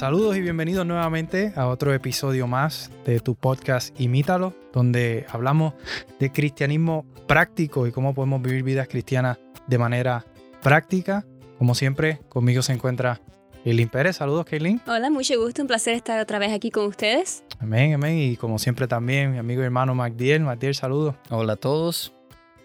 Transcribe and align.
Saludos 0.00 0.34
y 0.34 0.40
bienvenidos 0.40 0.86
nuevamente 0.86 1.52
a 1.56 1.66
otro 1.66 1.92
episodio 1.92 2.46
más 2.46 2.90
de 3.04 3.20
tu 3.20 3.34
podcast 3.34 4.00
Imítalo, 4.00 4.54
donde 4.72 5.26
hablamos 5.28 5.74
de 6.18 6.32
cristianismo 6.32 7.04
práctico 7.26 7.86
y 7.86 7.92
cómo 7.92 8.14
podemos 8.14 8.40
vivir 8.40 8.62
vidas 8.62 8.88
cristianas 8.88 9.36
de 9.66 9.76
manera 9.76 10.24
práctica. 10.62 11.26
Como 11.58 11.74
siempre, 11.74 12.18
conmigo 12.30 12.62
se 12.62 12.72
encuentra 12.72 13.20
Kaylin 13.62 13.90
Pérez. 13.90 14.16
Saludos, 14.16 14.46
Kaylin. 14.46 14.80
Hola, 14.86 15.10
mucho 15.10 15.38
gusto, 15.38 15.60
un 15.60 15.68
placer 15.68 15.96
estar 15.96 16.18
otra 16.18 16.38
vez 16.38 16.50
aquí 16.50 16.70
con 16.70 16.86
ustedes. 16.86 17.44
Amén, 17.58 17.92
amén. 17.92 18.16
Y 18.16 18.38
como 18.38 18.58
siempre 18.58 18.88
también, 18.88 19.32
mi 19.32 19.36
amigo 19.36 19.60
y 19.60 19.66
hermano 19.66 19.94
Magdiel. 19.94 20.40
Magdiel, 20.40 20.74
saludos. 20.74 21.14
Hola 21.28 21.52
a 21.52 21.56
todos. 21.56 22.14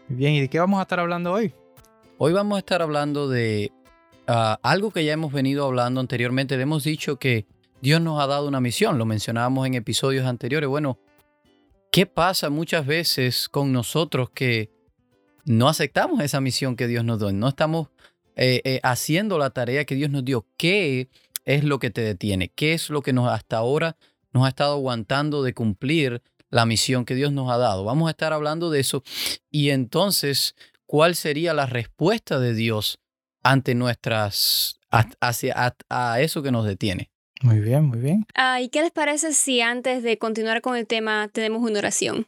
Muy 0.07 0.19
bien, 0.19 0.35
¿y 0.35 0.39
de 0.39 0.47
qué 0.47 0.59
vamos 0.59 0.79
a 0.79 0.83
estar 0.83 1.01
hablando 1.01 1.33
hoy? 1.33 1.53
Hoy 2.17 2.31
vamos 2.31 2.55
a 2.55 2.59
estar 2.59 2.81
hablando 2.81 3.27
de 3.27 3.73
ah, 4.27 4.59
algo 4.63 4.91
que 4.91 5.05
ya 5.05 5.13
hemos 5.13 5.31
venido 5.31 5.65
hablando 5.65 5.99
anteriormente. 5.99 6.57
Le 6.57 6.63
hemos 6.63 6.83
dicho 6.83 7.17
que 7.17 7.45
Dios 7.81 8.01
nos 8.01 8.19
ha 8.19 8.27
dado 8.27 8.47
una 8.47 8.61
misión, 8.61 8.97
lo 8.97 9.05
mencionábamos 9.05 9.67
en 9.67 9.75
episodios 9.75 10.25
anteriores. 10.25 10.67
Bueno, 10.67 10.99
¿qué 11.91 12.05
pasa 12.05 12.49
muchas 12.49 12.85
veces 12.85 13.47
con 13.49 13.71
nosotros 13.71 14.29
que 14.31 14.71
no 15.45 15.69
aceptamos 15.69 16.21
esa 16.21 16.41
misión 16.41 16.75
que 16.75 16.87
Dios 16.87 17.05
nos 17.05 17.19
dio? 17.19 17.31
No 17.31 17.47
estamos 17.47 17.89
eh, 18.35 18.61
eh, 18.63 18.79
haciendo 18.83 19.37
la 19.37 19.51
tarea 19.51 19.85
que 19.85 19.95
Dios 19.95 20.09
nos 20.09 20.25
dio. 20.25 20.47
¿Qué 20.57 21.09
es 21.45 21.63
lo 21.63 21.79
que 21.79 21.91
te 21.91 22.01
detiene? 22.01 22.49
¿Qué 22.49 22.73
es 22.73 22.89
lo 22.89 23.01
que 23.01 23.13
nos 23.13 23.29
hasta 23.31 23.57
ahora 23.57 23.97
nos 24.33 24.45
ha 24.45 24.49
estado 24.49 24.73
aguantando 24.73 25.43
de 25.43 25.53
cumplir 25.53 26.23
la 26.49 26.65
misión 26.65 27.05
que 27.05 27.15
Dios 27.15 27.31
nos 27.31 27.51
ha 27.51 27.57
dado? 27.57 27.83
Vamos 27.83 28.07
a 28.07 28.11
estar 28.11 28.33
hablando 28.33 28.71
de 28.71 28.79
eso. 28.79 29.03
Y 29.51 29.69
entonces, 29.69 30.55
¿cuál 30.85 31.15
sería 31.15 31.53
la 31.53 31.65
respuesta 31.65 32.39
de 32.39 32.53
Dios 32.53 32.99
ante 33.45 33.75
nuestras, 33.75 34.79
hacia 34.89 35.75
a, 35.89 36.19
eso 36.19 36.41
que 36.41 36.51
nos 36.51 36.65
detiene? 36.65 37.11
Muy 37.43 37.59
bien, 37.59 37.85
muy 37.85 37.99
bien. 37.99 38.25
Ah, 38.33 38.59
¿Y 38.59 38.69
qué 38.69 38.81
les 38.81 38.91
parece 38.91 39.33
si 39.33 39.61
antes 39.61 40.01
de 40.01 40.17
continuar 40.17 40.61
con 40.61 40.75
el 40.75 40.87
tema 40.87 41.29
tenemos 41.31 41.61
una 41.61 41.79
oración? 41.79 42.27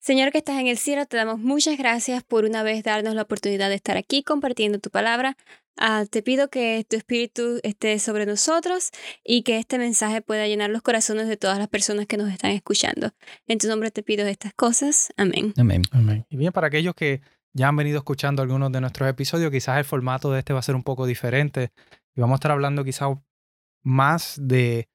Señor 0.00 0.32
que 0.32 0.38
estás 0.38 0.58
en 0.58 0.66
el 0.66 0.78
cielo, 0.78 1.06
te 1.06 1.16
damos 1.16 1.38
muchas 1.38 1.78
gracias 1.78 2.24
por 2.24 2.44
una 2.44 2.64
vez 2.64 2.82
darnos 2.82 3.14
la 3.14 3.22
oportunidad 3.22 3.68
de 3.68 3.76
estar 3.76 3.96
aquí 3.96 4.24
compartiendo 4.24 4.80
tu 4.80 4.90
palabra. 4.90 5.36
Ah, 5.76 6.06
te 6.10 6.24
pido 6.24 6.50
que 6.50 6.84
tu 6.88 6.96
espíritu 6.96 7.60
esté 7.62 8.00
sobre 8.00 8.26
nosotros 8.26 8.90
y 9.24 9.42
que 9.42 9.58
este 9.58 9.78
mensaje 9.78 10.22
pueda 10.22 10.48
llenar 10.48 10.70
los 10.70 10.82
corazones 10.82 11.28
de 11.28 11.36
todas 11.36 11.58
las 11.58 11.68
personas 11.68 12.06
que 12.06 12.16
nos 12.16 12.32
están 12.32 12.50
escuchando. 12.50 13.12
En 13.46 13.58
tu 13.58 13.68
nombre 13.68 13.92
te 13.92 14.02
pido 14.02 14.26
estas 14.26 14.54
cosas. 14.54 15.12
Amén. 15.16 15.54
Amén. 15.56 15.82
Amén. 15.92 16.26
Y 16.28 16.36
bien, 16.36 16.52
para 16.52 16.66
aquellos 16.66 16.96
que 16.96 17.20
ya 17.54 17.68
han 17.68 17.76
venido 17.76 17.98
escuchando 17.98 18.42
algunos 18.42 18.72
de 18.72 18.80
nuestros 18.80 19.08
episodios, 19.08 19.50
quizás 19.50 19.78
el 19.78 19.84
formato 19.84 20.30
de 20.32 20.38
este 20.38 20.52
va 20.52 20.60
a 20.60 20.62
ser 20.62 20.74
un 20.74 20.82
poco 20.82 21.06
diferente 21.06 21.72
y 22.14 22.20
vamos 22.20 22.34
a 22.34 22.36
estar 22.36 22.50
hablando 22.50 22.84
quizás 22.84 23.10
más 23.82 24.36
de 24.40 24.88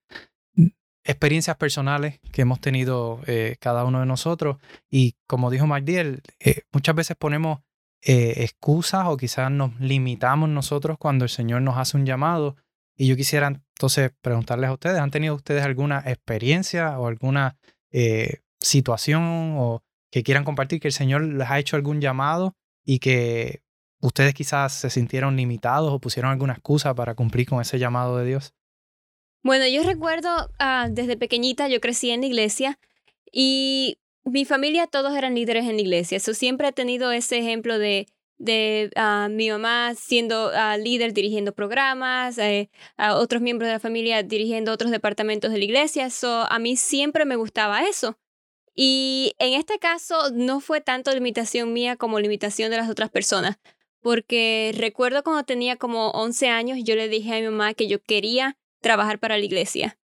experiencias 1.03 1.55
personales 1.55 2.19
que 2.31 2.41
hemos 2.41 2.59
tenido 2.59 3.21
eh, 3.27 3.55
cada 3.59 3.85
uno 3.85 4.01
de 4.01 4.05
nosotros. 4.05 4.57
Y 4.89 5.15
como 5.25 5.49
dijo 5.49 5.65
Magdiel, 5.65 6.21
eh, 6.39 6.61
muchas 6.71 6.95
veces 6.95 7.15
ponemos 7.17 7.59
eh, 8.01 8.43
excusas 8.43 9.05
o 9.07 9.17
quizás 9.17 9.49
nos 9.49 9.79
limitamos 9.79 10.49
nosotros 10.49 10.97
cuando 10.99 11.25
el 11.25 11.29
Señor 11.29 11.61
nos 11.61 11.77
hace 11.77 11.97
un 11.97 12.05
llamado. 12.05 12.57
Y 12.95 13.07
yo 13.07 13.15
quisiera 13.15 13.47
entonces 13.47 14.11
preguntarles 14.21 14.69
a 14.69 14.73
ustedes, 14.73 14.99
¿han 14.99 15.11
tenido 15.11 15.35
ustedes 15.35 15.63
alguna 15.63 16.03
experiencia 16.05 16.99
o 16.99 17.07
alguna 17.07 17.57
situación 18.59 19.55
o 19.57 19.81
que 20.11 20.23
quieran 20.23 20.43
compartir 20.43 20.79
que 20.79 20.87
el 20.87 20.93
Señor 20.93 21.23
les 21.23 21.49
ha 21.49 21.59
hecho 21.59 21.75
algún 21.75 22.01
llamado 22.01 22.55
y 22.83 22.99
que 22.99 23.61
ustedes 24.01 24.33
quizás 24.33 24.73
se 24.73 24.89
sintieron 24.89 25.35
limitados 25.35 25.91
o 25.91 25.99
pusieron 25.99 26.31
alguna 26.31 26.53
excusa 26.53 26.93
para 26.95 27.15
cumplir 27.15 27.47
con 27.47 27.61
ese 27.61 27.79
llamado 27.79 28.17
de 28.17 28.25
Dios? 28.25 28.53
Bueno, 29.43 29.67
yo 29.67 29.83
recuerdo 29.83 30.49
uh, 30.59 30.89
desde 30.89 31.17
pequeñita, 31.17 31.67
yo 31.67 31.79
crecí 31.79 32.11
en 32.11 32.21
la 32.21 32.27
iglesia 32.27 32.79
y 33.31 33.97
mi 34.23 34.45
familia 34.45 34.87
todos 34.87 35.15
eran 35.15 35.35
líderes 35.35 35.65
en 35.65 35.75
la 35.75 35.81
iglesia. 35.81 36.17
Eso 36.17 36.33
siempre 36.33 36.67
he 36.67 36.73
tenido 36.73 37.11
ese 37.11 37.39
ejemplo 37.39 37.79
de, 37.79 38.07
de 38.37 38.91
uh, 38.95 39.29
mi 39.29 39.49
mamá 39.49 39.93
siendo 39.95 40.49
uh, 40.49 40.77
líder 40.77 41.13
dirigiendo 41.13 41.53
programas, 41.53 42.37
eh, 42.37 42.69
a 42.97 43.15
otros 43.15 43.41
miembros 43.41 43.67
de 43.67 43.73
la 43.73 43.79
familia 43.79 44.23
dirigiendo 44.23 44.73
otros 44.73 44.91
departamentos 44.91 45.51
de 45.51 45.59
la 45.59 45.63
iglesia. 45.63 46.09
So, 46.09 46.45
a 46.49 46.59
mí 46.59 46.75
siempre 46.75 47.25
me 47.25 47.35
gustaba 47.35 47.83
eso. 47.83 48.17
Y 48.79 49.33
en 49.39 49.59
este 49.59 49.79
caso 49.79 50.29
no 50.31 50.59
fue 50.59 50.81
tanto 50.81 51.11
limitación 51.11 51.73
mía 51.73 51.95
como 51.95 52.19
limitación 52.19 52.69
de 52.69 52.77
las 52.77 52.91
otras 52.91 53.09
personas, 53.09 53.57
porque 54.01 54.71
recuerdo 54.77 55.23
cuando 55.23 55.43
tenía 55.43 55.77
como 55.77 56.11
11 56.11 56.49
años, 56.49 56.77
yo 56.83 56.95
le 56.95 57.09
dije 57.09 57.33
a 57.33 57.39
mi 57.39 57.47
mamá 57.47 57.73
que 57.73 57.87
yo 57.87 57.99
quería 57.99 58.55
trabajar 58.79 59.17
para 59.17 59.35
la 59.39 59.43
iglesia. 59.43 59.97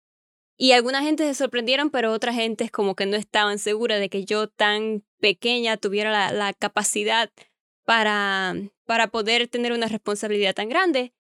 Y 0.57 0.73
alguna 0.73 1.03
gente 1.03 1.25
se 1.25 1.35
sorprendieron, 1.35 1.91
pero 1.91 2.13
otra 2.13 2.33
gente 2.33 2.71
como 2.71 2.95
que 2.95 3.05
no 3.05 3.19
estaban 3.19 3.59
seguras 3.59 4.01
de 4.01 4.09
que 4.09 4.25
yo 4.25 4.49
tan 4.49 5.05
pequeña 5.21 5.77
tuviera 5.77 6.11
la, 6.11 6.33
la 6.33 6.55
capacidad 6.55 7.31
para, 7.85 8.55
para 8.87 9.09
poder 9.09 9.49
tener 9.49 9.73
una 9.73 9.89
responsabilidad 9.89 10.55
tan 10.55 10.71
grande. 10.71 11.13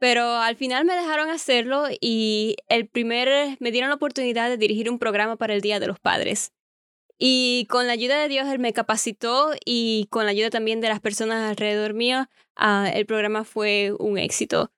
Pero 0.00 0.24
al 0.24 0.56
final 0.56 0.84
me 0.84 0.96
dejaron 0.96 1.30
hacerlo 1.30 1.84
y 2.00 2.56
el 2.68 2.88
primer 2.88 3.56
me 3.60 3.70
dieron 3.70 3.90
la 3.90 3.96
oportunidad 3.96 4.48
de 4.48 4.56
dirigir 4.56 4.90
un 4.90 4.98
programa 4.98 5.36
para 5.36 5.54
el 5.54 5.60
Día 5.60 5.78
de 5.78 5.86
los 5.86 6.00
Padres. 6.00 6.52
Y 7.18 7.66
con 7.68 7.88
la 7.88 7.94
ayuda 7.94 8.20
de 8.20 8.28
Dios 8.28 8.46
Él 8.46 8.60
me 8.60 8.72
capacitó 8.72 9.50
y 9.64 10.06
con 10.10 10.24
la 10.24 10.30
ayuda 10.30 10.50
también 10.50 10.80
de 10.80 10.88
las 10.88 11.00
personas 11.00 11.50
alrededor 11.50 11.92
mío, 11.92 12.28
uh, 12.60 12.86
el 12.92 13.06
programa 13.06 13.44
fue 13.44 13.92
un 13.98 14.18
éxito. 14.18 14.70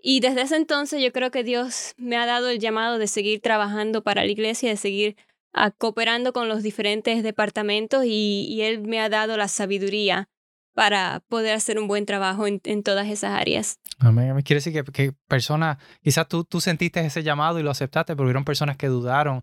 Y 0.00 0.20
desde 0.20 0.42
ese 0.42 0.56
entonces 0.56 1.02
yo 1.02 1.12
creo 1.12 1.32
que 1.32 1.42
Dios 1.42 1.94
me 1.96 2.16
ha 2.16 2.24
dado 2.24 2.48
el 2.48 2.60
llamado 2.60 2.98
de 2.98 3.08
seguir 3.08 3.40
trabajando 3.40 4.04
para 4.04 4.24
la 4.24 4.30
iglesia, 4.30 4.70
de 4.70 4.76
seguir 4.76 5.16
uh, 5.54 5.72
cooperando 5.76 6.32
con 6.32 6.48
los 6.48 6.62
diferentes 6.62 7.24
departamentos 7.24 8.04
y, 8.06 8.60
Él 8.62 8.80
me 8.82 9.00
ha 9.00 9.08
dado 9.08 9.36
la 9.36 9.48
sabiduría 9.48 10.28
para 10.74 11.24
poder 11.28 11.54
hacer 11.54 11.80
un 11.80 11.88
buen 11.88 12.06
trabajo 12.06 12.46
en, 12.46 12.60
en 12.62 12.84
todas 12.84 13.08
esas 13.08 13.32
áreas. 13.32 13.80
Amén. 13.98 14.40
Quiere 14.42 14.58
decir 14.58 14.72
que, 14.72 14.84
que 14.92 15.12
personas, 15.26 15.78
quizás 16.00 16.28
tú, 16.28 16.44
tú 16.44 16.60
sentiste 16.60 17.00
ese 17.00 17.24
llamado 17.24 17.58
y 17.58 17.64
lo 17.64 17.72
aceptaste, 17.72 18.14
pero 18.14 18.26
hubieron 18.26 18.44
personas 18.44 18.76
que 18.76 18.86
dudaron 18.86 19.42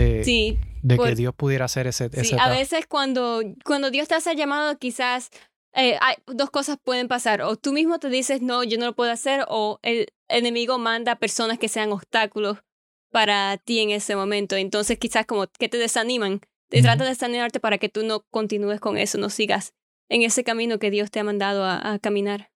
de, 0.00 0.24
sí, 0.24 0.58
de 0.82 0.98
que 0.98 1.14
Dios 1.14 1.34
pudiera 1.34 1.66
hacer 1.66 1.86
ese, 1.86 2.08
sí, 2.24 2.36
a 2.38 2.48
veces 2.48 2.86
cuando, 2.86 3.42
cuando 3.64 3.90
Dios 3.90 4.08
te 4.08 4.14
hace 4.14 4.32
el 4.32 4.36
llamado, 4.36 4.78
quizás 4.78 5.30
eh, 5.72 5.96
hay, 6.00 6.16
dos 6.26 6.50
cosas 6.50 6.78
pueden 6.82 7.08
pasar. 7.08 7.42
O 7.42 7.56
tú 7.56 7.72
mismo 7.72 7.98
te 7.98 8.08
dices, 8.08 8.42
no, 8.42 8.64
yo 8.64 8.78
no 8.78 8.86
lo 8.86 8.94
puedo 8.94 9.10
hacer, 9.10 9.44
o 9.48 9.78
el 9.82 10.08
enemigo 10.28 10.78
manda 10.78 11.16
personas 11.16 11.58
que 11.58 11.68
sean 11.68 11.92
obstáculos 11.92 12.58
para 13.10 13.56
ti 13.58 13.80
en 13.80 13.90
ese 13.90 14.16
momento. 14.16 14.56
Entonces 14.56 14.98
quizás 14.98 15.26
como 15.26 15.46
que 15.46 15.68
te 15.68 15.78
desaniman, 15.78 16.40
te 16.68 16.82
trata 16.82 17.04
de 17.04 17.10
desanimarte 17.10 17.60
para 17.60 17.78
que 17.78 17.88
tú 17.88 18.04
no 18.04 18.24
continúes 18.30 18.80
con 18.80 18.96
eso, 18.96 19.18
no 19.18 19.28
sigas 19.28 19.74
en 20.08 20.22
ese 20.22 20.44
camino 20.44 20.78
que 20.78 20.90
Dios 20.90 21.10
te 21.10 21.20
ha 21.20 21.24
mandado 21.24 21.64
a, 21.64 21.92
a 21.92 21.98
caminar. 21.98 22.49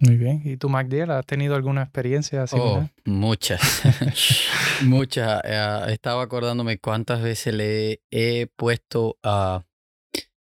Muy 0.00 0.16
bien. 0.16 0.40
¿Y 0.46 0.56
tú, 0.56 0.70
Magdiel, 0.70 1.10
has 1.10 1.26
tenido 1.26 1.54
alguna 1.54 1.82
experiencia 1.82 2.42
así? 2.42 2.56
Oh, 2.58 2.88
muchas. 3.04 3.82
muchas. 4.82 5.42
Uh, 5.44 5.90
estaba 5.90 6.22
acordándome 6.22 6.78
cuántas 6.78 7.20
veces 7.20 7.52
le 7.54 8.00
he 8.10 8.46
puesto 8.56 9.18
a 9.22 9.66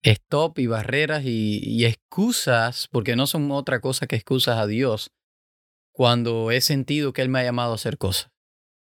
stop 0.04 0.60
y 0.60 0.68
barreras 0.68 1.24
y, 1.26 1.86
excusas, 1.86 2.90
porque 2.92 3.16
no 3.16 3.28
son 3.28 3.50
otra 3.52 3.80
cosa 3.80 4.08
que 4.08 4.18
excusas 4.18 4.58
a 4.58 4.68
Dios, 4.68 5.12
cuando 5.94 6.52
he 6.52 6.60
sentido 6.60 7.14
que 7.14 7.22
Él 7.22 7.30
me 7.30 7.40
ha 7.40 7.44
llamado 7.44 7.72
a 7.72 7.76
hacer 7.76 7.98
cosas. 7.98 8.32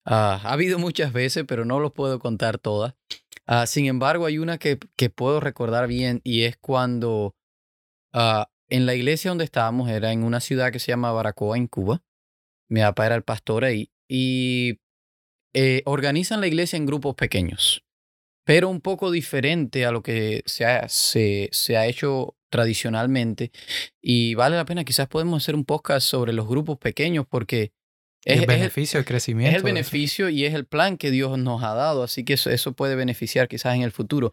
Ah, 0.06 0.42
ha 0.44 0.52
habido 0.52 0.78
muchas 0.78 1.14
veces, 1.14 1.45
pero 1.48 1.63
no 1.63 1.80
los 1.80 1.94
puedo 1.94 2.19
contar 2.19 2.57
todas. 2.57 2.95
Ah, 3.48 3.66
sin 3.66 3.86
embargo, 3.86 4.25
hay 4.25 4.38
una 4.38 4.57
que, 4.57 4.78
que, 4.98 5.10
puedo 5.10 5.39
recordar 5.39 5.88
bien 5.88 6.19
y 6.25 6.44
es 6.44 6.57
cuando 6.57 7.36
ah, 8.13 8.50
en 8.69 8.86
la 8.86 8.95
iglesia 8.95 9.31
donde 9.31 9.45
estábamos, 9.45 9.89
era 9.89 10.12
en 10.12 10.24
una 10.24 10.39
ciudad 10.39 10.71
que 10.71 10.80
se 10.80 10.92
llama 10.92 11.12
Baracoa, 11.12 11.57
en 11.57 11.68
Cuba. 11.68 12.04
Mi 12.69 12.81
papá 12.81 13.07
era 13.07 13.16
el 13.16 13.24
pastor 13.24 13.66
ahí 13.66 13.92
y 14.07 14.80
eh, 15.54 15.81
organizan 15.86 16.42
la 16.42 16.48
iglesia 16.48 16.77
en 16.77 16.86
grupos 16.86 17.16
pequeños 17.16 17.83
pero 18.50 18.68
un 18.68 18.81
poco 18.81 19.12
diferente 19.12 19.86
a 19.86 19.92
lo 19.92 20.01
que 20.01 20.42
se 20.48 20.66
ha, 20.66 20.89
se, 20.89 21.50
se 21.51 21.77
ha 21.77 21.86
hecho 21.86 22.36
tradicionalmente. 22.50 23.51
Y 24.01 24.33
vale 24.33 24.56
la 24.56 24.66
pena, 24.66 24.83
quizás 24.83 25.07
podemos 25.07 25.44
hacer 25.44 25.54
un 25.54 25.66
podcast 25.66 26.07
sobre 26.07 26.33
los 26.33 26.48
grupos 26.48 26.80
pequeños 26.80 27.27
porque 27.30 27.74
es 28.25 28.39
el 28.42 28.45
beneficio, 28.45 29.00
el, 29.00 29.06
crecimiento. 29.06 29.51
Es 29.51 29.57
el 29.57 29.63
beneficio 29.63 30.30
y 30.30 30.45
es 30.45 30.54
el 30.54 30.66
plan 30.66 30.98
que 30.98 31.12
Dios 31.12 31.38
nos 31.38 31.63
ha 31.63 31.74
dado, 31.74 32.04
así 32.04 32.25
que 32.25 32.33
eso, 32.33 32.50
eso 32.50 32.74
puede 32.74 32.95
beneficiar 32.95 33.48
quizás 33.48 33.75
en 33.75 33.81
el 33.81 33.92
futuro. 33.92 34.31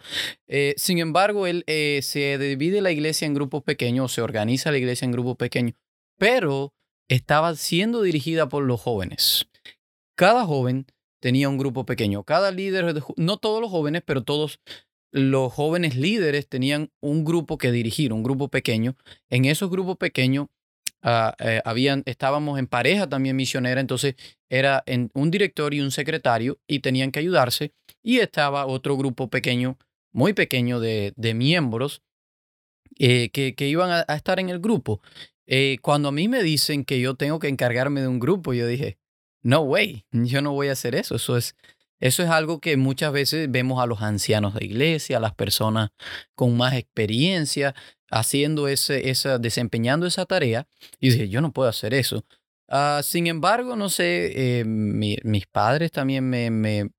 Eh, 0.49 0.75
sin 0.77 0.99
embargo, 0.99 1.47
él, 1.47 1.62
eh, 1.67 2.00
se 2.03 2.37
divide 2.38 2.81
la 2.81 2.91
iglesia 2.91 3.27
en 3.27 3.35
grupos 3.35 3.62
pequeños, 3.62 4.12
se 4.12 4.23
organiza 4.23 4.73
la 4.73 4.79
iglesia 4.79 5.05
en 5.05 5.12
grupos 5.12 5.37
pequeños, 5.37 5.75
pero 6.19 6.75
estaba 7.09 7.55
siendo 7.55 8.03
dirigida 8.03 8.49
por 8.49 8.65
los 8.65 8.81
jóvenes. 8.81 9.47
Cada 10.17 10.44
joven 10.44 10.87
tenía 11.21 11.49
un 11.49 11.59
grupo 11.59 11.87
pequeño. 11.87 12.25
Cada 12.25 12.50
líder, 12.50 13.03
no 13.17 13.37
todos 13.37 13.61
los 13.61 13.71
jóvenes, 13.71 14.03
pero 14.05 14.25
todos 14.25 14.61
los 15.12 15.53
jóvenes 15.53 15.97
líderes 15.97 16.49
tenían 16.49 16.91
un 17.00 17.25
grupo 17.25 17.59
que 17.59 17.73
dirigir, 17.73 18.12
un 18.12 18.23
grupo 18.23 18.49
pequeño. 18.49 18.97
En 19.31 19.44
esos 19.44 19.71
grupos 19.71 19.97
pequeños 19.97 20.49
ah, 21.03 21.35
eh, 21.39 21.61
habían, 21.65 22.03
estábamos 22.07 22.59
en 22.59 22.67
pareja 22.67 23.09
también 23.09 23.37
misionera, 23.37 23.81
entonces 23.81 24.15
era 24.49 24.83
en 24.87 25.11
un 25.15 25.31
director 25.31 25.75
y 25.75 25.81
un 25.81 25.91
secretario 25.91 26.59
y 26.67 26.81
tenían 26.81 27.13
que 27.13 27.21
ayudarse. 27.21 27.73
Y 28.03 28.19
estaba 28.19 28.67
otro 28.67 28.97
grupo 28.97 29.29
pequeño, 29.29 29.79
muy 30.13 30.33
pequeño 30.33 30.81
de, 30.81 31.13
de 31.17 31.35
miembros 31.35 32.03
eh, 32.99 33.31
que, 33.31 33.55
que, 33.55 33.69
iban 33.69 33.91
a, 33.91 34.15
estar 34.15 34.41
en 34.41 34.49
el 34.49 34.61
grupo. 34.61 35.01
Eh, 35.47 35.79
cuando 35.83 36.09
a 36.09 36.13
mí 36.13 36.29
me 36.29 36.43
dicen 36.43 36.85
que 36.85 37.01
yo 37.01 37.15
tengo 37.15 37.39
que 37.39 37.49
encargarme 37.49 38.01
de 38.01 38.09
un 38.09 38.19
grupo, 38.19 38.55
yo 38.55 38.67
dije, 38.67 38.99
no 39.43 39.61
way, 39.61 40.07
yo 40.13 40.43
no 40.43 40.53
voy 40.53 40.69
a 40.69 40.73
hacer 40.73 40.95
eso. 40.95 41.17
Eso 41.17 41.37
es, 41.37 41.57
eso 42.01 42.23
es 42.23 42.31
algo 42.31 42.61
que 42.61 42.77
muchas 42.77 43.13
veces 43.13 43.51
vemos 43.51 43.83
a 43.83 43.87
los 43.87 44.03
ancianos 44.03 44.55
de 44.55 44.65
iglesia, 44.65 45.19
a 45.19 45.21
las 45.21 45.35
personas 45.35 45.91
con 46.35 46.57
más 46.57 46.75
experiencia 46.75 47.75
haciendo 48.11 48.69
ese, 48.69 49.11
esa, 49.11 49.38
desempeñando 49.38 50.06
esa 50.06 50.26
tarea. 50.26 50.67
Y 51.00 51.11
dije, 51.11 51.29
yo 51.29 51.41
no 51.41 51.53
puedo 51.53 51.69
hacer 51.69 51.94
eso. 51.94 52.25
Uh, 52.69 53.03
sin 53.03 53.26
embargo, 53.29 53.76
no 53.76 53.88
sé, 53.88 54.61
eh, 54.61 54.64
mi, 54.64 55.17
mis 55.23 55.47
padres 55.47 55.93
también 55.93 56.29
me, 56.29 56.50
me 56.50 56.91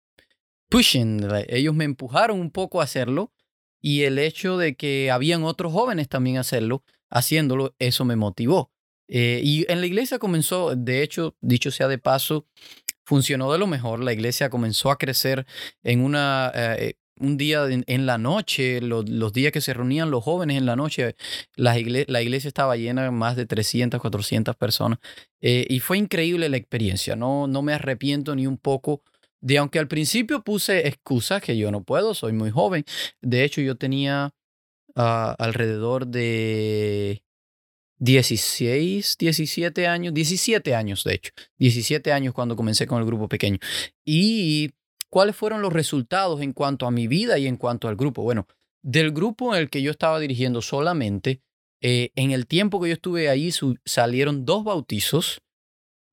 pushing, 0.69 1.27
ellos 1.47 1.73
me 1.73 1.85
empujaron 1.85 2.39
un 2.39 2.51
poco 2.51 2.81
a 2.81 2.85
hacerlo 2.85 3.31
y 3.81 4.03
el 4.03 4.19
hecho 4.19 4.57
de 4.57 4.75
que 4.75 5.11
habían 5.11 5.43
otros 5.43 5.71
jóvenes 5.71 6.09
también 6.09 6.37
hacerlo, 6.37 6.83
haciéndolo, 7.09 7.75
eso 7.79 8.05
me 8.05 8.15
motivó. 8.15 8.71
Eh, 9.07 9.39
y 9.43 9.71
en 9.71 9.79
la 9.79 9.87
iglesia 9.87 10.19
comenzó, 10.19 10.75
de 10.75 11.03
hecho, 11.03 11.35
dicho 11.41 11.71
sea 11.71 11.87
de 11.87 11.97
paso, 11.97 12.45
funcionó 13.05 13.51
de 13.51 13.59
lo 13.59 13.67
mejor. 13.67 14.03
La 14.03 14.13
iglesia 14.13 14.49
comenzó 14.49 14.91
a 14.91 14.97
crecer 14.97 15.45
en 15.83 16.01
una, 16.01 16.51
eh, 16.53 16.95
un 17.19 17.37
día 17.37 17.65
en, 17.69 18.05
la 18.05 18.17
noche, 18.17 18.81
los 18.81 19.33
días 19.33 19.51
que 19.51 19.61
se 19.61 19.73
reunían 19.73 20.11
los 20.11 20.23
jóvenes 20.23 20.57
en 20.57 20.65
la 20.65 20.75
noche, 20.75 21.15
la, 21.55 21.77
iglesia 21.77 22.47
estaba 22.47 22.75
llena 22.75 23.03
de 23.03 23.11
más 23.11 23.35
de 23.35 23.45
300, 23.45 23.99
400 23.99 24.55
personas. 24.55 24.99
Eh, 25.41 25.65
y 25.69 25.79
fue 25.79 25.97
increíble 25.97 26.49
la 26.49 26.57
experiencia. 26.57 27.15
No, 27.15 27.47
no 27.47 27.61
me 27.61 27.73
arrepiento 27.73 28.35
ni 28.35 28.47
un 28.47 28.57
poco 28.57 29.01
de 29.41 29.57
aunque 29.57 29.79
al 29.79 29.87
principio 29.87 30.43
puse 30.43 30.87
excusas 30.87 31.41
que 31.41 31.57
yo 31.57 31.71
no 31.71 31.83
puedo, 31.83 32.13
soy 32.13 32.33
muy 32.33 32.51
joven. 32.51 32.85
De 33.21 33.43
hecho, 33.43 33.61
yo 33.61 33.75
tenía 33.75 34.33
ah, 34.95 35.35
alrededor 35.37 36.07
de 36.07 37.23
16, 37.99 39.17
17 39.17 39.87
años, 39.87 40.13
17 40.13 40.75
años 40.75 41.03
de 41.03 41.15
hecho, 41.15 41.31
17 41.57 42.11
años 42.11 42.33
cuando 42.33 42.55
comencé 42.55 42.87
con 42.87 42.99
el 42.99 43.05
grupo 43.05 43.27
pequeño. 43.27 43.57
¿Y 44.05 44.71
cuáles 45.09 45.35
fueron 45.35 45.61
los 45.61 45.73
resultados 45.73 46.41
en 46.41 46.53
cuanto 46.53 46.85
a 46.85 46.91
mi 46.91 47.07
vida 47.07 47.37
y 47.37 47.47
en 47.47 47.57
cuanto 47.57 47.87
al 47.87 47.95
grupo? 47.95 48.23
Bueno, 48.23 48.47
del 48.83 49.11
grupo 49.11 49.53
en 49.53 49.61
el 49.61 49.69
que 49.69 49.81
yo 49.81 49.91
estaba 49.91 50.19
dirigiendo 50.19 50.61
solamente, 50.61 51.41
eh, 51.81 52.11
en 52.15 52.31
el 52.31 52.47
tiempo 52.47 52.81
que 52.81 52.89
yo 52.89 52.93
estuve 52.93 53.29
ahí 53.29 53.51
salieron 53.85 54.45
dos 54.45 54.63
bautizos 54.63 55.41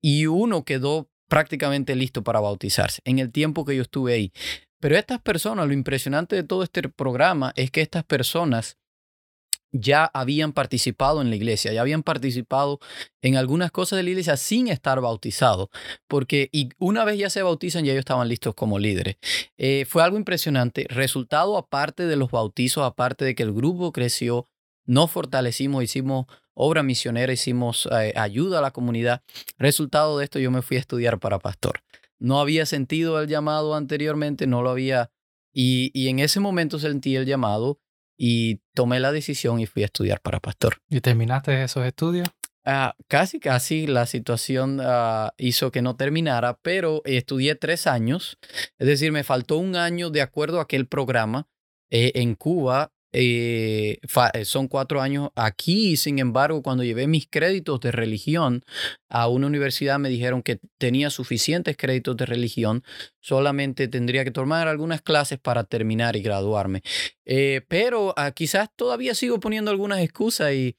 y 0.01 0.27
uno 0.27 0.63
quedó 0.63 1.09
prácticamente 1.27 1.95
listo 1.95 2.23
para 2.23 2.39
bautizarse 2.39 3.01
en 3.05 3.19
el 3.19 3.31
tiempo 3.31 3.65
que 3.65 3.75
yo 3.75 3.81
estuve 3.81 4.13
ahí. 4.13 4.31
Pero 4.79 4.97
estas 4.97 5.19
personas, 5.21 5.67
lo 5.67 5.73
impresionante 5.73 6.35
de 6.35 6.43
todo 6.43 6.61
este 6.61 6.87
programa 6.89 7.53
es 7.55 7.71
que 7.71 7.81
estas 7.81 8.03
personas 8.03 8.77
ya 9.79 10.05
habían 10.13 10.53
participado 10.53 11.21
en 11.21 11.29
la 11.29 11.35
iglesia, 11.35 11.73
ya 11.73 11.81
habían 11.81 12.03
participado 12.03 12.79
en 13.21 13.35
algunas 13.35 13.71
cosas 13.71 13.97
de 13.97 14.03
la 14.03 14.09
iglesia 14.11 14.37
sin 14.37 14.67
estar 14.67 15.01
bautizados, 15.01 15.69
porque 16.07 16.49
y 16.51 16.69
una 16.77 17.03
vez 17.03 17.19
ya 17.19 17.29
se 17.29 17.43
bautizan, 17.43 17.83
ya 17.83 17.91
ellos 17.91 18.01
estaban 18.01 18.29
listos 18.29 18.55
como 18.55 18.79
líderes. 18.79 19.17
Eh, 19.57 19.85
fue 19.87 20.03
algo 20.03 20.17
impresionante. 20.17 20.85
Resultado 20.89 21.57
aparte 21.57 22.05
de 22.05 22.15
los 22.15 22.31
bautizos, 22.31 22.83
aparte 22.83 23.25
de 23.25 23.35
que 23.35 23.43
el 23.43 23.53
grupo 23.53 23.91
creció, 23.91 24.47
nos 24.85 25.11
fortalecimos, 25.11 25.83
hicimos 25.83 26.25
obra 26.53 26.83
misionera, 26.83 27.33
hicimos 27.33 27.89
eh, 27.91 28.13
ayuda 28.15 28.59
a 28.59 28.61
la 28.61 28.71
comunidad. 28.71 29.23
Resultado 29.57 30.17
de 30.17 30.23
esto, 30.23 30.39
yo 30.39 30.51
me 30.51 30.61
fui 30.61 30.77
a 30.77 30.79
estudiar 30.79 31.19
para 31.19 31.39
pastor. 31.39 31.81
No 32.17 32.39
había 32.39 32.65
sentido 32.65 33.21
el 33.21 33.27
llamado 33.27 33.75
anteriormente, 33.75 34.47
no 34.47 34.61
lo 34.61 34.69
había, 34.69 35.11
y, 35.51 35.91
y 35.93 36.07
en 36.07 36.19
ese 36.19 36.39
momento 36.39 36.79
sentí 36.79 37.15
el 37.17 37.25
llamado 37.25 37.79
y 38.17 38.61
tomé 38.73 38.99
la 38.99 39.11
decisión 39.11 39.59
y 39.59 39.65
fui 39.65 39.83
a 39.83 39.85
estudiar 39.85 40.21
para 40.21 40.39
pastor. 40.39 40.77
¿Y 40.89 41.01
terminaste 41.01 41.63
esos 41.63 41.85
estudios? 41.85 42.27
Ah, 42.63 42.95
casi, 43.07 43.39
casi 43.39 43.85
la 43.85 44.07
situación 44.07 44.79
ah, 44.81 45.33
hizo 45.37 45.71
que 45.71 45.83
no 45.83 45.95
terminara, 45.95 46.57
pero 46.61 47.01
estudié 47.05 47.55
tres 47.55 47.85
años, 47.85 48.39
es 48.79 48.87
decir, 48.87 49.11
me 49.11 49.23
faltó 49.23 49.57
un 49.57 49.75
año 49.75 50.09
de 50.09 50.21
acuerdo 50.21 50.59
a 50.59 50.63
aquel 50.63 50.87
programa. 50.87 51.47
Eh, 51.91 52.13
en 52.15 52.33
Cuba 52.33 52.94
eh, 53.17 53.99
eh, 54.33 54.43
son 54.43 54.67
cuatro 54.67 55.01
años 55.01 55.29
aquí, 55.35 55.95
sin 55.95 56.19
embargo, 56.19 56.61
cuando 56.61 56.83
llevé 56.83 57.07
mis 57.07 57.27
créditos 57.29 57.79
de 57.79 57.93
religión 57.93 58.65
a 59.07 59.29
una 59.29 59.47
universidad 59.47 59.97
me 59.99 60.09
dijeron 60.09 60.43
que 60.43 60.59
tenía 60.77 61.09
suficientes 61.09 61.77
créditos 61.77 62.17
de 62.17 62.25
religión, 62.25 62.83
solamente 63.21 63.87
tendría 63.87 64.25
que 64.25 64.31
tomar 64.31 64.67
algunas 64.67 65.01
clases 65.01 65.39
para 65.39 65.63
terminar 65.63 66.17
y 66.17 66.21
graduarme. 66.21 66.81
Eh, 67.23 67.61
pero 67.69 68.13
ah, 68.17 68.31
quizás 68.31 68.69
todavía 68.75 69.15
sigo 69.15 69.39
poniendo 69.39 69.71
algunas 69.71 70.01
excusas 70.01 70.51
y, 70.51 70.75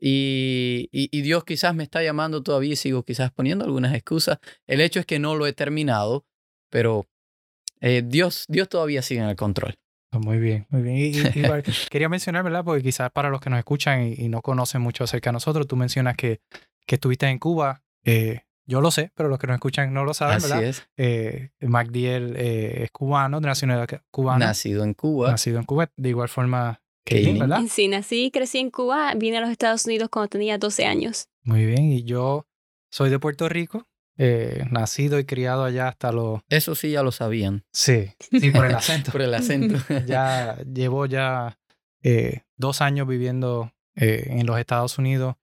y, 0.00 0.88
y, 0.90 1.20
Dios 1.20 1.44
quizás 1.44 1.74
me 1.74 1.82
está 1.82 2.02
llamando 2.02 2.42
todavía 2.42 2.72
y 2.72 2.76
sigo 2.76 3.02
quizás 3.02 3.30
poniendo 3.30 3.66
algunas 3.66 3.94
excusas. 3.94 4.38
El 4.66 4.80
hecho 4.80 5.00
es 5.00 5.06
que 5.06 5.18
no 5.18 5.36
lo 5.36 5.46
he 5.46 5.52
terminado, 5.52 6.24
pero 6.70 7.06
Dios, 8.04 8.46
Dios 8.48 8.68
todavía 8.70 9.02
sigue 9.02 9.20
en 9.20 9.28
el 9.28 9.36
control. 9.36 9.78
Pues 10.10 10.24
muy 10.24 10.38
bien, 10.38 10.66
muy 10.70 10.82
bien. 10.82 10.96
Y, 10.96 11.12
quería 11.90 12.08
mencionar, 12.08 12.42
¿verdad? 12.44 12.64
Porque 12.64 12.82
quizás 12.82 13.10
para 13.10 13.28
los 13.28 13.40
que 13.40 13.50
nos 13.50 13.58
escuchan 13.58 14.14
y, 14.16 14.28
no 14.28 14.40
conocen 14.40 14.80
mucho 14.80 15.04
acerca 15.04 15.30
de 15.30 15.34
nosotros, 15.34 15.66
tú 15.66 15.76
mencionas 15.76 16.16
que, 16.16 16.40
que 16.86 16.94
estuviste 16.96 17.26
en 17.26 17.38
Cuba. 17.38 17.82
Eh, 18.04 18.40
yo 18.66 18.82
lo 18.82 18.90
sé, 18.90 19.10
pero 19.14 19.28
los 19.28 19.38
que 19.38 19.46
nos 19.46 19.54
escuchan 19.54 19.94
no 19.94 20.04
lo 20.04 20.12
saben, 20.12 20.36
Así 20.36 20.48
¿verdad? 20.48 20.64
Es. 20.64 20.88
Eh, 20.96 21.50
MacDiel 21.60 22.34
eh, 22.36 22.84
es 22.84 22.90
cubano, 22.90 23.40
de 23.40 23.46
nacionalidad 23.46 24.02
cubana. 24.10 24.46
Nacido 24.46 24.84
en 24.84 24.94
Cuba. 24.94 25.30
Nacido 25.30 25.58
en 25.58 25.64
Cuba, 25.64 25.90
de 25.96 26.08
igual 26.10 26.28
forma 26.28 26.82
que 27.04 27.32
¿verdad? 27.32 27.62
Sí, 27.70 27.88
nací 27.88 28.26
y 28.26 28.30
crecí 28.30 28.58
en 28.58 28.70
Cuba, 28.70 29.14
vine 29.14 29.38
a 29.38 29.40
los 29.40 29.50
Estados 29.50 29.86
Unidos 29.86 30.10
cuando 30.10 30.28
tenía 30.28 30.58
12 30.58 30.84
años. 30.84 31.28
Muy 31.42 31.64
bien, 31.64 31.90
y 31.90 32.04
yo 32.04 32.46
soy 32.90 33.08
de 33.08 33.18
Puerto 33.18 33.48
Rico, 33.48 33.86
eh, 34.20 34.64
nacido 34.72 35.20
y 35.20 35.24
criado 35.24 35.62
allá 35.62 35.86
hasta 35.86 36.10
los... 36.10 36.40
Eso 36.48 36.74
sí 36.74 36.90
ya 36.90 37.04
lo 37.04 37.12
sabían. 37.12 37.64
Sí, 37.72 38.10
sí, 38.18 38.50
por 38.50 38.66
el 38.66 38.74
acento. 38.74 39.12
por 39.12 39.22
el 39.22 39.32
acento. 39.32 39.78
ya 40.06 40.58
llevo 40.64 41.06
ya 41.06 41.56
eh, 42.02 42.42
dos 42.56 42.82
años 42.82 43.06
viviendo 43.06 43.72
eh, 43.94 44.26
en 44.30 44.44
los 44.44 44.58
Estados 44.58 44.98
Unidos 44.98 45.36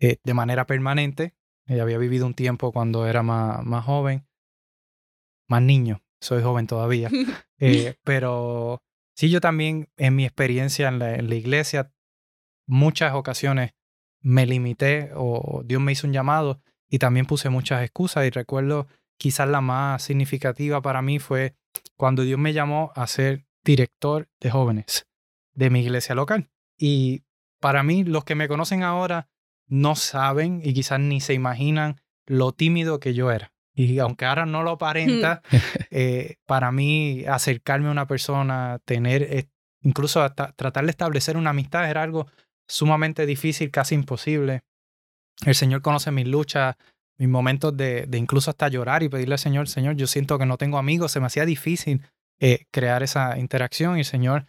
de 0.00 0.32
manera 0.34 0.64
permanente. 0.64 1.34
había 1.68 1.98
vivido 1.98 2.24
un 2.24 2.34
tiempo 2.34 2.70
cuando 2.70 3.08
era 3.08 3.24
más, 3.24 3.64
más 3.64 3.84
joven, 3.84 4.28
más 5.48 5.60
niño. 5.60 6.02
Soy 6.20 6.40
joven 6.40 6.68
todavía. 6.68 7.10
pero 8.04 8.80
sí, 9.16 9.28
yo 9.28 9.40
también 9.40 9.88
en 9.96 10.14
mi 10.14 10.24
experiencia 10.24 10.86
en 10.86 11.00
la, 11.00 11.16
en 11.16 11.28
la 11.28 11.34
iglesia, 11.34 11.92
muchas 12.66 13.14
ocasiones 13.14 13.72
me 14.20 14.46
limité 14.46 15.10
o 15.16 15.62
Dios 15.64 15.82
me 15.82 15.90
hizo 15.90 16.06
un 16.06 16.12
llamado 16.12 16.62
y 16.88 16.98
también 16.98 17.26
puse 17.26 17.48
muchas 17.48 17.82
excusas 17.82 18.26
y 18.26 18.30
recuerdo 18.30 18.86
quizás 19.18 19.48
la 19.48 19.60
más 19.60 20.02
significativa 20.02 20.80
para 20.80 21.02
mí 21.02 21.18
fue 21.18 21.54
cuando 21.96 22.22
Dios 22.22 22.38
me 22.38 22.52
llamó 22.52 22.92
a 22.94 23.06
ser 23.06 23.46
director 23.64 24.28
de 24.40 24.50
jóvenes 24.50 25.06
de 25.52 25.70
mi 25.70 25.80
iglesia 25.80 26.14
local. 26.14 26.48
Y 26.78 27.24
para 27.60 27.82
mí, 27.82 28.04
los 28.04 28.24
que 28.24 28.36
me 28.36 28.48
conocen 28.48 28.82
ahora 28.82 29.28
no 29.66 29.96
saben 29.96 30.60
y 30.64 30.72
quizás 30.72 31.00
ni 31.00 31.20
se 31.20 31.34
imaginan 31.34 32.00
lo 32.26 32.52
tímido 32.52 33.00
que 33.00 33.14
yo 33.14 33.30
era. 33.30 33.52
Y 33.74 33.98
aunque 33.98 34.24
ahora 34.24 34.46
no 34.46 34.62
lo 34.62 34.72
aparenta, 34.72 35.42
eh, 35.90 36.36
para 36.46 36.72
mí 36.72 37.24
acercarme 37.26 37.88
a 37.88 37.92
una 37.92 38.06
persona, 38.06 38.80
tener, 38.84 39.22
eh, 39.22 39.48
incluso 39.82 40.22
hasta 40.22 40.52
tratar 40.52 40.84
de 40.84 40.90
establecer 40.90 41.36
una 41.36 41.50
amistad 41.50 41.88
era 41.90 42.02
algo 42.02 42.26
sumamente 42.66 43.26
difícil, 43.26 43.70
casi 43.70 43.94
imposible. 43.94 44.62
El 45.44 45.54
Señor 45.54 45.82
conoce 45.82 46.10
mis 46.10 46.26
luchas, 46.26 46.76
mis 47.16 47.28
momentos 47.28 47.76
de, 47.76 48.08
incluso 48.12 48.50
hasta 48.50 48.68
llorar 48.68 49.02
y 49.02 49.08
pedirle 49.08 49.38
Señor, 49.38 49.68
Señor, 49.68 49.96
yo 49.96 50.06
siento 50.06 50.38
que 50.38 50.46
no 50.46 50.56
tengo 50.56 50.78
amigos, 50.78 51.12
se 51.12 51.20
me 51.20 51.26
hacía 51.26 51.44
difícil 51.44 52.02
eh, 52.40 52.66
crear 52.70 53.02
esa 53.02 53.38
interacción 53.38 53.96
y 53.96 54.00
el 54.00 54.04
Señor 54.04 54.46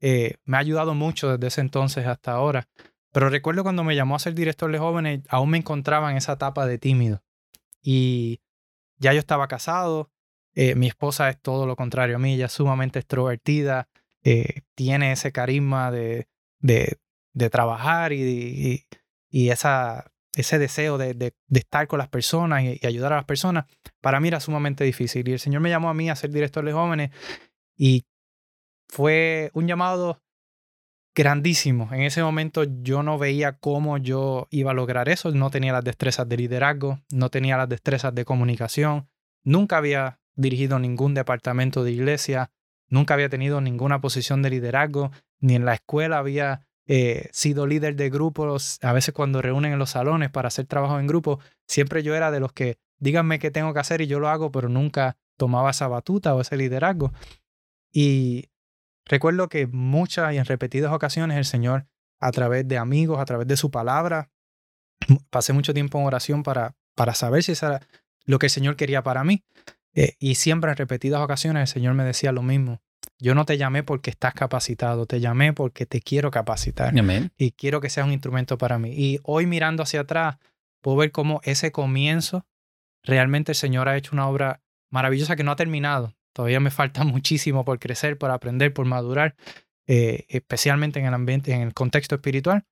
eh, 0.00 0.36
me 0.44 0.56
ha 0.56 0.60
ayudado 0.60 0.94
mucho 0.94 1.32
desde 1.32 1.48
ese 1.48 1.60
entonces 1.60 2.06
hasta 2.06 2.32
ahora. 2.32 2.68
Pero 3.12 3.28
recuerdo 3.28 3.62
cuando 3.62 3.84
me 3.84 3.96
llamó 3.96 4.16
a 4.16 4.20
ser 4.20 4.34
director 4.34 4.70
de 4.70 4.78
jóvenes, 4.78 5.20
aún 5.28 5.50
me 5.50 5.58
encontraba 5.58 6.10
en 6.10 6.16
esa 6.16 6.34
etapa 6.34 6.66
de 6.66 6.78
tímido. 6.78 7.22
Y 7.82 8.40
ya 8.96 9.12
yo 9.12 9.18
estaba 9.18 9.48
casado, 9.48 10.10
eh, 10.54 10.76
mi 10.76 10.86
esposa 10.86 11.28
es 11.28 11.40
todo 11.40 11.66
lo 11.66 11.76
contrario 11.76 12.16
a 12.16 12.18
mí, 12.18 12.34
ella 12.34 12.46
es 12.46 12.52
sumamente 12.52 13.00
extrovertida, 13.00 13.88
tiene 14.76 15.10
ese 15.10 15.32
carisma 15.32 15.90
de, 15.90 16.28
de, 16.60 17.50
trabajar 17.50 18.12
y, 18.12 18.86
y, 19.28 19.48
esa, 19.50 20.11
ese 20.34 20.58
deseo 20.58 20.98
de, 20.98 21.14
de, 21.14 21.34
estar 21.52 21.86
con 21.86 21.98
las 21.98 22.08
personas 22.08 22.62
y, 22.62 22.86
ayudar 22.86 23.12
a 23.12 23.16
las 23.16 23.24
personas, 23.24 23.66
para 24.00 24.20
mí 24.20 24.28
era 24.28 24.40
sumamente 24.40 24.84
difícil. 24.84 25.28
Y 25.28 25.32
el 25.32 25.38
Señor 25.38 25.60
me 25.60 25.70
llamó 25.70 25.90
a 25.90 25.94
mí 25.94 26.08
a 26.10 26.16
ser 26.16 26.30
director 26.30 26.64
de 26.64 26.72
jóvenes 26.72 27.10
y 27.76 28.06
fue 28.88 29.50
un 29.54 29.66
llamado 29.66 30.22
grandísimo. 31.14 31.90
En 31.92 32.02
ese 32.02 32.22
momento 32.22 32.64
yo 32.64 33.02
no 33.02 33.18
veía 33.18 33.58
cómo 33.58 33.98
yo 33.98 34.48
iba 34.50 34.70
a 34.70 34.74
lograr 34.74 35.08
eso. 35.08 35.30
No 35.30 35.50
tenía 35.50 35.72
las 35.72 35.84
destrezas 35.84 36.28
de 36.28 36.36
liderazgo, 36.36 37.00
no 37.12 37.28
tenía 37.28 37.56
las 37.56 37.68
destrezas 37.68 38.14
de 38.14 38.24
comunicación. 38.24 39.08
Nunca 39.44 39.76
había 39.76 40.20
dirigido 40.34 40.78
ningún 40.78 41.14
departamento 41.14 41.84
de 41.84 41.92
iglesia, 41.92 42.50
nunca 42.88 43.14
había 43.14 43.28
tenido 43.28 43.60
ninguna 43.60 44.00
posición 44.00 44.40
de 44.40 44.50
liderazgo, 44.50 45.10
ni 45.40 45.54
en 45.54 45.64
la 45.64 45.74
escuela 45.74 46.18
había 46.18 46.66
eh, 46.86 47.28
sido 47.32 47.66
líder 47.66 47.96
de 47.96 48.10
grupos. 48.10 48.78
A 48.82 48.92
veces 48.92 49.14
cuando 49.14 49.42
reúnen 49.42 49.72
en 49.72 49.78
los 49.78 49.90
salones 49.90 50.30
para 50.30 50.48
hacer 50.48 50.66
trabajo 50.66 50.98
en 50.98 51.06
grupo, 51.06 51.40
siempre 51.66 52.02
yo 52.02 52.14
era 52.14 52.30
de 52.30 52.40
los 52.40 52.52
que 52.52 52.78
díganme 52.98 53.38
qué 53.38 53.50
tengo 53.50 53.74
que 53.74 53.80
hacer 53.80 54.00
y 54.00 54.06
yo 54.06 54.20
lo 54.20 54.28
hago, 54.28 54.50
pero 54.52 54.68
nunca 54.68 55.16
tomaba 55.36 55.70
esa 55.70 55.88
batuta 55.88 56.34
o 56.34 56.40
ese 56.40 56.56
liderazgo. 56.56 57.12
Y 57.92 58.50
recuerdo 59.04 59.48
que 59.48 59.66
muchas 59.66 60.32
y 60.32 60.38
en 60.38 60.44
repetidas 60.44 60.92
ocasiones 60.92 61.36
el 61.36 61.44
Señor, 61.44 61.86
a 62.20 62.30
través 62.30 62.66
de 62.68 62.78
amigos, 62.78 63.18
a 63.20 63.24
través 63.24 63.48
de 63.48 63.56
su 63.56 63.70
palabra, 63.70 64.30
pasé 65.30 65.52
mucho 65.52 65.74
tiempo 65.74 65.98
en 65.98 66.06
oración 66.06 66.42
para, 66.42 66.76
para 66.94 67.14
saber 67.14 67.42
si 67.42 67.52
era 67.52 67.80
lo 68.24 68.38
que 68.38 68.46
el 68.46 68.50
Señor 68.50 68.76
quería 68.76 69.02
para 69.02 69.24
mí. 69.24 69.44
Eh, 69.94 70.14
y 70.18 70.36
siempre 70.36 70.70
en 70.70 70.76
repetidas 70.76 71.20
ocasiones 71.20 71.62
el 71.62 71.74
Señor 71.74 71.94
me 71.94 72.04
decía 72.04 72.32
lo 72.32 72.42
mismo. 72.42 72.80
Yo 73.22 73.36
no 73.36 73.44
te 73.44 73.56
llamé 73.56 73.84
porque 73.84 74.10
estás 74.10 74.34
capacitado, 74.34 75.06
te 75.06 75.20
llamé 75.20 75.52
porque 75.52 75.86
te 75.86 76.00
quiero 76.00 76.32
capacitar. 76.32 76.92
Y 77.36 77.52
quiero 77.52 77.80
que 77.80 77.88
seas 77.88 78.04
un 78.04 78.12
instrumento 78.12 78.58
para 78.58 78.80
mí. 78.80 78.94
Y 78.96 79.20
hoy 79.22 79.46
mirando 79.46 79.84
hacia 79.84 80.00
atrás, 80.00 80.38
puedo 80.80 80.96
ver 80.96 81.12
cómo 81.12 81.40
ese 81.44 81.70
comienzo, 81.70 82.44
realmente 83.04 83.52
el 83.52 83.56
Señor 83.56 83.88
ha 83.88 83.96
hecho 83.96 84.10
una 84.12 84.26
obra 84.26 84.60
maravillosa 84.90 85.36
que 85.36 85.44
no 85.44 85.52
ha 85.52 85.56
terminado. 85.56 86.16
Todavía 86.32 86.58
me 86.58 86.72
falta 86.72 87.04
muchísimo 87.04 87.64
por 87.64 87.78
crecer, 87.78 88.18
por 88.18 88.32
aprender, 88.32 88.74
por 88.74 88.86
madurar, 88.86 89.36
eh, 89.86 90.26
especialmente 90.28 90.98
en 90.98 91.06
el 91.06 91.14
ambiente, 91.14 91.52
en 91.52 91.60
el 91.60 91.74
contexto 91.74 92.16
espiritual. 92.16 92.64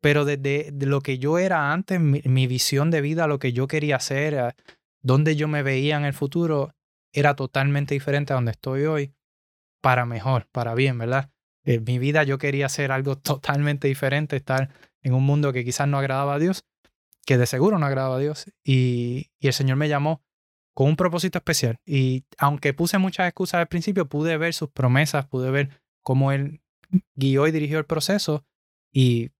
Pero 0.00 0.24
desde 0.24 0.72
lo 0.86 1.02
que 1.02 1.18
yo 1.18 1.38
era 1.38 1.70
antes, 1.70 2.00
mi, 2.00 2.22
mi 2.24 2.46
visión 2.46 2.90
de 2.90 3.02
vida, 3.02 3.26
lo 3.26 3.38
que 3.38 3.52
yo 3.52 3.68
quería 3.68 3.96
hacer, 3.96 4.54
donde 5.02 5.36
yo 5.36 5.48
me 5.48 5.62
veía 5.62 5.98
en 5.98 6.06
el 6.06 6.14
futuro 6.14 6.74
era 7.12 7.36
totalmente 7.36 7.92
diferente 7.92 8.32
a 8.32 8.36
donde 8.36 8.52
estoy 8.52 8.84
hoy, 8.84 9.12
para 9.80 10.06
mejor, 10.06 10.46
para 10.52 10.74
bien, 10.74 10.98
¿verdad? 10.98 11.30
En 11.64 11.84
mi 11.84 11.98
vida 11.98 12.22
yo 12.24 12.38
quería 12.38 12.66
hacer 12.66 12.92
algo 12.92 13.16
totalmente 13.18 13.88
diferente, 13.88 14.36
estar 14.36 14.70
en 15.02 15.14
un 15.14 15.24
mundo 15.24 15.52
que 15.52 15.64
quizás 15.64 15.88
no 15.88 15.98
agradaba 15.98 16.34
a 16.34 16.38
Dios, 16.38 16.64
que 17.24 17.38
de 17.38 17.46
seguro 17.46 17.78
no 17.78 17.86
agradaba 17.86 18.16
a 18.16 18.20
Dios, 18.20 18.50
y, 18.64 19.30
y 19.38 19.46
el 19.46 19.52
Señor 19.52 19.76
me 19.76 19.88
llamó 19.88 20.22
con 20.74 20.88
un 20.88 20.96
propósito 20.96 21.38
especial. 21.38 21.78
Y 21.84 22.24
aunque 22.38 22.74
puse 22.74 22.98
muchas 22.98 23.28
excusas 23.28 23.60
al 23.60 23.68
principio, 23.68 24.08
pude 24.08 24.36
ver 24.36 24.54
sus 24.54 24.70
promesas, 24.70 25.26
pude 25.26 25.50
ver 25.50 25.82
cómo 26.02 26.32
Él 26.32 26.60
guió 27.14 27.46
y 27.46 27.52
dirigió 27.52 27.78
el 27.78 27.86
proceso, 27.86 28.44
y 28.92 29.30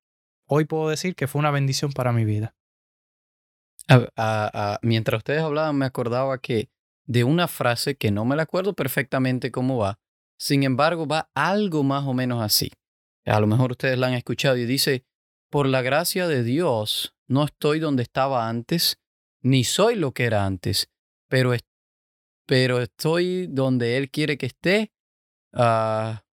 hoy 0.46 0.64
puedo 0.64 0.88
decir 0.88 1.14
que 1.14 1.26
fue 1.26 1.40
una 1.40 1.50
bendición 1.50 1.92
para 1.92 2.12
mi 2.12 2.24
vida 2.24 2.54
mientras 4.82 5.18
ustedes 5.18 5.42
hablaban, 5.42 5.76
me 5.76 5.86
acordaba 5.86 6.38
que 6.38 6.70
de 7.04 7.24
una 7.24 7.48
frase 7.48 7.96
que 7.96 8.10
no 8.10 8.24
me 8.24 8.36
la 8.36 8.44
acuerdo 8.44 8.74
perfectamente 8.74 9.50
cómo 9.50 9.78
va. 9.78 9.98
Sin 10.40 10.62
embargo, 10.62 11.06
va 11.06 11.30
algo 11.34 11.82
más 11.82 12.06
o 12.06 12.14
menos 12.14 12.42
así. 12.42 12.72
A 13.26 13.38
lo 13.40 13.46
mejor 13.46 13.72
ustedes 13.72 13.98
la 13.98 14.06
han 14.06 14.14
escuchado 14.14 14.56
y 14.56 14.64
dice, 14.64 15.04
por 15.50 15.66
la 15.66 15.82
gracia 15.82 16.26
de 16.26 16.42
Dios, 16.42 17.14
no 17.28 17.44
estoy 17.44 17.78
donde 17.78 18.02
estaba 18.02 18.48
antes, 18.48 18.98
ni 19.42 19.64
soy 19.64 19.96
lo 19.96 20.12
que 20.12 20.24
era 20.24 20.46
antes, 20.46 20.88
pero, 21.28 21.52
pero 22.46 22.80
estoy 22.80 23.46
donde 23.48 23.96
Él 23.98 24.10
quiere 24.10 24.38
que 24.38 24.46
esté 24.46 24.92
ah, 25.52 26.24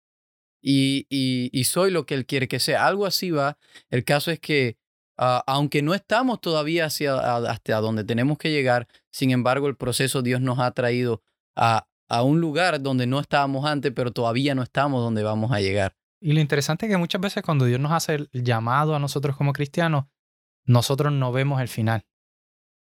y, 0.61 1.05
y 1.09 1.63
soy 1.65 1.91
lo 1.91 2.05
que 2.05 2.15
Él 2.15 2.25
quiere 2.25 2.47
que 2.47 2.59
sea. 2.59 2.87
Algo 2.87 3.05
así 3.05 3.31
va. 3.31 3.57
El 3.89 4.03
caso 4.03 4.31
es 4.31 4.39
que 4.39 4.77
Ah, 5.17 5.43
aunque 5.47 5.81
no 5.81 5.95
estamos 5.95 6.39
todavía 6.39 6.85
hacia, 6.85 7.17
hasta 7.37 7.81
donde 7.81 8.03
tenemos 8.03 8.37
que 8.37 8.51
llegar, 8.51 8.87
sin 9.09 9.31
embargo 9.31 9.67
el 9.67 9.75
proceso 9.75 10.21
Dios 10.21 10.41
nos 10.41 10.59
ha 10.59 10.69
traído 10.71 11.23
a, 11.55 11.87
a 12.09 12.23
un 12.23 12.39
lugar 12.39 12.81
donde 12.81 13.07
no 13.07 13.19
estábamos 13.19 13.65
antes, 13.65 13.91
pero 13.93 14.11
todavía 14.11 14.55
no 14.55 14.63
estamos 14.63 15.01
donde 15.01 15.23
vamos 15.23 15.51
a 15.51 15.59
llegar. 15.59 15.95
Y 16.19 16.33
lo 16.33 16.39
interesante 16.39 16.85
es 16.85 16.91
que 16.91 16.97
muchas 16.97 17.21
veces 17.21 17.43
cuando 17.43 17.65
Dios 17.65 17.79
nos 17.79 17.91
hace 17.91 18.15
el 18.15 18.29
llamado 18.31 18.95
a 18.95 18.99
nosotros 18.99 19.35
como 19.35 19.53
cristianos, 19.53 20.05
nosotros 20.65 21.13
no 21.13 21.31
vemos 21.31 21.61
el 21.61 21.67
final. 21.67 22.05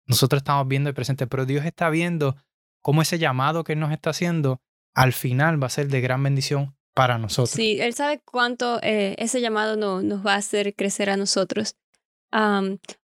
Nosotros 0.06 0.40
estamos 0.40 0.66
viendo 0.66 0.88
el 0.88 0.94
presente, 0.94 1.26
pero 1.26 1.44
Dios 1.44 1.64
está 1.64 1.90
viendo 1.90 2.36
cómo 2.80 3.02
ese 3.02 3.18
llamado 3.18 3.64
que 3.64 3.74
Él 3.74 3.80
nos 3.80 3.92
está 3.92 4.10
haciendo 4.10 4.62
al 4.94 5.12
final 5.12 5.62
va 5.62 5.66
a 5.66 5.70
ser 5.70 5.88
de 5.88 6.00
gran 6.00 6.22
bendición 6.22 6.76
para 6.94 7.18
nosotros. 7.18 7.50
Sí, 7.50 7.78
Él 7.80 7.94
sabe 7.94 8.20
cuánto 8.24 8.80
eh, 8.82 9.14
ese 9.18 9.40
llamado 9.40 9.76
no, 9.76 10.02
nos 10.02 10.26
va 10.26 10.34
a 10.34 10.38
hacer 10.38 10.74
crecer 10.74 11.10
a 11.10 11.16
nosotros 11.16 11.76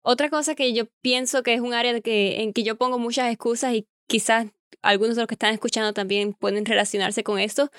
otra 0.02 0.30
cosa 0.30 0.56
que 0.56 0.74
yo 0.74 0.86
pienso 1.02 1.44
que 1.44 1.54
es 1.54 1.62
un 1.62 1.74
área 1.74 2.00
que, 2.02 2.42
en 2.42 2.54
que 2.54 2.64
yo 2.64 2.78
pongo 2.78 3.00
muchas 3.00 3.32
excusas 3.32 3.74
y 3.74 3.88
quizás 4.08 4.48
algunos 4.82 5.16
de 5.16 5.22
los 5.22 5.28
que 5.28 5.36
están 5.36 5.54
escuchando 5.54 5.94
también 5.94 6.34
pueden 6.34 6.66
relacionarse 6.66 7.24
con 7.24 7.40
esto. 7.40 7.70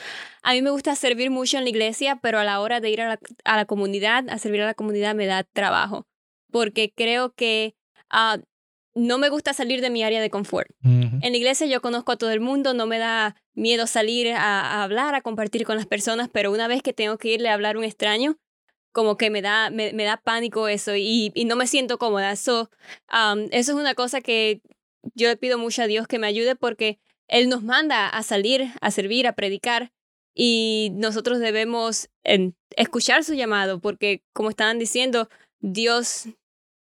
A 0.42 0.52
mí 0.52 0.62
me 0.62 0.70
gusta 0.70 0.94
servir 0.94 1.30
mucho 1.30 1.58
en 1.58 1.64
la 1.64 1.70
iglesia, 1.70 2.16
pero 2.22 2.38
a 2.38 2.44
la 2.44 2.60
hora 2.60 2.80
de 2.80 2.90
ir 2.90 3.00
a 3.00 3.08
la, 3.08 3.18
a 3.44 3.56
la 3.56 3.64
comunidad, 3.64 4.28
a 4.28 4.38
servir 4.38 4.62
a 4.62 4.66
la 4.66 4.74
comunidad, 4.74 5.14
me 5.14 5.26
da 5.26 5.44
trabajo, 5.44 6.06
porque 6.50 6.92
creo 6.94 7.32
que 7.34 7.74
uh, 8.12 8.40
no 8.94 9.18
me 9.18 9.28
gusta 9.28 9.52
salir 9.52 9.80
de 9.80 9.90
mi 9.90 10.02
área 10.02 10.20
de 10.20 10.30
confort. 10.30 10.70
En 10.82 11.32
la 11.32 11.36
iglesia 11.36 11.66
yo 11.66 11.80
conozco 11.80 12.12
a 12.12 12.16
todo 12.16 12.30
el 12.30 12.40
mundo, 12.40 12.74
no 12.74 12.86
me 12.86 12.98
da 12.98 13.34
miedo 13.54 13.86
salir 13.86 14.32
a, 14.32 14.60
a, 14.60 14.82
hablar, 14.82 15.14
a 15.14 15.20
compartir 15.20 15.64
con 15.64 15.76
las 15.76 15.86
personas, 15.86 16.28
pero 16.32 16.52
una 16.52 16.68
vez 16.68 16.82
que 16.82 16.92
tengo 16.92 17.18
que 17.18 17.32
irle 17.32 17.48
a 17.48 17.54
hablar 17.54 17.76
a 17.76 17.78
un 17.78 17.84
extraño, 17.84 18.36
como 18.94 19.16
que 19.16 19.28
me 19.28 19.42
da, 19.42 19.70
me, 19.70 19.92
me 19.92 20.04
da 20.04 20.16
pánico 20.16 20.68
eso 20.68 20.94
y, 20.94 21.32
y, 21.34 21.44
no 21.46 21.56
me 21.56 21.66
siento 21.66 21.98
cómoda. 21.98 22.36
So, 22.36 22.70
eso 23.50 23.72
es 23.72 23.76
una 23.76 23.94
cosa 23.96 24.20
que 24.20 24.60
yo 25.14 25.28
le 25.28 25.36
pido 25.36 25.58
mucho 25.58 25.82
a 25.82 25.86
Dios 25.86 26.06
que 26.06 26.18
me 26.18 26.26
ayude 26.26 26.56
porque 26.56 26.98
Él 27.28 27.48
nos 27.48 27.62
manda 27.62 28.08
a 28.08 28.22
salir, 28.22 28.70
a 28.80 28.90
servir, 28.90 29.26
a 29.26 29.34
predicar 29.34 29.92
y 30.34 30.90
nosotros 30.94 31.38
debemos 31.38 32.10
escuchar 32.76 33.24
su 33.24 33.34
llamado 33.34 33.80
porque, 33.80 34.24
como 34.32 34.50
estaban 34.50 34.78
diciendo, 34.78 35.28
Dios 35.60 36.28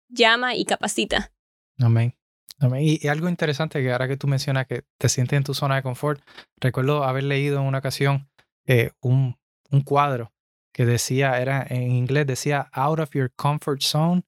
llama 0.08 0.56
y 0.56 0.64
capacita. 0.64 1.32
Amén. 1.78 2.14
Amén. 2.58 2.82
Y, 2.82 3.06
algo 3.08 3.28
interesante 3.28 3.82
que 3.82 3.92
ahora 3.92 4.08
que 4.08 4.16
tú 4.16 4.26
mencionas 4.26 4.66
que 4.66 4.85
te 4.99 5.08
sientes 5.08 5.37
en 5.37 5.44
tu 5.44 5.54
zona 5.54 5.76
de 5.76 5.82
confort, 5.82 6.20
recuerdo 6.58 7.04
haber 7.04 7.25
leído 7.25 7.61
en 7.61 7.66
una 7.66 7.78
ocasión 7.78 8.28
eh, 8.66 8.90
un, 9.00 9.38
un 9.70 9.82
cuadro 9.82 10.32
que 10.73 10.85
decía, 10.85 11.40
era 11.40 11.64
en 11.68 11.92
inglés, 11.92 12.26
decía, 12.26 12.68
out 12.73 12.99
of 12.99 13.11
your 13.14 13.30
comfort 13.35 13.80
zone 13.80 14.23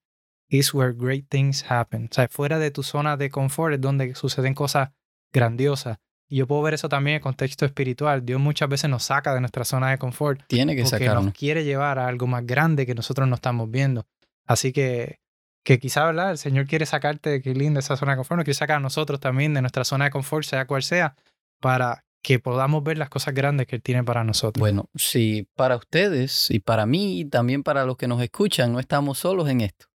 is 0.49 0.75
where 0.75 0.93
great 0.93 1.27
things 1.29 1.65
happen. 1.69 2.09
O 2.11 2.15
sea, 2.15 2.29
fuera 2.29 2.59
de 2.59 2.71
tu 2.71 2.83
zona 2.83 3.17
de 3.17 3.31
confort 3.31 3.75
es 3.75 3.81
donde 3.81 4.15
suceden 4.15 4.55
cosas 4.55 4.91
grandiosas. 5.33 5.99
Y 6.29 6.37
yo 6.37 6.47
puedo 6.47 6.63
ver 6.63 6.75
eso 6.75 6.89
también 6.89 7.15
en 7.15 7.17
el 7.17 7.23
contexto 7.23 7.65
espiritual. 7.65 8.25
Dios 8.25 8.41
muchas 8.41 8.69
veces 8.69 8.91
nos 8.91 9.05
saca 9.05 9.35
de 9.35 9.41
nuestra 9.41 9.65
zona 9.65 9.91
de 9.91 9.99
confort. 9.99 10.43
Tiene 10.47 10.77
que 10.77 10.85
porque 10.85 11.09
nos 11.09 11.33
quiere 11.33 11.65
llevar 11.65 11.99
a 11.99 12.07
algo 12.07 12.27
más 12.27 12.45
grande 12.45 12.85
que 12.85 12.95
nosotros 12.95 13.27
no 13.29 13.35
estamos 13.35 13.71
viendo. 13.71 14.07
Así 14.47 14.73
que, 14.73 15.21
que 15.65 15.79
quizá, 15.79 16.05
¿verdad? 16.05 16.33
El 16.33 16.39
Señor 16.39 16.67
quiere 16.67 16.85
sacarte, 16.85 17.41
qué 17.41 17.55
lindo, 17.55 17.81
esa 17.81 17.97
zona 17.97 18.13
de 18.13 18.17
confort. 18.19 18.39
Nos 18.39 18.45
quiere 18.45 18.59
sacar 18.59 18.77
a 18.77 18.81
nosotros 18.81 19.21
también 19.21 19.55
de 19.55 19.63
nuestra 19.63 19.85
zona 19.85 20.07
de 20.07 20.11
confort, 20.11 20.45
sea 20.45 20.67
cual 20.67 20.83
sea, 20.83 21.15
para 21.61 22.05
que 22.23 22.39
podamos 22.39 22.83
ver 22.85 22.99
las 22.99 23.09
cosas 23.09 23.33
grandes 23.33 23.67
que 23.67 23.77
Él 23.77 23.83
tiene 23.83 24.05
para 24.05 24.23
nosotros. 24.23 24.61
Bueno, 24.61 24.91
si 24.95 25.49
para 25.57 25.77
ustedes 25.77 26.51
y 26.51 26.61
para 26.61 26.85
mí 26.85 27.21
y 27.21 27.25
también 27.25 27.63
para 27.63 27.87
los 27.87 27.97
que 27.97 28.07
nos 28.07 28.21
escuchan, 28.21 28.73
no 28.73 28.81
estamos 28.81 29.19
solos 29.19 29.49
en 29.49 29.63
esto. 29.63 29.88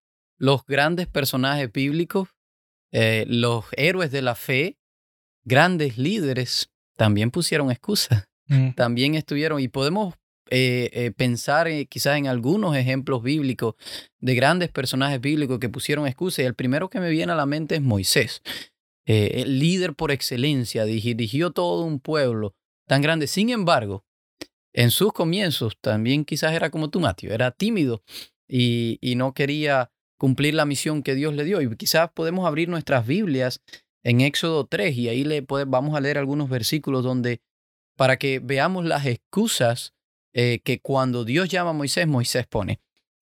Los 0.41 0.65
grandes 0.65 1.07
personajes 1.07 1.71
bíblicos, 1.71 2.29
eh, 2.91 3.25
los 3.27 3.65
héroes 3.77 4.11
de 4.11 4.21
la 4.21 4.35
fe, 4.35 4.77
grandes 5.43 5.97
líderes, 5.97 6.71
también 6.97 7.29
pusieron 7.29 7.69
excusas. 7.69 8.27
Mm. 8.47 8.71
También 8.71 9.15
estuvieron, 9.15 9.59
y 9.59 9.67
podemos 9.67 10.15
eh, 10.49 10.89
eh, 10.93 11.11
pensar 11.11 11.67
quizás 11.87 12.17
en 12.17 12.27
algunos 12.27 12.75
ejemplos 12.75 13.23
bíblicos 13.23 13.75
de 14.19 14.35
grandes 14.35 14.69
personajes 14.69 15.21
bíblicos 15.21 15.59
que 15.59 15.69
pusieron 15.69 16.07
excusas. 16.07 16.39
Y 16.39 16.47
el 16.47 16.55
primero 16.55 16.89
que 16.89 16.99
me 16.99 17.09
viene 17.09 17.31
a 17.31 17.35
la 17.35 17.45
mente 17.45 17.75
es 17.75 17.81
Moisés. 17.81 18.41
Eh, 19.05 19.41
el 19.41 19.59
líder 19.59 19.93
por 19.93 20.11
excelencia, 20.11 20.85
dirigió 20.85 21.51
todo 21.51 21.83
un 21.83 21.99
pueblo 21.99 22.55
tan 22.87 23.01
grande. 23.01 23.27
Sin 23.27 23.49
embargo, 23.49 24.05
en 24.73 24.91
sus 24.91 25.11
comienzos 25.13 25.77
también 25.81 26.25
quizás 26.25 26.53
era 26.53 26.69
como 26.69 26.89
tú, 26.89 26.99
Mateo, 26.99 27.33
era 27.33 27.51
tímido 27.51 28.03
y, 28.47 28.99
no 29.15 29.33
quería 29.33 29.91
cumplir 30.21 30.53
la 30.53 30.67
misión 30.67 31.01
que 31.01 31.15
Dios 31.15 31.33
le 31.33 31.43
dio. 31.43 31.61
Y 31.61 31.75
quizás 31.75 32.11
podemos 32.11 32.45
abrir 32.45 32.69
nuestras 32.69 33.07
Biblias 33.07 33.59
en 34.03 34.21
Éxodo 34.21 34.67
3 34.67 34.95
y 34.95 35.09
ahí 35.09 35.23
le 35.23 35.43
vamos 35.65 35.95
a 35.95 35.99
leer 35.99 36.19
algunos 36.19 36.47
versículos 36.47 37.03
donde 37.03 37.41
para 37.97 38.17
que 38.17 38.37
veamos 38.37 38.85
las 38.85 39.07
excusas 39.07 39.95
eh, 40.33 40.59
que 40.63 40.79
cuando 40.79 41.25
Dios 41.25 41.49
llama 41.49 41.71
a 41.71 41.73
Moisés, 41.73 42.05
Moisés 42.05 42.45
pone. 42.45 42.79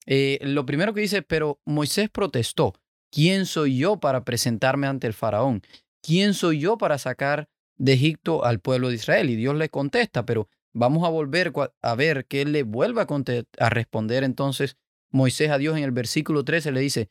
Eh, 0.08 0.40
lo 0.42 0.66
primero 0.66 0.94
que 0.94 1.00
dice, 1.00 1.22
pero 1.22 1.62
Moisés 1.64 2.10
protestó. 2.10 2.74
¿Quién 3.10 3.46
soy 3.46 3.78
yo 3.78 4.02
para 4.02 4.26
presentarme 4.26 4.86
ante 4.86 5.08
el 5.08 5.14
faraón? 5.14 5.62
¿Quién 6.04 6.34
soy 6.34 6.60
yo 6.60 6.78
para 6.78 6.98
sacar 6.98 7.48
de 7.78 7.94
Egipto 7.94 8.44
al 8.44 8.60
pueblo 8.60 8.90
de 8.90 8.96
Israel? 8.96 9.30
Y 9.30 9.38
Dios 9.38 9.56
le 9.56 9.70
contesta, 9.70 10.26
pero 10.26 10.50
vamos 10.74 11.06
a 11.06 11.10
volver 11.10 11.54
a 11.82 11.96
ver 11.96 12.26
que 12.26 12.42
él 12.42 12.52
le 12.52 12.64
vuelva 12.64 13.04
a, 13.04 13.64
a 13.64 13.70
responder 13.70 14.26
entonces 14.26 14.76
Moisés 15.12 15.50
a 15.50 15.58
Dios 15.58 15.78
en 15.78 15.84
el 15.84 15.92
versículo 15.92 16.44
13 16.44 16.72
le 16.72 16.80
dice, 16.82 17.10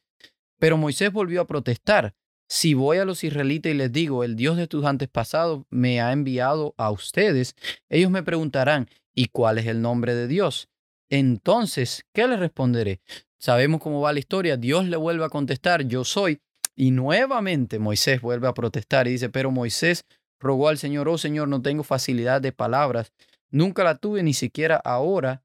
pero 0.58 0.76
Moisés 0.76 1.12
volvió 1.12 1.40
a 1.40 1.46
protestar. 1.46 2.14
Si 2.48 2.74
voy 2.74 2.98
a 2.98 3.04
los 3.04 3.24
israelitas 3.24 3.72
y 3.72 3.74
les 3.74 3.92
digo, 3.92 4.24
el 4.24 4.34
Dios 4.34 4.56
de 4.56 4.66
tus 4.66 4.84
antepasados 4.84 5.64
me 5.70 6.00
ha 6.00 6.12
enviado 6.12 6.74
a 6.78 6.90
ustedes, 6.90 7.54
ellos 7.90 8.10
me 8.10 8.22
preguntarán, 8.22 8.88
¿y 9.14 9.26
cuál 9.26 9.58
es 9.58 9.66
el 9.66 9.82
nombre 9.82 10.14
de 10.14 10.26
Dios? 10.28 10.68
Entonces, 11.10 12.06
¿qué 12.14 12.26
les 12.26 12.38
responderé? 12.38 13.00
Sabemos 13.38 13.80
cómo 13.80 14.00
va 14.00 14.12
la 14.12 14.18
historia. 14.18 14.56
Dios 14.56 14.86
le 14.86 14.96
vuelve 14.96 15.24
a 15.24 15.28
contestar, 15.28 15.84
yo 15.84 16.04
soy. 16.04 16.40
Y 16.74 16.90
nuevamente 16.90 17.78
Moisés 17.78 18.20
vuelve 18.20 18.48
a 18.48 18.54
protestar 18.54 19.08
y 19.08 19.12
dice, 19.12 19.28
pero 19.28 19.50
Moisés 19.50 20.04
rogó 20.40 20.68
al 20.68 20.78
Señor, 20.78 21.08
oh 21.08 21.18
Señor, 21.18 21.48
no 21.48 21.60
tengo 21.60 21.82
facilidad 21.82 22.40
de 22.40 22.52
palabras. 22.52 23.12
Nunca 23.50 23.84
la 23.84 23.96
tuve 23.96 24.22
ni 24.22 24.32
siquiera 24.32 24.76
ahora 24.76 25.42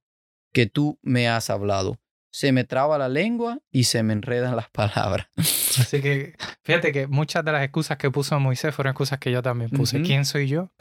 que 0.54 0.68
tú 0.68 1.00
me 1.02 1.28
has 1.28 1.50
hablado 1.50 1.98
se 2.34 2.52
me 2.52 2.64
traba 2.64 2.98
la 2.98 3.10
lengua 3.10 3.60
y 3.72 3.84
se 3.84 4.02
me 4.02 4.12
enredan 4.14 4.56
las 4.56 4.70
palabras. 4.72 5.28
Así 5.38 6.02
que 6.02 6.34
fíjate 6.64 6.92
que 6.92 7.08
muchas 7.08 7.46
de 7.46 7.52
las 7.52 7.64
excusas 7.64 7.98
que 7.98 8.10
puso 8.10 8.40
Moisés 8.40 8.74
fueron 8.74 8.92
excusas 8.92 9.20
que 9.20 9.32
yo 9.32 9.42
también 9.42 9.70
puse. 9.70 10.02
¿Quién 10.02 10.26
soy 10.26 10.48
yo? 10.48 10.72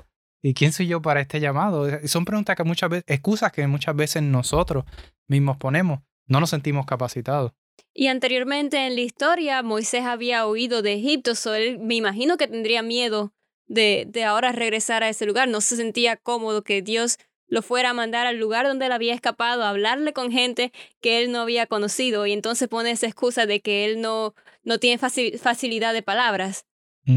¿Y 0.43 0.55
quién 0.55 0.73
soy 0.73 0.89
yo 0.89 1.03
para 1.03 1.21
este 1.21 1.41
llamado? 1.41 1.87
Son 2.09 2.25
preguntas 2.25 2.57
que 2.57 2.65
muchas 2.65 2.91
veces, 2.91 3.05
excusas 3.07 3.53
que 3.53 3.67
muchas 3.67 3.95
veces 3.95 4.23
nosotros 4.23 4.85
mismos 5.29 5.59
ponemos. 5.59 6.01
No 6.27 6.41
nos 6.41 6.51
sentimos 6.51 6.87
capacitados. 6.87 7.53
Y 7.95 8.07
anteriormente 8.07 8.87
en 8.87 8.95
la 8.95 9.03
historia, 9.03 9.63
Moisés 9.63 10.05
había 10.05 10.47
huido 10.47 10.81
de 10.81 10.95
Egipto, 10.95 11.35
so 11.35 11.55
él 11.55 11.79
me 11.79 11.95
imagino 11.95 12.39
que 12.39 12.49
tendría 12.49 12.83
miedo 12.83 13.35
de, 13.67 14.07
de 14.09 14.25
ahora 14.25 14.53
regresar 14.53 15.03
a 15.03 15.11
ese 15.11 15.27
lugar. 15.27 15.49
No 15.49 15.61
se 15.61 15.77
sentía 15.77 16.17
cómodo 16.17 16.63
que 16.63 16.81
Dios 16.81 17.19
lo 17.53 17.61
fuera 17.61 17.91
a 17.91 17.93
mandar 17.93 18.27
al 18.27 18.39
lugar 18.39 18.67
donde 18.67 18.87
él 18.87 18.93
había 18.93 19.13
escapado, 19.13 19.63
a 19.63 19.69
hablarle 19.69 20.15
con 20.15 20.33
gente 20.33 20.73
que 21.03 21.21
él 21.21 21.31
no 21.31 21.41
había 21.43 21.67
conocido 21.67 22.27
y 22.27 22.33
entonces 22.33 22.67
pone 22.67 22.91
esa 22.91 23.07
excusa 23.07 23.45
de 23.45 23.61
que 23.61 23.85
él 23.85 24.01
no, 24.01 24.35
no 24.63 24.79
tiene 24.79 24.97
facilidad 24.97 25.93
de 25.93 26.03
palabras. 26.03 26.65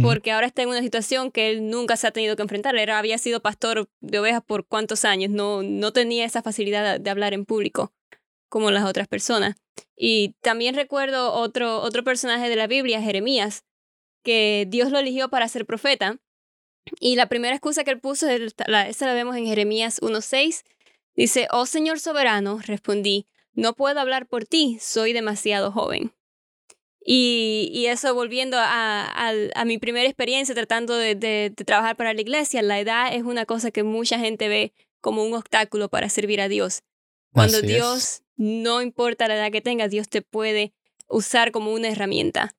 Porque 0.01 0.31
ahora 0.31 0.47
está 0.47 0.63
en 0.63 0.69
una 0.69 0.81
situación 0.81 1.31
que 1.31 1.51
él 1.51 1.69
nunca 1.69 1.95
se 1.95 2.07
ha 2.07 2.11
tenido 2.11 2.35
que 2.35 2.41
enfrentar. 2.41 2.75
Él 2.75 2.89
había 2.89 3.19
sido 3.19 3.39
pastor 3.39 3.87
de 4.01 4.19
ovejas 4.19 4.41
por 4.43 4.65
cuántos 4.65 5.05
años. 5.05 5.29
No, 5.29 5.61
no 5.61 5.93
tenía 5.93 6.25
esa 6.25 6.41
facilidad 6.41 6.99
de 6.99 7.09
hablar 7.09 7.33
en 7.35 7.45
público 7.45 7.93
como 8.49 8.71
las 8.71 8.83
otras 8.83 9.07
personas. 9.07 9.55
Y 9.95 10.35
también 10.41 10.75
recuerdo 10.75 11.31
otro, 11.33 11.81
otro 11.81 12.03
personaje 12.03 12.49
de 12.49 12.55
la 12.55 12.65
Biblia, 12.65 12.99
Jeremías, 12.99 13.63
que 14.23 14.65
Dios 14.67 14.91
lo 14.91 14.97
eligió 14.97 15.29
para 15.29 15.47
ser 15.47 15.67
profeta 15.67 16.19
y 16.99 17.15
la 17.15 17.27
primera 17.27 17.55
excusa 17.55 17.83
que 17.83 17.91
él 17.91 17.99
puso, 17.99 18.27
esta 18.29 18.65
la 18.67 19.13
vemos 19.13 19.35
en 19.35 19.45
Jeremías 19.45 20.01
1.6, 20.01 20.63
dice, 21.15 21.47
Oh 21.51 21.65
Señor 21.65 21.99
soberano, 21.99 22.59
respondí, 22.65 23.27
no 23.53 23.73
puedo 23.73 23.99
hablar 23.99 24.27
por 24.27 24.45
ti, 24.45 24.77
soy 24.81 25.13
demasiado 25.13 25.71
joven. 25.71 26.13
Y, 27.07 27.69
y 27.71 27.85
eso 27.85 28.15
volviendo 28.15 28.57
a, 28.59 29.29
a, 29.53 29.65
mi 29.65 29.77
primera 29.77 30.07
experiencia 30.07 30.55
tratando 30.55 30.97
de, 30.97 31.13
de, 31.13 31.51
trabajar 31.51 31.95
para 31.95 32.15
la 32.15 32.21
iglesia, 32.21 32.63
la 32.63 32.79
edad 32.79 33.13
es 33.13 33.21
una 33.21 33.45
cosa 33.45 33.69
que 33.69 33.83
mucha 33.83 34.17
gente 34.17 34.47
ve 34.47 34.73
como 35.01 35.23
un 35.23 35.35
obstáculo 35.35 35.87
para 35.87 36.09
servir 36.09 36.41
a 36.41 36.47
Dios. 36.47 36.81
Cuando 37.31 37.61
Dios, 37.61 38.23
no 38.37 38.81
importa 38.81 39.27
la 39.27 39.35
edad 39.35 39.51
que 39.51 39.61
tengas, 39.61 39.91
Dios 39.91 40.09
te 40.09 40.23
puede 40.23 40.73
usar 41.07 41.51
como 41.51 41.73
una 41.73 41.89
herramienta. 41.89 42.55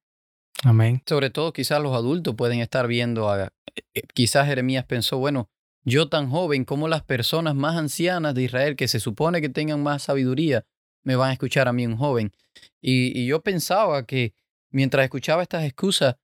Amén. 0.64 1.02
Sobre 1.06 1.30
todo 1.30 1.52
quizás 1.52 1.82
los 1.82 1.94
adultos 1.94 2.34
pueden 2.34 2.60
estar 2.60 2.86
viendo, 2.86 3.30
a, 3.30 3.52
eh, 3.94 4.02
quizás 4.14 4.46
Jeremías 4.46 4.84
pensó, 4.84 5.18
bueno, 5.18 5.48
yo 5.84 6.08
tan 6.08 6.30
joven 6.30 6.64
como 6.64 6.88
las 6.88 7.04
personas 7.04 7.54
más 7.54 7.76
ancianas 7.76 8.34
de 8.34 8.42
Israel 8.42 8.76
que 8.76 8.88
se 8.88 8.98
supone 8.98 9.40
que 9.40 9.48
tengan 9.48 9.82
más 9.82 10.02
sabiduría, 10.02 10.64
me 11.04 11.14
van 11.14 11.30
a 11.30 11.32
escuchar 11.32 11.68
a 11.68 11.72
mí 11.72 11.86
un 11.86 11.96
joven. 11.96 12.32
Y, 12.80 13.26
yo 13.26 13.42
pensaba 13.42 14.04
que 14.04 14.34
mientras 14.70 15.04
escuchaba 15.04 15.42
estas 15.42 15.64
excusas, 15.64 16.16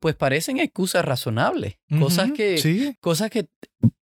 pues 0.00 0.16
parecen 0.16 0.58
excusas 0.58 1.04
razonables, 1.04 1.78
cosas 1.98 2.32
que, 2.32 2.96
cosas 3.00 3.30
que 3.30 3.48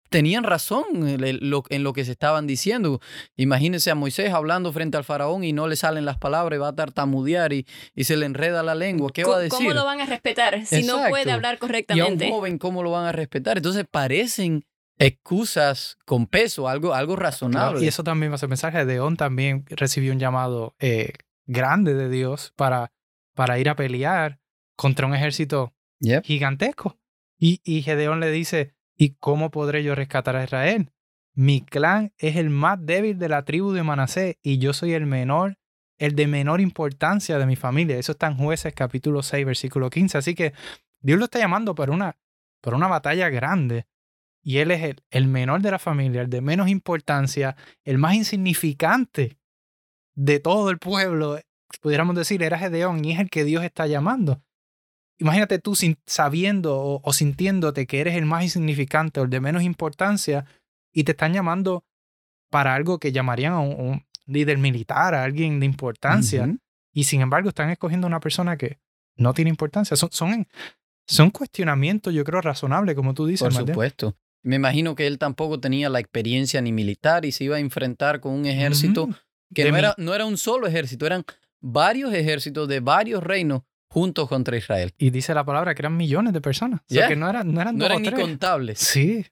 tenían 0.09 0.45
razón 0.45 0.85
en 1.05 1.51
lo, 1.51 1.93
que 1.93 2.05
se 2.05 2.13
estaban 2.13 2.47
diciendo. 2.47 3.01
Imagínense 3.37 3.91
a 3.91 3.95
Moisés 3.95 4.33
hablando 4.33 4.73
frente 4.73 4.97
al 4.97 5.05
faraón 5.05 5.45
y 5.45 5.53
no 5.53 5.69
le 5.69 5.77
salen 5.77 6.05
las 6.05 6.19
palabras 6.19 6.57
y 6.57 6.61
va 6.61 6.69
a 6.69 6.75
tartamudear 6.75 7.53
y, 7.53 7.67
y 7.95 8.05
se 8.05 8.17
le 8.17 8.27
enreda 8.27 8.63
la 8.63 8.75
lengua. 8.75 9.11
¿Qué 9.13 9.25
va 9.25 9.37
a 9.37 9.41
decir? 9.41 9.59
¿Cómo 9.59 9.73
lo 9.73 9.85
van 9.85 10.01
a 10.01 10.07
respetar 10.07 10.65
si 10.67 10.83
no 10.85 10.99
puede 11.09 11.31
hablar 11.31 11.59
correctamente? 11.59 12.25
Y 12.25 12.29
a 12.29 12.31
un 12.31 12.39
joven, 12.39 12.59
¿cómo 12.59 12.83
lo 12.83 12.91
van 12.91 13.07
a 13.07 13.13
respetar? 13.13 13.57
Entonces 13.57 13.87
parecen 13.91 14.65
excusas 14.99 15.97
con 16.05 16.27
peso, 16.27 16.69
algo, 16.69 16.95
algo 16.95 17.17
razonable. 17.17 17.85
y 17.85 17.89
eso 17.89 18.03
también 18.03 18.33
va 18.33 18.37
a 18.37 18.39
ser 18.39 18.49
mensaje. 18.49 18.85
Deón 18.85 19.17
también 19.17 19.65
recibió 19.69 20.13
un 20.13 20.19
llamado 20.19 20.75
eh, 20.81 21.13
grande 21.47 21.95
de 21.95 22.09
Dios 22.09 22.53
para, 22.57 22.93
para 23.35 23.59
ir 23.59 23.69
a 23.69 23.77
pelear 23.77 24.41
contra 24.77 25.07
un 25.07 25.15
ejército 25.15 25.75
gigantesco. 26.25 26.99
Y, 27.39 27.61
y 27.65 27.83
Gedeón 27.83 28.19
le 28.21 28.31
dice, 28.31 28.75
¿Y 29.01 29.11
cómo 29.21 29.53
podré 29.53 29.85
yo 29.85 29.95
rescatar 29.95 30.35
a 30.35 30.43
Israel? 30.43 30.91
Mi 31.33 31.61
clan 31.61 32.13
es 32.19 32.35
el 32.35 32.51
más 32.51 32.85
débil 32.85 33.17
de 33.17 33.29
la 33.29 33.45
tribu 33.45 33.71
de 33.71 33.85
Manasés 33.85 34.37
y 34.43 34.59
yo 34.59 34.73
soy 34.73 34.93
el 34.93 35.07
menor, 35.07 35.57
el 35.99 36.17
de 36.17 36.27
menor 36.27 36.61
importancia 36.61 37.39
de 37.39 37.47
mi 37.47 37.55
familia. 37.55 37.97
Eso 37.97 38.13
está 38.13 38.27
en 38.27 38.37
Jueces 38.37 38.75
capítulo 38.75 39.23
6, 39.23 39.47
versículo 39.47 39.89
15. 39.89 40.19
Así 40.19 40.35
que 40.35 40.53
Dios 41.01 41.17
lo 41.17 41.27
está 41.27 41.39
llamando 41.39 41.77
para 41.77 41.93
una, 41.93 42.19
para 42.61 42.77
una 42.77 42.89
batalla 42.89 43.29
grande. 43.29 43.87
Y 44.43 44.59
él 44.59 44.73
es 44.73 44.97
el, 45.11 45.29
menor 45.29 45.63
de 45.63 45.71
la 45.71 45.79
familia, 45.79 46.23
el 46.23 46.31
de 46.31 46.41
menos 46.41 46.69
importancia, 46.69 47.55
el 47.85 47.99
más 47.99 48.15
insignificante 48.15 49.39
de 50.17 50.41
todo 50.41 50.71
el 50.71 50.79
pueblo. 50.79 51.39
Pudiéramos 51.81 52.17
decir, 52.17 52.43
era 52.43 52.59
Gedeón 52.59 53.05
y 53.05 53.13
es 53.13 53.21
el 53.21 53.31
que 53.31 53.45
Dios 53.45 53.63
está 53.63 53.87
llamando. 53.87 54.43
Imagínate 55.19 55.59
tú 55.59 55.77
sabiendo 56.07 57.01
o, 57.03 57.13
sintiéndote 57.13 57.87
que 57.87 58.01
eres 58.01 58.15
el 58.15 58.25
más 58.25 58.45
insignificante 58.45 59.21
o 59.21 59.25
el 59.25 59.31
de 59.31 59.41
menos 59.41 59.63
importancia 59.63 60.45
y 60.93 61.05
te 61.05 61.13
están 61.13 61.33
llamando 61.33 61.85
para 62.51 62.75
algo 62.75 62.99
que 62.99 63.13
llamarían 63.13 63.53
a 63.53 63.61
un, 63.61 64.07
líder 64.27 64.59
militar, 64.59 65.15
a 65.15 65.25
alguien 65.25 65.59
de 65.59 65.67
importancia. 65.67 66.55
Y 66.93 67.05
sin 67.05 67.21
embargo 67.21 67.49
están 67.49 67.71
escogiendo 67.71 68.07
a 68.07 68.09
una 68.09 68.21
persona 68.21 68.57
que 68.57 68.79
no 69.17 69.35
tiene 69.35 69.51
importancia. 69.51 69.97
Son, 69.97 70.11
son, 70.13 70.47
son 71.07 71.31
cuestionamientos, 71.31 72.15
yo 72.15 72.25
creo, 72.25 72.41
razonables, 72.41 72.95
como 72.95 73.15
tú 73.15 73.27
dices. 73.27 73.55
Por 73.55 73.67
supuesto. 73.67 74.17
Me 74.43 74.57
imagino 74.57 74.95
que 74.95 75.07
él 75.07 75.19
tampoco 75.19 75.59
tenía 75.59 75.89
la 75.89 75.99
experiencia 75.99 76.61
ni 76.61 76.73
militar 76.73 77.25
y 77.25 77.33
se 77.33 77.45
iba 77.45 77.57
a 77.57 77.61
enfrentar 77.61 78.21
con 78.21 78.33
un 78.33 78.47
ejército 78.47 79.09
que 79.53 79.71
no 79.71 79.77
era, 79.77 79.95
no 79.99 80.15
era 80.15 80.27
un 80.27 80.37
solo 80.37 80.67
ejército, 80.67 81.07
eran 81.07 81.25
varios 81.61 82.15
ejércitos 82.15 82.69
de 82.69 82.81
varios 82.81 83.23
reinos 83.23 83.63
juntos 83.89 84.29
contra 84.29 84.57
Israel. 84.57 84.95
Y 84.99 85.11
dice 85.11 85.35
la 85.35 85.45
palabra 85.45 85.75
que 85.75 85.83
eran 85.83 85.97
millones 85.97 86.33
de 86.33 86.41
personas. 86.41 86.81
O 86.81 86.95
sea, 86.95 87.09
que 87.09 87.17
no 87.17 87.29
eran, 87.29 87.53
no 87.53 87.61
eran, 87.61 87.77
no 87.77 87.87
eran 87.87 88.03
ni 88.03 88.13
contables. 88.13 88.79
Sí. 88.79 89.27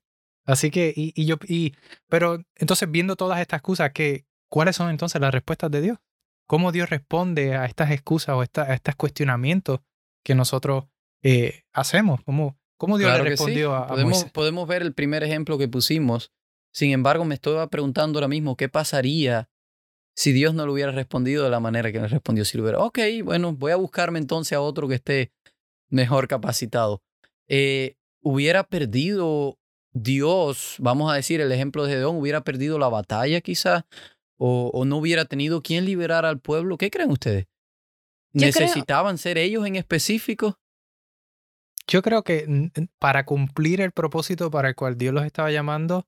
Así 0.45 0.71
que, 0.71 0.93
y, 0.95 1.13
y, 1.15 1.27
yo, 1.27 1.37
y, 1.47 1.75
pero 2.09 2.43
entonces 2.55 2.91
viendo 2.91 3.17
todas 3.17 3.41
estas 3.41 3.59
excusas, 3.59 3.93
que, 3.93 4.27
¿cuáles 4.49 4.77
son 4.77 4.91
entonces 4.91 5.21
las 5.21 5.33
respuestas 5.33 5.71
de 5.71 5.81
Dios? 5.81 5.99
¿Cómo 6.47 6.71
Dios 6.71 6.89
responde 6.89 7.57
a 7.57 7.67
estas 7.67 7.91
excusas 7.91 8.37
o 8.37 8.41
a 8.41 8.75
estos 8.75 8.95
cuestionamientos 8.95 9.81
que 10.25 10.37
nosotros 10.37 10.85
eh, 11.23 11.63
hacemos? 11.73 12.21
¿Cómo, 12.25 12.57
cómo 12.77 12.99
Dios 12.99 13.13
le 13.13 13.25
respondió 13.25 13.75
a, 13.75 13.89
podemos, 13.89 14.25
Podemos 14.27 14.69
ver 14.69 14.83
el 14.83 14.95
primer 14.95 15.25
ejemplo 15.25 15.59
que 15.59 15.67
pusimos. 15.67 16.33
Sin 16.73 16.93
embargo, 16.93 17.25
me 17.25 17.35
estoy 17.35 17.67
preguntando 17.69 18.19
ahora 18.19 18.29
mismo 18.29 18.57
qué 18.57 18.69
pasaría 18.69 19.49
si 20.17 20.33
Dios 20.33 20.55
no 20.55 20.65
le 20.65 20.73
hubiera 20.73 20.93
respondido 20.93 21.45
de 21.45 21.51
la 21.51 21.61
manera 21.61 21.93
que 21.93 22.01
le 22.01 22.09
respondió 22.09 22.45
Silver. 22.45 22.77
Ok, 22.77 22.99
bueno, 23.23 23.53
voy 23.53 23.73
a 23.73 23.77
buscarme 23.77 24.19
entonces 24.19 24.55
a 24.55 24.63
otro 24.63 24.89
que 24.89 24.95
esté 24.95 25.31
mejor 25.91 26.27
capacitado. 26.27 27.03
Eh, 27.49 27.97
hubiera 28.23 28.65
perdido 28.65 29.59
Dios, 29.93 30.77
vamos 30.79 31.13
a 31.13 31.17
decir 31.17 31.41
el 31.41 31.53
ejemplo 31.53 31.85
de 31.85 31.93
Gedeón, 31.93 32.17
hubiera 32.17 32.43
perdido 32.43 32.79
la 32.79 32.89
batalla 32.89 33.43
quizás, 33.43 33.85
o, 34.39 34.85
no 34.85 34.97
hubiera 34.97 35.27
tenido 35.27 35.63
quien 35.63 35.85
liberar 35.85 36.25
al 36.25 36.41
pueblo. 36.41 36.79
¿Qué 36.79 36.91
creen 36.91 37.11
ustedes? 37.11 37.47
¿Necesitaban 38.33 39.19
ser 39.19 39.39
ellos 39.39 39.67
en 39.67 39.77
específico? 39.77 40.59
Yo 41.87 42.03
creo 42.03 42.25
que 42.25 42.71
para 42.99 43.25
cumplir 43.25 43.81
el 43.81 43.93
propósito 43.93 44.51
para 44.51 44.69
el 44.69 44.75
cual 44.75 44.99
Dios 44.99 45.15
los 45.15 45.25
estaba 45.25 45.51
llamando, 45.51 46.07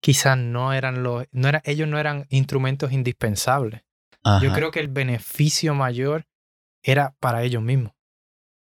quizás 0.00 0.38
no 0.38 0.72
eran 0.72 1.02
los, 1.02 1.26
no 1.32 1.48
era, 1.48 1.62
ellos 1.64 1.88
no 1.88 1.98
eran 1.98 2.26
instrumentos 2.30 2.92
indispensables. 2.92 3.82
Yo 4.42 4.52
creo 4.52 4.70
que 4.70 4.80
el 4.80 4.88
beneficio 4.88 5.74
mayor 5.74 6.26
era 6.82 7.14
para 7.18 7.42
ellos 7.44 7.62
mismos. 7.62 7.92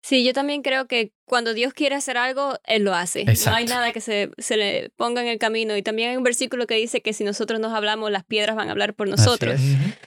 Sí, 0.05 0.23
yo 0.23 0.35
también 0.35 0.61
creo 0.61 0.87
que 0.87 1.15
cuando 1.25 1.55
Dios 1.55 1.73
quiere 1.73 1.95
hacer 1.95 2.19
algo, 2.19 2.59
Él 2.65 2.85
lo 2.85 2.93
hace. 2.93 3.25
No 3.25 3.55
hay 3.55 3.65
nada 3.65 3.91
que 3.91 4.03
se, 4.03 4.31
se, 4.37 4.59
le 4.59 4.91
ponga 4.97 5.23
en 5.23 5.29
el 5.29 5.39
camino. 5.39 5.75
Y 5.79 5.83
también 5.83 6.11
hay 6.11 6.17
un 6.19 6.23
versículo 6.23 6.67
que 6.67 6.75
dice 6.75 7.01
que 7.01 7.15
si 7.15 7.25
nosotros 7.25 7.59
nos 7.59 7.73
hablamos, 7.73 8.11
las 8.11 8.23
piedras 8.23 8.55
van 8.55 8.69
a 8.69 8.73
hablar 8.73 8.93
por 8.93 9.09
nosotros. 9.09 9.59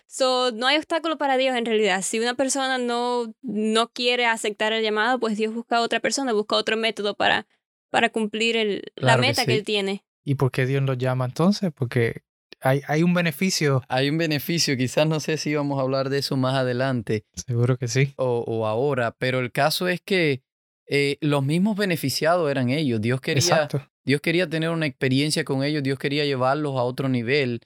So, 0.05 0.51
no 0.51 0.67
hay 0.67 0.77
obstáculo 0.77 1.17
para 1.17 1.35
Dios 1.35 1.55
en 1.55 1.65
realidad. 1.65 2.03
Si 2.03 2.19
una 2.19 2.35
persona 2.35 2.77
no, 2.77 3.33
no 3.41 3.87
quiere 3.87 4.27
aceptar 4.27 4.71
el 4.71 4.83
llamado, 4.83 5.19
pues 5.19 5.35
Dios 5.35 5.51
busca 5.51 5.77
a 5.77 5.81
otra 5.81 5.99
persona, 5.99 6.31
busca 6.31 6.55
otro 6.57 6.77
método 6.77 7.15
para, 7.15 7.47
para 7.89 8.09
cumplir 8.09 8.55
el, 8.55 8.83
la 8.95 9.17
meta 9.17 9.47
que, 9.47 9.55
Él 9.55 9.63
tiene. 9.63 10.05
¿Y 10.29 10.35
por 10.35 10.51
qué 10.51 10.65
Dios 10.65 10.83
los 10.83 10.97
llama 10.97 11.23
entonces? 11.23 11.71
Porque 11.73 12.23
hay, 12.59 12.81
hay 12.87 13.01
un 13.01 13.13
beneficio. 13.13 13.81
Hay 13.87 14.09
un 14.09 14.17
beneficio, 14.17 14.75
quizás 14.75 15.07
no 15.07 15.21
sé 15.21 15.37
si 15.37 15.55
vamos 15.55 15.79
a 15.79 15.83
hablar 15.83 16.09
de 16.09 16.17
eso 16.17 16.35
más 16.35 16.55
adelante. 16.55 17.23
Seguro 17.33 17.77
que 17.77 17.87
sí. 17.87 18.13
O, 18.17 18.43
o 18.45 18.65
ahora, 18.65 19.15
pero 19.17 19.39
el 19.39 19.53
caso 19.53 19.87
es 19.87 20.01
que 20.01 20.41
eh, 20.85 21.17
los 21.21 21.45
mismos 21.45 21.77
beneficiados 21.77 22.51
eran 22.51 22.69
ellos. 22.69 22.99
Dios 22.99 23.21
quería, 23.21 23.39
Exacto. 23.39 23.87
Dios 24.03 24.19
quería 24.19 24.49
tener 24.49 24.69
una 24.69 24.85
experiencia 24.85 25.45
con 25.45 25.63
ellos, 25.63 25.81
Dios 25.81 25.97
quería 25.97 26.25
llevarlos 26.25 26.75
a 26.75 26.83
otro 26.83 27.07
nivel. 27.07 27.61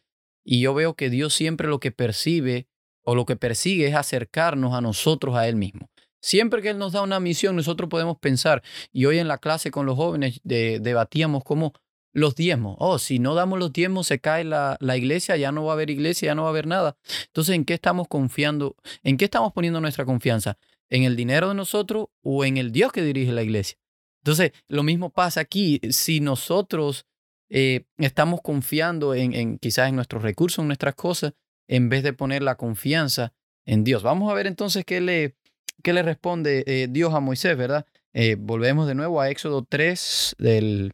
Y 0.45 0.61
yo 0.61 0.75
veo 0.75 0.93
que 0.93 1.09
Dios 1.09 1.33
siempre 1.33 1.67
lo 1.67 1.79
que 1.79 1.91
percibe 1.91 2.67
o 3.03 3.15
lo 3.15 3.25
que 3.25 3.35
persigue 3.37 3.87
es 3.87 3.95
acercarnos 3.95 4.75
a 4.75 4.81
nosotros 4.81 5.35
a 5.35 5.47
Él 5.47 5.55
mismo. 5.55 5.89
Siempre 6.21 6.61
que 6.61 6.69
Él 6.69 6.77
nos 6.77 6.91
da 6.93 7.01
una 7.01 7.19
misión, 7.19 7.55
nosotros 7.55 7.89
podemos 7.89 8.19
pensar, 8.19 8.61
y 8.91 9.05
hoy 9.05 9.17
en 9.17 9.27
la 9.27 9.39
clase 9.39 9.71
con 9.71 9.87
los 9.87 9.95
jóvenes 9.95 10.39
de- 10.43 10.79
debatíamos 10.79 11.43
cómo 11.43 11.73
los 12.13 12.35
diezmos. 12.35 12.75
Oh, 12.79 12.99
si 12.99 13.19
no 13.19 13.35
damos 13.35 13.59
los 13.59 13.71
diezmos, 13.73 14.07
se 14.07 14.19
cae 14.19 14.43
la, 14.43 14.77
la 14.79 14.97
iglesia, 14.97 15.37
ya 15.37 15.51
no 15.51 15.63
va 15.65 15.71
a 15.71 15.75
haber 15.75 15.89
iglesia, 15.89 16.27
ya 16.27 16.35
no 16.35 16.43
va 16.43 16.49
a 16.49 16.51
haber 16.51 16.67
nada. 16.67 16.97
Entonces, 17.27 17.55
¿en 17.55 17.65
qué 17.65 17.73
estamos 17.73 18.07
confiando? 18.07 18.75
¿En 19.03 19.17
qué 19.17 19.25
estamos 19.25 19.53
poniendo 19.53 19.81
nuestra 19.81 20.05
confianza? 20.05 20.57
¿En 20.89 21.03
el 21.03 21.15
dinero 21.15 21.49
de 21.49 21.55
nosotros 21.55 22.07
o 22.21 22.45
en 22.45 22.57
el 22.57 22.71
Dios 22.71 22.91
que 22.91 23.01
dirige 23.03 23.31
la 23.31 23.43
iglesia? 23.43 23.77
Entonces, 24.23 24.51
lo 24.67 24.83
mismo 24.83 25.09
pasa 25.09 25.41
aquí. 25.41 25.79
Si 25.89 26.19
nosotros 26.19 27.05
eh, 27.49 27.85
estamos 27.97 28.41
confiando 28.41 29.15
en, 29.15 29.33
en 29.33 29.57
quizás 29.57 29.89
en 29.89 29.95
nuestros 29.95 30.21
recursos, 30.21 30.59
en 30.59 30.67
nuestras 30.67 30.95
cosas, 30.95 31.33
en 31.67 31.89
vez 31.89 32.03
de 32.03 32.13
poner 32.13 32.43
la 32.43 32.55
confianza 32.55 33.33
en 33.65 33.83
Dios. 33.83 34.03
Vamos 34.03 34.31
a 34.31 34.35
ver 34.35 34.47
entonces 34.47 34.85
qué 34.85 35.01
le, 35.01 35.35
qué 35.83 35.93
le 35.93 36.03
responde 36.03 36.63
eh, 36.67 36.87
Dios 36.89 37.13
a 37.13 37.19
Moisés, 37.19 37.57
¿verdad? 37.57 37.85
Eh, 38.13 38.35
volvemos 38.37 38.87
de 38.87 38.95
nuevo 38.95 39.21
a 39.21 39.29
Éxodo 39.29 39.65
3, 39.67 40.35
del, 40.37 40.91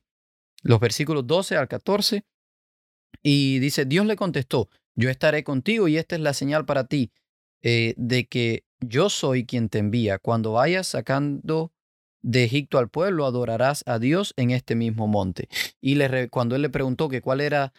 los 0.68 0.80
versículos 0.80 1.26
12 1.26 1.56
al 1.56 1.68
14. 1.68 2.24
Y 3.24 3.60
dice, 3.60 3.86
Dios 3.86 4.06
le 4.06 4.16
contestó, 4.16 4.70
yo 4.96 5.10
estaré 5.10 5.44
contigo 5.44 5.88
y 5.88 5.98
esta 5.98 6.16
es 6.16 6.22
la 6.22 6.34
señal 6.34 6.66
para 6.66 6.88
ti 6.88 7.12
eh, 7.64 7.94
de 7.98 8.28
que 8.28 8.66
yo 8.80 9.10
soy 9.10 9.46
quien 9.46 9.70
te 9.70 9.80
envía. 9.80 10.20
Cuando 10.20 10.54
vayas 10.54 10.88
sacando 10.88 11.72
de 12.22 12.44
Egipto 12.44 12.78
al 12.78 12.90
pueblo, 12.90 13.26
adorarás 13.26 13.84
a 13.88 13.98
Dios 13.98 14.34
en 14.38 14.52
este 14.52 14.76
mismo 14.76 15.08
monte. 15.08 15.48
Y 15.82 15.96
le 15.96 16.30
cuando 16.30 16.56
él 16.56 16.62
le 16.62 16.70
preguntó 16.70 17.10
que 17.10 17.22
cuál 17.22 17.42
era, 17.42 17.74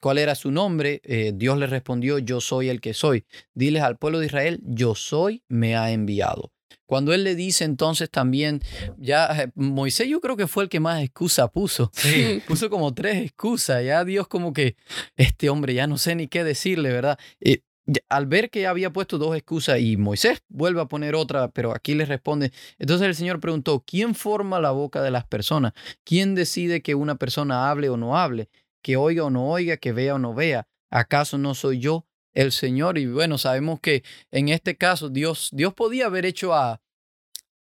cuál 0.00 0.18
era 0.18 0.34
su 0.34 0.50
nombre, 0.50 1.00
eh, 1.04 1.32
Dios 1.34 1.56
le 1.58 1.66
respondió, 1.66 2.18
yo 2.18 2.40
soy 2.40 2.68
el 2.68 2.80
que 2.80 2.92
soy. 2.92 3.24
Diles 3.54 3.82
al 3.82 3.98
pueblo 3.98 4.18
de 4.18 4.26
Israel, 4.26 4.60
yo 4.64 4.94
soy, 4.94 5.42
me 5.48 5.76
ha 5.76 5.92
enviado. 5.92 6.51
Cuando 6.92 7.14
él 7.14 7.24
le 7.24 7.34
dice 7.34 7.64
entonces 7.64 8.10
también, 8.10 8.60
ya 8.98 9.44
eh, 9.44 9.50
Moisés 9.54 10.08
yo 10.08 10.20
creo 10.20 10.36
que 10.36 10.46
fue 10.46 10.64
el 10.64 10.68
que 10.68 10.78
más 10.78 11.02
excusa 11.02 11.48
puso. 11.48 11.90
Sí. 11.94 12.42
Puso 12.46 12.68
como 12.68 12.92
tres 12.92 13.24
excusas, 13.24 13.82
ya 13.82 14.04
Dios 14.04 14.28
como 14.28 14.52
que, 14.52 14.76
este 15.16 15.48
hombre 15.48 15.72
ya 15.72 15.86
no 15.86 15.96
sé 15.96 16.14
ni 16.14 16.28
qué 16.28 16.44
decirle, 16.44 16.92
¿verdad? 16.92 17.18
Eh, 17.40 17.62
al 18.10 18.26
ver 18.26 18.50
que 18.50 18.66
había 18.66 18.92
puesto 18.92 19.16
dos 19.16 19.34
excusas 19.34 19.80
y 19.80 19.96
Moisés 19.96 20.42
vuelve 20.50 20.82
a 20.82 20.84
poner 20.84 21.14
otra, 21.14 21.48
pero 21.48 21.74
aquí 21.74 21.94
le 21.94 22.04
responde, 22.04 22.52
entonces 22.78 23.06
el 23.06 23.14
Señor 23.14 23.40
preguntó, 23.40 23.82
¿quién 23.86 24.14
forma 24.14 24.60
la 24.60 24.72
boca 24.72 25.00
de 25.00 25.10
las 25.10 25.24
personas? 25.24 25.72
¿Quién 26.04 26.34
decide 26.34 26.82
que 26.82 26.94
una 26.94 27.14
persona 27.14 27.70
hable 27.70 27.88
o 27.88 27.96
no 27.96 28.18
hable? 28.18 28.50
¿Que 28.82 28.98
oiga 28.98 29.24
o 29.24 29.30
no 29.30 29.48
oiga? 29.48 29.78
¿Que 29.78 29.92
vea 29.92 30.16
o 30.16 30.18
no 30.18 30.34
vea? 30.34 30.68
¿Acaso 30.90 31.38
no 31.38 31.54
soy 31.54 31.78
yo 31.78 32.04
el 32.34 32.52
Señor? 32.52 32.98
Y 32.98 33.06
bueno, 33.06 33.38
sabemos 33.38 33.80
que 33.80 34.04
en 34.30 34.50
este 34.50 34.76
caso 34.76 35.08
Dios, 35.08 35.48
Dios 35.54 35.72
podía 35.72 36.04
haber 36.04 36.26
hecho 36.26 36.52
a, 36.52 36.81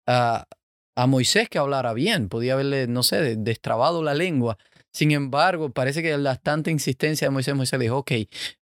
a, 0.07 0.47
a 0.97 1.07
Moisés 1.07 1.49
que 1.49 1.59
hablara 1.59 1.93
bien, 1.93 2.29
podía 2.29 2.55
haberle, 2.55 2.87
no 2.87 3.03
sé, 3.03 3.21
de- 3.21 3.37
destrabado 3.37 4.03
la 4.03 4.15
lengua. 4.15 4.59
Sin 4.93 5.11
embargo, 5.11 5.71
parece 5.71 6.03
que 6.03 6.17
la 6.19 6.37
tanta 6.37 6.71
insistencia 6.71 7.27
de 7.27 7.31
Moisés, 7.31 7.55
Moisés 7.55 7.79
le 7.79 7.85
dijo, 7.87 7.99
ok, 7.99 8.13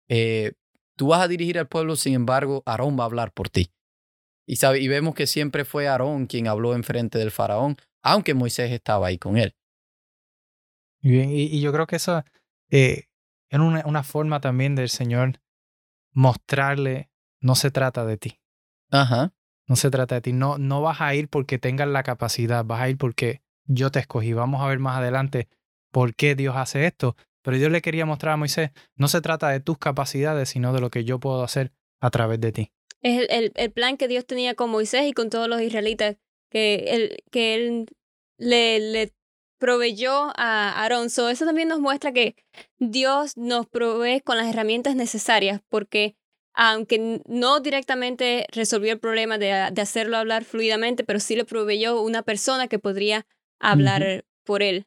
eh, 0.10 0.54
tú 0.96 1.08
vas 1.08 1.22
a 1.22 1.28
dirigir 1.28 1.58
al 1.58 1.68
pueblo, 1.68 1.96
sin 1.96 2.14
embargo, 2.14 2.62
Aarón 2.66 2.98
va 3.00 3.04
a 3.04 3.08
hablar 3.08 3.32
por 3.32 3.50
ti. 3.50 3.72
Y, 4.46 4.56
sabe, 4.58 4.80
y 4.80 4.88
vemos 4.88 5.16
que 5.16 5.28
siempre 5.28 5.66
fue 5.66 5.88
Aarón 5.88 6.26
quien 6.26 6.48
habló 6.48 6.74
enfrente 6.74 7.18
del 7.18 7.32
faraón, 7.32 7.78
aunque 8.04 8.34
Moisés 8.34 8.72
estaba 8.72 9.08
ahí 9.08 9.18
con 9.18 9.38
él. 9.38 9.56
Bien, 11.02 11.30
y, 11.32 11.44
y 11.44 11.62
yo 11.62 11.72
creo 11.72 11.88
que 11.88 11.96
eso 11.96 12.24
eh, 12.70 13.06
es 13.50 13.60
una, 13.60 13.84
una 13.86 14.04
forma 14.04 14.42
también 14.42 14.76
del 14.76 14.90
Señor 14.90 15.40
mostrarle, 16.14 17.10
no 17.40 17.56
se 17.56 17.72
trata 17.72 18.06
de 18.06 18.18
ti, 18.18 18.40
Ajá. 18.92 19.34
No 19.70 19.76
se 19.76 19.92
trata 19.92 20.16
de 20.16 20.22
ti, 20.22 20.34
no, 20.34 20.58
no 20.58 20.82
vas 20.82 21.00
a 21.00 21.14
ir 21.14 21.30
porque 21.30 21.60
tengas 21.60 21.88
la 21.88 22.02
capacidad, 22.02 22.66
vas 22.66 22.82
a 22.82 22.90
ir 22.90 22.98
porque 22.98 23.42
yo 23.66 23.92
te 23.92 24.00
escogí. 24.00 24.34
Vamos 24.34 24.62
a 24.62 24.68
ver 24.68 24.80
más 24.80 24.98
adelante 24.98 25.48
por 25.92 26.16
qué 26.16 26.34
Dios 26.34 26.56
hace 26.58 26.88
esto, 26.88 27.16
pero 27.44 27.56
Dios 27.56 27.72
le 27.72 27.84
quería 27.84 28.08
mostrar 28.08 28.34
a 28.34 28.38
Moisés, 28.38 28.72
no 28.96 29.08
se 29.08 29.22
trata 29.22 29.50
de 29.50 29.60
tus 29.60 29.78
capacidades, 29.78 30.50
sino 30.50 30.74
de 30.74 30.82
lo 30.82 30.90
que 30.90 31.04
yo 31.04 31.20
puedo 31.20 31.44
hacer 31.44 31.72
a 32.02 32.10
través 32.10 32.42
de 32.42 32.52
ti. 32.52 32.72
Es 33.02 33.30
el, 33.30 33.52
el, 33.56 33.72
plan 33.72 33.96
que 33.96 34.08
Dios 34.08 34.26
tenía 34.26 34.56
con 34.56 34.72
Moisés 34.72 35.08
y 35.08 35.14
con 35.14 35.30
todos 35.30 35.48
los 35.48 35.62
israelitas, 35.62 36.18
que 36.50 36.86
él, 36.88 37.24
que 37.32 37.54
él 37.54 37.86
le, 38.40 38.80
le 38.80 39.14
proveyó 39.60 40.34
a 40.36 40.82
Aarón. 40.82 41.12
So, 41.12 41.30
eso 41.30 41.46
también 41.46 41.68
nos 41.68 41.80
muestra 41.80 42.12
que 42.12 42.36
Dios 42.80 43.38
nos 43.38 43.68
provee 43.68 44.22
con 44.22 44.38
las 44.38 44.48
herramientas 44.48 44.96
necesarias, 44.96 45.62
porque 45.70 46.16
aunque 46.62 47.22
no 47.26 47.62
directamente 47.62 48.46
resolvió 48.52 48.92
el 48.92 49.00
problema 49.00 49.38
de, 49.38 49.70
de 49.72 49.82
hacerlo 49.82 50.18
hablar 50.18 50.44
fluidamente, 50.44 51.06
pero 51.06 51.22
sí 51.22 51.38
le 51.38 51.46
proveyó 51.46 52.02
una 52.02 52.22
persona 52.22 52.68
que 52.68 52.80
podría 52.80 53.26
hablar 53.62 54.26
por 54.44 54.62
él. 54.62 54.86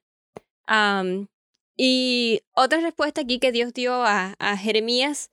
Y 1.74 2.42
otra 2.54 2.80
respuesta 2.82 3.22
aquí 3.22 3.38
que 3.38 3.52
Dios 3.52 3.72
dio 3.72 3.94
a, 3.94 4.34
a 4.38 4.58
Jeremías 4.58 5.30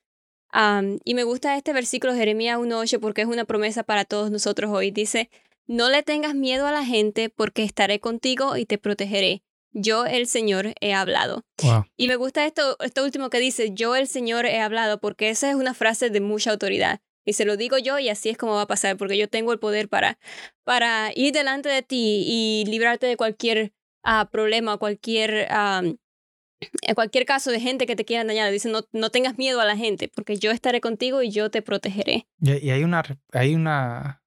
y 1.03 1.13
me 1.13 1.23
gusta 1.23 1.57
este 1.57 1.73
versículo 1.73 2.13
Jeremías 2.13 2.57
1.8 2.57 3.01
porque 3.01 3.23
es 3.23 3.27
una 3.27 3.43
promesa 3.43 3.83
para 3.83 4.05
todos 4.05 4.31
nosotros 4.31 4.71
hoy. 4.71 4.91
Dice, 4.91 5.29
no 5.67 5.89
le 5.89 6.03
tengas 6.03 6.35
miedo 6.35 6.67
a 6.67 6.71
la 6.71 6.85
gente 6.85 7.29
porque 7.29 7.63
estaré 7.63 7.99
contigo 7.99 8.55
y 8.55 8.65
te 8.65 8.77
protegeré. 8.77 9.43
Yo, 9.71 10.05
el 10.05 10.27
Señor, 10.27 10.73
he 10.81 10.93
hablado. 10.93 11.45
Wow. 11.61 11.85
Y 11.95 12.07
me 12.07 12.15
gusta 12.15 12.45
esto, 12.45 12.77
esto 12.79 13.03
último 13.03 13.29
que 13.29 13.39
dice, 13.39 13.71
yo, 13.73 13.95
el 13.95 14.07
Señor, 14.07 14.45
he 14.45 14.59
hablado, 14.59 14.99
porque 14.99 15.29
esa 15.29 15.49
es 15.49 15.55
una 15.55 15.73
frase 15.73 16.09
de 16.09 16.21
mucha 16.21 16.51
autoridad. 16.51 17.01
Y 17.25 17.33
se 17.33 17.45
lo 17.45 17.57
digo 17.57 17.77
yo 17.77 17.99
y 17.99 18.09
así 18.09 18.29
es 18.29 18.37
como 18.37 18.53
va 18.53 18.63
a 18.63 18.67
pasar, 18.67 18.97
porque 18.97 19.17
yo 19.17 19.29
tengo 19.29 19.53
el 19.53 19.59
poder 19.59 19.87
para, 19.87 20.17
para 20.63 21.11
ir 21.15 21.33
delante 21.33 21.69
de 21.69 21.83
ti 21.83 22.23
y 22.25 22.65
librarte 22.67 23.05
de 23.05 23.17
cualquier 23.17 23.73
ah, 24.03 24.29
problema, 24.31 24.77
cualquier... 24.77 25.47
en 25.51 26.95
cualquier 26.95 27.25
caso 27.25 27.51
de 27.51 27.59
gente 27.59 27.85
que 27.85 27.95
te 27.95 28.03
quiera 28.03 28.23
dañar, 28.23 28.51
dice, 28.51 28.69
no, 28.69 28.81
no 28.91 29.11
tengas 29.11 29.37
miedo 29.37 29.61
a 29.61 29.65
la 29.65 29.77
gente, 29.77 30.09
porque 30.13 30.37
yo 30.37 30.51
estaré 30.51 30.81
contigo 30.81 31.21
y 31.21 31.29
yo 31.29 31.49
te 31.51 31.61
protegeré. 31.61 32.27
Y, 32.41 32.65
y 32.65 32.71
hay 32.71 32.83
una, 32.83 33.03
hay 33.31 33.55
una, 33.55 34.23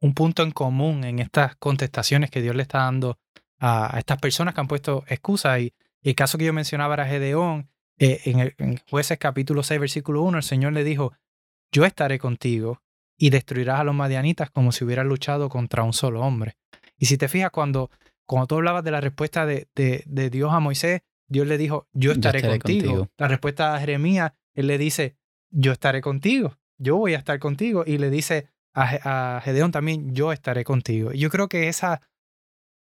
un 0.00 0.14
punto 0.14 0.42
en 0.42 0.50
común 0.50 1.04
en 1.04 1.18
estas 1.18 1.56
contestaciones 1.56 2.30
que 2.30 2.42
Dios 2.42 2.54
le 2.54 2.62
está 2.62 2.78
dando 2.78 3.18
a, 3.58 3.94
estas 3.98 4.18
personas 4.18 4.54
que 4.54 4.60
han 4.60 4.68
puesto 4.68 5.04
excusas. 5.08 5.60
Y 5.60 5.72
el 6.02 6.14
caso 6.14 6.38
que 6.38 6.44
yo 6.44 6.52
mencionaba 6.52 6.94
era 6.94 7.06
Gedeón. 7.06 7.68
eh, 7.98 8.20
en, 8.26 8.40
el, 8.40 8.54
en 8.58 8.78
Jueces 8.90 9.18
capítulo 9.18 9.62
6, 9.62 9.80
versículo 9.80 10.22
1, 10.22 10.38
el 10.38 10.42
Señor 10.44 10.72
le 10.72 10.84
dijo, 10.84 11.12
yo 11.72 11.84
estaré 11.84 12.18
contigo 12.18 12.82
y 13.18 13.30
destruirás 13.30 13.80
a 13.80 13.84
los 13.84 13.94
madianitas 13.94 14.50
como 14.50 14.72
si 14.72 14.84
hubieras 14.84 15.06
luchado 15.06 15.48
contra 15.48 15.82
un 15.82 15.92
solo 15.92 16.20
hombre. 16.20 16.56
Y 16.98 17.06
si 17.06 17.16
te 17.16 17.28
fijas, 17.28 17.50
cuando, 17.50 17.90
cuando 18.26 18.46
tú 18.46 18.54
hablabas 18.56 18.84
de 18.84 18.90
la 18.90 19.00
respuesta 19.00 19.46
de, 19.46 19.68
de, 19.74 20.02
de 20.06 20.30
Dios 20.30 20.52
a 20.52 20.60
Moisés, 20.60 21.00
Dios 21.28 21.46
le 21.46 21.58
dijo, 21.58 21.88
yo 21.92 22.12
estaré, 22.12 22.38
estaré 22.38 22.58
contigo. 22.58 22.86
contigo. 22.88 23.10
La 23.16 23.28
respuesta 23.28 23.74
a 23.74 23.80
Jeremías, 23.80 24.32
él 24.54 24.66
le 24.68 24.78
dice, 24.78 25.16
yo 25.50 25.72
estaré 25.72 26.00
contigo, 26.00 26.56
yo 26.78 26.96
voy 26.96 27.14
a 27.14 27.18
estar 27.18 27.38
contigo. 27.38 27.82
Y 27.86 27.98
le 27.98 28.10
dice 28.10 28.46
a, 28.74 29.36
a 29.36 29.40
Gedeón 29.40 29.72
también, 29.72 30.14
yo 30.14 30.32
estaré 30.32 30.62
contigo. 30.64 31.12
Y 31.12 31.18
yo 31.18 31.30
creo 31.30 31.48
que 31.48 31.68
esa, 31.68 32.00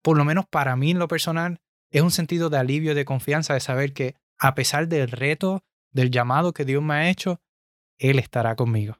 por 0.01 0.17
lo 0.17 0.25
menos 0.25 0.45
para 0.47 0.75
mí 0.75 0.91
en 0.91 0.99
lo 0.99 1.07
personal, 1.07 1.59
es 1.91 2.01
un 2.01 2.11
sentido 2.11 2.49
de 2.49 2.57
alivio, 2.57 2.95
de 2.95 3.05
confianza, 3.05 3.53
de 3.53 3.59
saber 3.59 3.93
que 3.93 4.15
a 4.39 4.55
pesar 4.55 4.87
del 4.87 5.09
reto, 5.09 5.63
del 5.91 6.11
llamado 6.11 6.53
que 6.53 6.65
Dios 6.65 6.83
me 6.83 6.93
ha 6.95 7.09
hecho, 7.09 7.41
Él 7.97 8.19
estará 8.19 8.55
conmigo. 8.55 8.97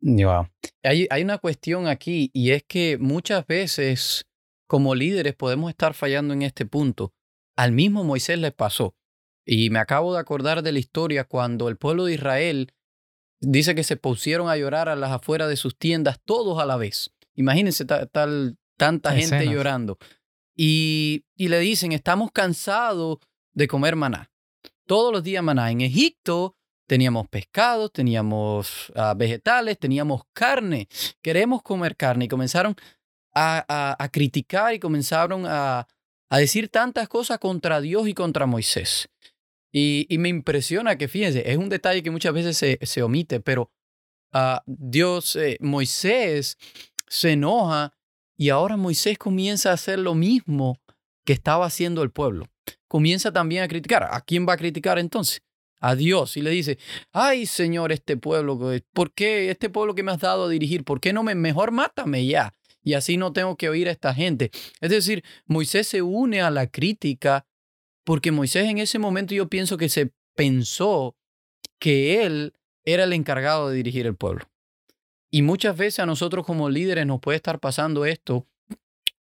Wow. 0.00 0.48
Hay, 0.82 1.06
hay 1.10 1.22
una 1.22 1.38
cuestión 1.38 1.86
aquí 1.86 2.30
y 2.34 2.50
es 2.50 2.64
que 2.64 2.98
muchas 2.98 3.46
veces 3.46 4.26
como 4.66 4.94
líderes 4.94 5.34
podemos 5.34 5.70
estar 5.70 5.94
fallando 5.94 6.34
en 6.34 6.42
este 6.42 6.66
punto. 6.66 7.12
Al 7.56 7.72
mismo 7.72 8.02
Moisés 8.02 8.38
le 8.38 8.50
pasó. 8.50 8.96
Y 9.46 9.70
me 9.70 9.78
acabo 9.78 10.14
de 10.14 10.20
acordar 10.20 10.62
de 10.62 10.72
la 10.72 10.78
historia 10.78 11.24
cuando 11.24 11.68
el 11.68 11.76
pueblo 11.76 12.04
de 12.06 12.14
Israel 12.14 12.72
dice 13.40 13.74
que 13.74 13.84
se 13.84 13.96
pusieron 13.96 14.48
a 14.48 14.56
llorar 14.56 14.88
a 14.88 14.96
las 14.96 15.10
afueras 15.10 15.48
de 15.48 15.56
sus 15.56 15.76
tiendas 15.76 16.20
todos 16.24 16.60
a 16.60 16.66
la 16.66 16.76
vez. 16.76 17.12
Imagínense 17.34 17.84
ta- 17.84 18.06
tal, 18.06 18.56
tanta 18.78 19.12
gente 19.14 19.46
llorando. 19.46 19.98
Y, 20.56 21.24
y 21.36 21.48
le 21.48 21.58
dicen, 21.60 21.92
estamos 21.92 22.30
cansados 22.32 23.18
de 23.54 23.68
comer 23.68 23.96
maná. 23.96 24.30
Todos 24.86 25.12
los 25.12 25.22
días 25.22 25.42
maná. 25.42 25.70
En 25.70 25.80
Egipto 25.80 26.56
teníamos 26.86 27.28
pescados, 27.28 27.92
teníamos 27.92 28.92
ah, 28.94 29.14
vegetales, 29.16 29.78
teníamos 29.78 30.22
carne. 30.32 30.88
Queremos 31.22 31.62
comer 31.62 31.96
carne. 31.96 32.26
Y 32.26 32.28
comenzaron 32.28 32.76
a, 33.34 33.64
a- 33.68 33.96
a 34.02 34.08
criticar 34.10 34.74
y 34.74 34.78
comenzaron 34.78 35.46
a, 35.46 35.86
a 36.28 36.38
decir 36.38 36.68
tantas 36.68 37.08
cosas 37.08 37.38
contra 37.38 37.80
Dios 37.80 38.08
y 38.08 38.14
contra 38.14 38.46
Moisés. 38.46 39.08
Y, 39.74 40.06
me 40.18 40.28
impresiona 40.28 40.96
que, 40.98 41.08
fíjense, 41.08 41.50
es 41.50 41.56
un 41.56 41.70
detalle 41.70 42.02
que 42.02 42.10
muchas 42.10 42.34
veces 42.34 42.78
se, 42.82 43.02
omite, 43.02 43.40
pero 43.40 43.70
ah, 44.32 44.62
Dios, 44.66 45.34
eh, 45.36 45.56
Moisés 45.60 46.58
se 47.08 47.32
enoja 47.32 47.94
y 48.36 48.48
ahora 48.48 48.76
Moisés 48.76 49.18
comienza 49.18 49.70
a 49.70 49.74
hacer 49.74 49.98
lo 49.98 50.14
mismo 50.14 50.78
que 51.24 51.32
estaba 51.32 51.66
haciendo 51.66 52.02
el 52.02 52.10
pueblo. 52.10 52.46
Comienza 52.88 53.32
también 53.32 53.62
a 53.62 53.68
criticar. 53.68 54.08
¿A 54.10 54.20
quién 54.20 54.46
va 54.46 54.54
a 54.54 54.56
criticar 54.56 54.98
entonces? 54.98 55.42
A 55.80 55.94
Dios. 55.94 56.36
Y 56.36 56.42
le 56.42 56.50
dice, 56.50 56.78
ay 57.12 57.46
Señor, 57.46 57.92
este 57.92 58.16
pueblo, 58.16 58.58
¿por 58.92 59.12
qué 59.12 59.50
este 59.50 59.70
pueblo 59.70 59.94
que 59.94 60.02
me 60.02 60.12
has 60.12 60.20
dado 60.20 60.44
a 60.44 60.48
dirigir? 60.48 60.84
¿Por 60.84 61.00
qué 61.00 61.12
no 61.12 61.22
me, 61.22 61.34
mejor 61.34 61.70
mátame 61.70 62.26
ya? 62.26 62.54
Y 62.82 62.94
así 62.94 63.16
no 63.16 63.32
tengo 63.32 63.56
que 63.56 63.68
oír 63.68 63.88
a 63.88 63.92
esta 63.92 64.12
gente. 64.12 64.50
Es 64.80 64.90
decir, 64.90 65.22
Moisés 65.46 65.86
se 65.86 66.02
une 66.02 66.42
a 66.42 66.50
la 66.50 66.66
crítica 66.66 67.46
porque 68.04 68.32
Moisés 68.32 68.68
en 68.68 68.78
ese 68.78 68.98
momento 68.98 69.34
yo 69.34 69.48
pienso 69.48 69.76
que 69.76 69.88
se 69.88 70.12
pensó 70.34 71.16
que 71.78 72.24
él 72.24 72.54
era 72.84 73.04
el 73.04 73.12
encargado 73.12 73.68
de 73.68 73.76
dirigir 73.76 74.06
el 74.06 74.16
pueblo. 74.16 74.51
Y 75.34 75.40
muchas 75.40 75.76
veces 75.76 76.00
a 76.00 76.06
nosotros 76.06 76.44
como 76.44 76.68
líderes 76.68 77.06
nos 77.06 77.18
puede 77.20 77.36
estar 77.36 77.58
pasando 77.58 78.04
esto, 78.04 78.46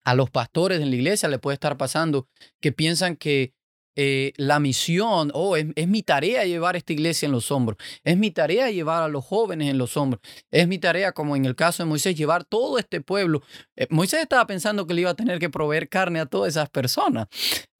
a 0.03 0.15
los 0.15 0.29
pastores 0.29 0.81
en 0.81 0.91
la 0.91 0.97
iglesia 0.97 1.29
le 1.29 1.39
puede 1.39 1.55
estar 1.55 1.77
pasando 1.77 2.27
que 2.61 2.73
piensan 2.73 3.15
que 3.17 3.55
eh, 3.95 4.33
la 4.37 4.59
misión, 4.59 5.31
oh, 5.35 5.57
es, 5.57 5.67
mi 5.87 6.03
tarea 6.03 6.45
llevar 6.45 6.75
esta 6.75 6.93
iglesia 6.93 7.27
en 7.27 7.33
los 7.33 7.53
hombros, 7.53 7.77
es 8.03 8.17
mi 8.17 8.33
tarea 8.33 8.71
llevar 8.71 9.03
a 9.03 9.09
los 9.09 9.25
jóvenes 9.25 9.69
en 9.71 9.79
los 9.79 9.97
hombros, 9.97 10.21
es 10.51 10.67
mi 10.67 10.79
tarea, 10.79 11.13
como 11.13 11.37
en 11.37 11.45
el 11.45 11.55
caso 11.55 11.85
de 11.85 11.89
Moisés, 11.89 12.17
llevar 12.17 12.45
todo 12.45 12.79
este 12.79 13.01
pueblo. 13.01 13.43
Eh, 13.77 13.87
Moisés 13.91 14.21
estaba 14.21 14.47
pensando 14.47 14.87
que 14.89 14.95
le 14.95 15.03
iba 15.03 15.11
a 15.11 15.15
tener 15.15 15.39
que 15.39 15.51
proveer 15.51 15.89
carne 15.89 16.19
a 16.19 16.27
todas 16.27 16.51
esas 16.51 16.71
personas. 16.71 17.29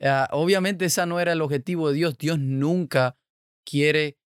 Ah, 0.01 0.29
obviamente 0.33 0.85
ese 0.85 1.05
no 1.07 1.19
era 1.19 1.33
el 1.33 1.43
objetivo 1.43 1.89
de 1.89 1.95
Dios. 1.95 2.17
Dios 2.19 2.39
nunca 2.39 3.17
quiere 3.65 4.19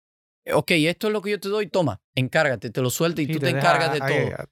ok, 0.51 0.71
esto 0.73 1.07
es 1.07 1.13
lo 1.13 1.23
que 1.23 1.31
yo 1.31 1.41
te 1.41 1.49
doy, 1.49 1.69
toma, 1.69 2.01
encárgate, 2.15 2.71
te 2.71 2.81
lo 2.81 2.91
suelto 2.91 3.23
y 3.23 3.27
tú 3.27 3.39
te, 3.39 3.51
encargas 3.51 3.93
de 3.93 4.01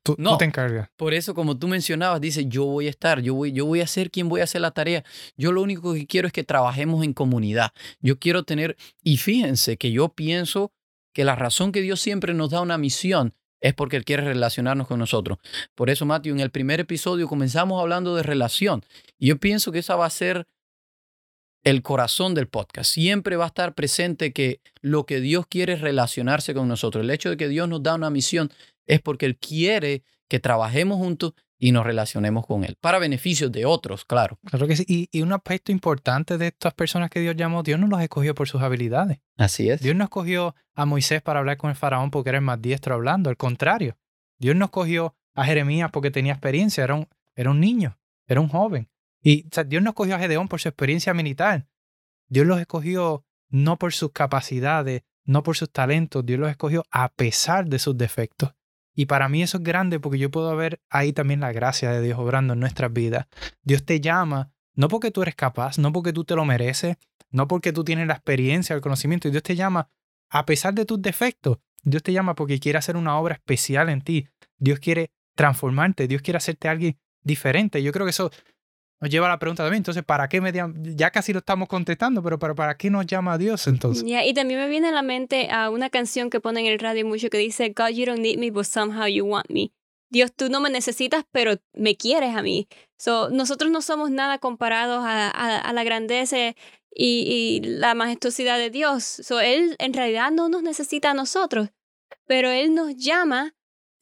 todo. 0.02 0.16
no, 0.18 0.36
te 0.36 0.44
encargas. 0.44 0.88
Por 0.96 1.14
eso, 1.14 1.34
como 1.34 1.58
tú 1.58 1.68
mencionabas, 1.68 2.20
dice, 2.20 2.46
yo 2.46 2.64
voy 2.64 2.86
a 2.86 2.90
estar, 2.90 3.20
yo 3.20 3.34
voy, 3.34 3.52
yo 3.52 3.66
voy 3.66 3.80
a 3.80 3.86
ser 3.86 4.10
quien 4.10 4.28
voy 4.28 4.40
a 4.40 4.44
hacer 4.44 4.60
la 4.60 4.70
tarea. 4.70 5.04
Yo 5.36 5.52
lo 5.52 5.62
único 5.62 5.94
que 5.94 6.06
quiero 6.06 6.26
es 6.26 6.32
que 6.32 6.44
trabajemos 6.44 7.04
en 7.04 7.12
comunidad. 7.12 7.72
Yo 8.00 8.18
quiero 8.18 8.44
tener, 8.44 8.76
y 9.02 9.16
fíjense 9.16 9.76
que 9.76 9.90
yo 9.90 10.10
pienso 10.10 10.72
que 11.12 11.24
la 11.24 11.34
razón 11.34 11.72
que 11.72 11.80
Dios 11.80 12.00
siempre 12.00 12.34
nos 12.34 12.50
da 12.50 12.60
una 12.60 12.78
misión 12.78 13.34
es 13.60 13.74
porque 13.74 13.96
Él 13.96 14.04
quiere 14.04 14.24
relacionarnos 14.24 14.86
con 14.86 14.98
nosotros. 14.98 15.38
Por 15.74 15.90
eso, 15.90 16.06
Mateo, 16.06 16.32
en 16.32 16.40
el 16.40 16.50
primer 16.50 16.80
episodio 16.80 17.28
comenzamos 17.28 17.80
hablando 17.80 18.14
de 18.14 18.22
relación. 18.22 18.84
Y 19.18 19.28
yo 19.28 19.38
pienso 19.38 19.70
que 19.72 19.80
esa 19.80 19.96
va 19.96 20.06
a 20.06 20.10
ser 20.10 20.46
el 21.64 21.82
corazón 21.82 22.34
del 22.34 22.48
podcast. 22.48 22.90
Siempre 22.90 23.36
va 23.36 23.44
a 23.44 23.48
estar 23.48 23.74
presente 23.74 24.32
que 24.32 24.60
lo 24.80 25.04
que 25.04 25.20
Dios 25.20 25.46
quiere 25.46 25.74
es 25.74 25.80
relacionarse 25.80 26.54
con 26.54 26.68
nosotros. 26.68 27.04
El 27.04 27.10
hecho 27.10 27.30
de 27.30 27.36
que 27.36 27.48
Dios 27.48 27.68
nos 27.68 27.82
da 27.82 27.94
una 27.94 28.10
misión 28.10 28.50
es 28.86 29.00
porque 29.00 29.26
Él 29.26 29.36
quiere 29.36 30.02
que 30.28 30.40
trabajemos 30.40 30.98
juntos 30.98 31.34
y 31.62 31.72
nos 31.72 31.84
relacionemos 31.84 32.46
con 32.46 32.64
Él, 32.64 32.76
para 32.80 32.98
beneficios 32.98 33.52
de 33.52 33.66
otros, 33.66 34.06
claro. 34.06 34.38
Claro 34.46 34.66
que 34.66 34.76
sí. 34.76 35.08
Y, 35.12 35.20
un 35.20 35.32
aspecto 35.32 35.70
importante 35.70 36.38
de 36.38 36.46
estas 36.46 36.72
personas 36.72 37.10
que 37.10 37.20
Dios 37.20 37.36
llamó, 37.36 37.62
Dios 37.62 37.78
no 37.78 37.86
los 37.86 38.00
escogió 38.00 38.34
por 38.34 38.48
sus 38.48 38.62
habilidades. 38.62 39.18
Así 39.36 39.68
es. 39.68 39.82
Dios 39.82 39.94
no 39.94 40.04
escogió 40.04 40.54
a 40.74 40.86
Moisés 40.86 41.20
para 41.20 41.40
hablar 41.40 41.58
con 41.58 41.68
el 41.68 41.76
faraón 41.76 42.10
porque 42.10 42.30
era 42.30 42.38
el 42.38 42.44
más 42.44 42.62
diestro 42.62 42.94
hablando, 42.94 43.28
al 43.28 43.36
contrario. 43.36 43.98
Dios 44.38 44.56
no 44.56 44.64
escogió 44.64 45.14
a 45.34 45.44
Jeremías 45.44 45.90
porque 45.92 46.10
tenía 46.10 46.32
experiencia, 46.32 46.82
era 46.82 46.94
un, 46.94 47.06
era 47.36 47.50
un 47.50 47.60
niño, 47.60 47.98
era 48.26 48.40
un 48.40 48.48
joven. 48.48 48.88
Y 49.22 49.46
Dios 49.66 49.82
no 49.82 49.90
escogió 49.90 50.16
a 50.16 50.18
Gedeón 50.18 50.48
por 50.48 50.60
su 50.60 50.68
experiencia 50.68 51.14
militar. 51.14 51.66
Dios 52.28 52.46
los 52.46 52.60
escogió 52.60 53.24
no 53.48 53.78
por 53.78 53.92
sus 53.92 54.12
capacidades, 54.12 55.02
no 55.24 55.42
por 55.42 55.56
sus 55.56 55.70
talentos. 55.70 56.24
Dios 56.24 56.40
los 56.40 56.50
escogió 56.50 56.84
a 56.90 57.10
pesar 57.10 57.66
de 57.66 57.78
sus 57.78 57.96
defectos. 57.98 58.54
Y 58.94 59.06
para 59.06 59.28
mí 59.28 59.42
eso 59.42 59.58
es 59.58 59.62
grande 59.62 60.00
porque 60.00 60.18
yo 60.18 60.30
puedo 60.30 60.54
ver 60.56 60.80
ahí 60.88 61.12
también 61.12 61.40
la 61.40 61.52
gracia 61.52 61.90
de 61.90 62.02
Dios 62.02 62.18
obrando 62.18 62.54
en 62.54 62.60
nuestras 62.60 62.92
vidas. 62.92 63.26
Dios 63.62 63.84
te 63.84 64.00
llama 64.00 64.52
no 64.74 64.88
porque 64.88 65.10
tú 65.10 65.22
eres 65.22 65.34
capaz, 65.34 65.78
no 65.78 65.92
porque 65.92 66.12
tú 66.12 66.24
te 66.24 66.34
lo 66.34 66.44
mereces, 66.44 66.96
no 67.30 67.46
porque 67.48 67.72
tú 67.72 67.84
tienes 67.84 68.06
la 68.06 68.14
experiencia, 68.14 68.74
el 68.74 68.80
conocimiento. 68.80 69.30
Dios 69.30 69.42
te 69.42 69.56
llama 69.56 69.90
a 70.28 70.46
pesar 70.46 70.74
de 70.74 70.84
tus 70.84 71.00
defectos. 71.00 71.58
Dios 71.82 72.02
te 72.02 72.12
llama 72.12 72.34
porque 72.34 72.60
quiere 72.60 72.78
hacer 72.78 72.96
una 72.96 73.18
obra 73.18 73.34
especial 73.34 73.88
en 73.88 74.02
ti. 74.02 74.28
Dios 74.58 74.78
quiere 74.80 75.10
transformarte. 75.34 76.08
Dios 76.08 76.22
quiere 76.22 76.38
hacerte 76.38 76.68
alguien 76.68 76.98
diferente. 77.22 77.82
Yo 77.82 77.92
creo 77.92 78.06
que 78.06 78.10
eso 78.10 78.30
nos 79.00 79.10
lleva 79.10 79.26
a 79.26 79.30
la 79.30 79.38
pregunta 79.38 79.62
también, 79.62 79.80
entonces, 79.80 80.04
¿para 80.04 80.28
qué 80.28 80.40
me 80.40 80.52
Ya 80.94 81.10
casi 81.10 81.32
lo 81.32 81.38
estamos 81.38 81.68
contestando, 81.68 82.22
pero 82.22 82.38
¿para, 82.38 82.54
¿para 82.54 82.76
qué 82.76 82.90
nos 82.90 83.06
llama 83.06 83.34
a 83.34 83.38
Dios 83.38 83.66
entonces? 83.66 84.04
y 84.06 84.34
también 84.34 84.60
me 84.60 84.68
viene 84.68 84.88
a 84.88 84.92
la 84.92 85.02
mente 85.02 85.50
a 85.50 85.70
una 85.70 85.90
canción 85.90 86.28
que 86.30 86.40
ponen 86.40 86.66
en 86.66 86.72
el 86.72 86.78
radio 86.78 87.06
mucho 87.06 87.30
que 87.30 87.38
dice, 87.38 87.72
God, 87.74 87.88
you 87.88 88.04
don't 88.04 88.20
need 88.20 88.38
me, 88.38 88.50
but 88.50 88.64
somehow 88.64 89.06
you 89.06 89.24
want 89.24 89.48
me. 89.48 89.72
Dios, 90.10 90.32
tú 90.34 90.50
no 90.50 90.60
me 90.60 90.70
necesitas, 90.70 91.24
pero 91.30 91.54
me 91.72 91.96
quieres 91.96 92.36
a 92.36 92.42
mí. 92.42 92.68
So, 92.98 93.30
nosotros 93.30 93.70
no 93.70 93.80
somos 93.80 94.10
nada 94.10 94.38
comparados 94.38 95.04
a, 95.04 95.28
a, 95.28 95.72
la 95.72 95.84
grandeza 95.84 96.36
y, 96.38 96.54
y, 96.94 97.60
la 97.60 97.94
majestuosidad 97.94 98.58
de 98.58 98.70
Dios. 98.70 99.04
So, 99.04 99.40
él 99.40 99.76
en 99.78 99.94
realidad 99.94 100.32
no 100.32 100.48
nos 100.48 100.62
necesita 100.62 101.12
a 101.12 101.14
nosotros, 101.14 101.70
pero 102.26 102.50
Él 102.50 102.74
nos 102.74 102.94
llama 102.96 103.54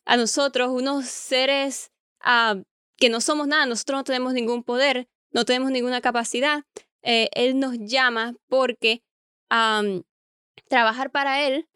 a 0.04 0.16
nosotros, 0.16 0.70
unos 0.70 1.06
seres 1.06 1.92
uh, 2.24 2.62
que 2.98 3.08
no 3.08 3.20
somos 3.20 3.46
nada, 3.46 3.66
nosotros 3.66 3.98
no 3.98 4.04
tenemos 4.04 4.34
ningún 4.34 4.62
poder, 4.62 5.08
no 5.30 5.44
tenemos 5.44 5.70
ninguna 5.70 6.00
capacidad. 6.00 6.64
Eh, 7.02 7.28
él 7.32 7.58
nos 7.58 7.78
llama 7.78 8.34
porque 8.48 9.02
trabajar 10.68 11.10
para 11.10 11.46
Él 11.46 11.68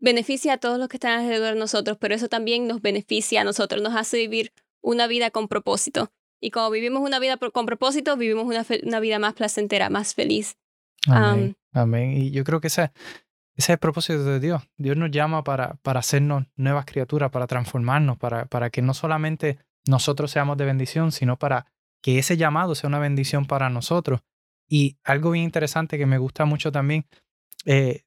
beneficia 0.00 0.54
a 0.54 0.58
todos 0.58 0.78
los 0.78 0.88
que 0.88 0.96
están 0.96 1.20
alrededor 1.20 1.54
de 1.54 1.60
nosotros, 1.60 1.96
pero 2.00 2.14
eso 2.14 2.28
también 2.28 2.66
nos 2.66 2.82
beneficia 2.82 3.42
a 3.42 3.44
nosotros, 3.44 3.80
nos 3.80 3.94
hace 3.94 4.16
vivir 4.16 4.52
una 4.80 5.06
vida 5.06 5.30
con 5.30 5.46
propósito. 5.46 6.10
Y 6.40 6.50
como 6.50 6.70
vivimos 6.70 7.02
una 7.02 7.20
vida 7.20 7.36
con 7.36 7.66
propósito, 7.66 8.16
vivimos 8.16 8.46
una, 8.46 8.66
una 8.82 8.98
vida 8.98 9.20
más 9.20 9.34
placentera, 9.34 9.90
más 9.90 10.14
feliz. 10.14 10.56
Amén. 11.06 11.56
Amén. 11.72 12.16
Y 12.16 12.32
yo 12.32 12.42
creo 12.42 12.60
que 12.60 12.66
ese, 12.66 12.82
ese 12.82 12.92
es 13.56 13.68
el 13.70 13.78
propósito 13.78 14.24
de 14.24 14.40
Dios. 14.40 14.62
Dios 14.76 14.96
nos 14.96 15.12
llama 15.12 15.44
para, 15.44 15.74
para 15.82 16.00
hacernos 16.00 16.46
nuevas 16.56 16.84
criaturas, 16.84 17.30
para 17.30 17.46
transformarnos, 17.46 18.18
para, 18.18 18.46
para 18.46 18.70
que 18.70 18.82
no 18.82 18.94
solamente 18.94 19.58
nosotros 19.86 20.30
seamos 20.30 20.56
de 20.56 20.64
bendición, 20.64 21.12
sino 21.12 21.38
para 21.38 21.66
que 22.02 22.18
ese 22.18 22.36
llamado 22.36 22.74
sea 22.74 22.88
una 22.88 22.98
bendición 22.98 23.46
para 23.46 23.70
nosotros. 23.70 24.20
Y 24.68 24.98
algo 25.04 25.30
bien 25.30 25.44
interesante 25.44 25.98
que 25.98 26.06
me 26.06 26.18
gusta 26.18 26.44
mucho 26.44 26.72
también 26.72 27.06
eh, 27.66 28.04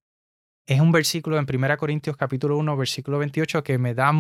es 0.65 0.79
un 0.79 0.91
versículo 0.91 1.37
en 1.37 1.45
1 1.47 1.77
Corintios 1.77 2.17
capítulo 2.17 2.57
1, 2.57 2.77
versículo 2.77 3.19
28, 3.19 3.63
que 3.63 3.77
me 3.77 3.93
da 3.93 4.11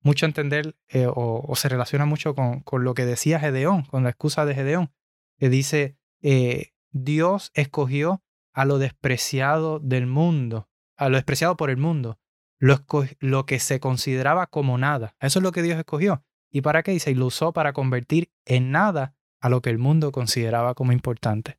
mucho 0.00 0.26
a 0.26 0.28
entender 0.28 0.76
eh, 0.88 1.06
o, 1.08 1.54
se 1.54 1.68
relaciona 1.68 2.06
mucho 2.06 2.34
con, 2.34 2.60
con, 2.60 2.82
lo 2.84 2.94
que 2.94 3.04
decía 3.04 3.38
Gedeón, 3.38 3.82
con 3.84 4.02
la 4.02 4.10
excusa 4.10 4.44
de 4.46 4.54
Gedeón, 4.54 4.90
que 5.38 5.48
dice, 5.48 5.96
eh, 6.22 6.72
Dios 6.90 7.50
escogió 7.54 8.22
a 8.52 8.64
lo 8.64 8.78
despreciado 8.78 9.78
del 9.78 10.06
mundo, 10.06 10.68
a 10.96 11.08
lo 11.08 11.16
despreciado 11.16 11.56
por 11.56 11.70
el 11.70 11.76
mundo, 11.76 12.18
lo, 12.58 12.84
lo 13.20 13.46
que 13.46 13.58
se 13.58 13.80
consideraba 13.80 14.46
como 14.46 14.78
nada. 14.78 15.14
Eso 15.20 15.38
es 15.38 15.42
lo 15.42 15.52
que 15.52 15.62
Dios 15.62 15.78
escogió. 15.78 16.24
¿Y 16.52 16.60
para 16.60 16.82
qué? 16.82 16.92
Dice, 16.92 17.10
y 17.10 17.14
lo 17.14 17.26
usó 17.26 17.52
para 17.52 17.72
convertir 17.72 18.30
en 18.44 18.70
nada 18.70 19.14
a 19.40 19.48
lo 19.48 19.62
que 19.62 19.70
el 19.70 19.78
mundo 19.78 20.12
consideraba 20.12 20.74
como 20.74 20.92
importante. 20.92 21.58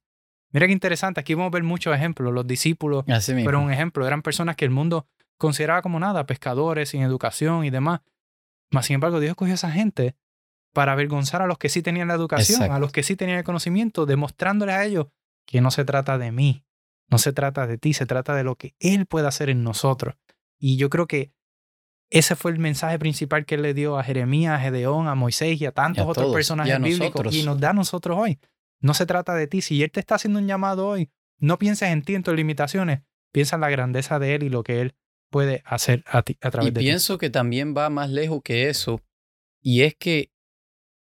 Mira 0.52 0.68
qué 0.68 0.74
interesante, 0.74 1.20
aquí 1.20 1.34
vamos 1.34 1.50
a 1.52 1.56
ver 1.56 1.64
muchos 1.64 1.96
ejemplos. 1.96 2.32
Los 2.32 2.46
discípulos 2.46 3.04
fueron 3.44 3.64
un 3.64 3.74
ejemplo, 3.74 4.06
eran 4.06 4.22
personas 4.22 4.56
que 4.56 4.66
el 4.66 4.72
mundo 4.72 5.08
consideraba 5.38 5.82
como 5.82 6.00
nada, 6.00 6.28
pescadores, 6.28 6.90
sin 6.90 7.02
educación 7.02 7.66
y 7.66 7.72
demás. 7.72 8.02
Mas, 8.72 8.86
sin 8.86 8.96
embargo, 8.96 9.20
Dios 9.20 9.32
escogió 9.32 9.54
a 9.54 9.56
esa 9.56 9.72
gente 9.72 10.16
para 10.74 10.92
avergonzar 10.92 11.42
a 11.42 11.48
los 11.48 11.58
que 11.58 11.70
sí 11.70 11.82
tenían 11.82 12.08
la 12.08 12.14
educación, 12.14 12.72
a 12.72 12.80
los 12.80 12.92
que 12.92 13.04
sí 13.04 13.16
tenían 13.16 13.40
el 13.40 13.44
conocimiento, 13.44 14.06
demostrándoles 14.06 14.76
a 14.76 14.86
ellos 14.86 15.08
que 15.46 15.60
no 15.60 15.72
se 15.72 15.86
trata 15.86 16.18
de 16.18 16.32
mí, 16.32 16.64
no 17.10 17.18
se 17.18 17.34
trata 17.34 17.66
de 17.68 17.78
ti, 17.78 17.94
se 17.94 18.06
trata 18.06 18.36
de 18.36 18.44
lo 18.44 18.56
que 18.56 18.76
Él 18.80 19.08
puede 19.08 19.28
hacer 19.28 19.50
en 19.50 19.64
nosotros. 19.64 20.16
Y 20.60 20.78
yo 20.78 20.90
creo 20.90 21.08
que 21.08 21.34
ese 22.14 22.36
fue 22.36 22.52
el 22.52 22.60
mensaje 22.60 23.00
principal 23.00 23.44
que 23.44 23.56
él 23.56 23.64
le 23.64 23.74
dio 23.74 23.98
a 23.98 24.04
Jeremías, 24.04 24.60
a 24.60 24.62
Gedeón, 24.62 25.08
a 25.08 25.16
Moisés 25.16 25.60
y 25.60 25.66
a 25.66 25.72
tantos 25.72 26.06
otros 26.06 26.32
personajes 26.32 26.80
bíblicos 26.80 27.34
y 27.34 27.42
nos 27.42 27.60
da 27.60 27.72
a 27.72 27.74
nosotros 27.74 28.18
hoy. 28.20 28.40
No 28.80 28.94
se 28.94 29.08
trata 29.08 29.34
de 29.34 29.48
ti. 29.48 29.62
Si 29.62 29.82
Él 29.82 29.92
te 29.92 30.00
está 30.00 30.16
haciendo 30.16 30.38
un 30.38 30.46
llamado 30.46 30.88
hoy, 30.88 31.10
no 31.40 31.58
pienses 31.58 31.90
en 31.90 32.04
ti, 32.04 32.14
en 32.14 32.22
tus 32.22 32.36
limitaciones. 32.36 33.02
Piensa 33.32 33.56
en 33.56 33.62
la 33.62 33.72
grandeza 33.72 34.20
de 34.20 34.36
Él 34.36 34.44
y 34.44 34.50
lo 34.50 34.62
que 34.62 34.82
Él 34.82 34.94
puede 35.32 35.64
hacer 35.66 36.04
a, 36.06 36.22
ti, 36.22 36.38
a 36.40 36.52
través 36.52 36.72
de 36.72 36.80
ti. 36.80 36.86
Y 36.86 36.90
pienso 36.90 37.18
que 37.18 37.32
también 37.32 37.74
va 37.76 37.90
más 37.90 38.12
lejos 38.12 38.42
que 38.44 38.70
eso. 38.70 39.02
Y 39.60 39.82
es 39.82 39.96
que 39.96 40.32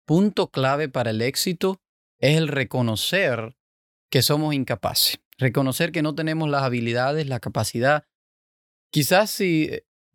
punto 0.05 0.49
clave 0.49 0.89
para 0.89 1.11
el 1.11 1.21
éxito 1.21 1.79
es 2.17 2.37
el 2.37 2.47
reconocer 2.47 3.55
que 4.09 4.23
somos 4.23 4.55
incapaces. 4.55 5.19
Reconocer 5.37 5.91
que 5.91 6.01
no 6.01 6.15
tenemos 6.15 6.49
las 6.49 6.63
habilidades, 6.63 7.27
la 7.27 7.39
capacidad. 7.39 8.05
Quizás 8.89 9.29
si 9.29 9.69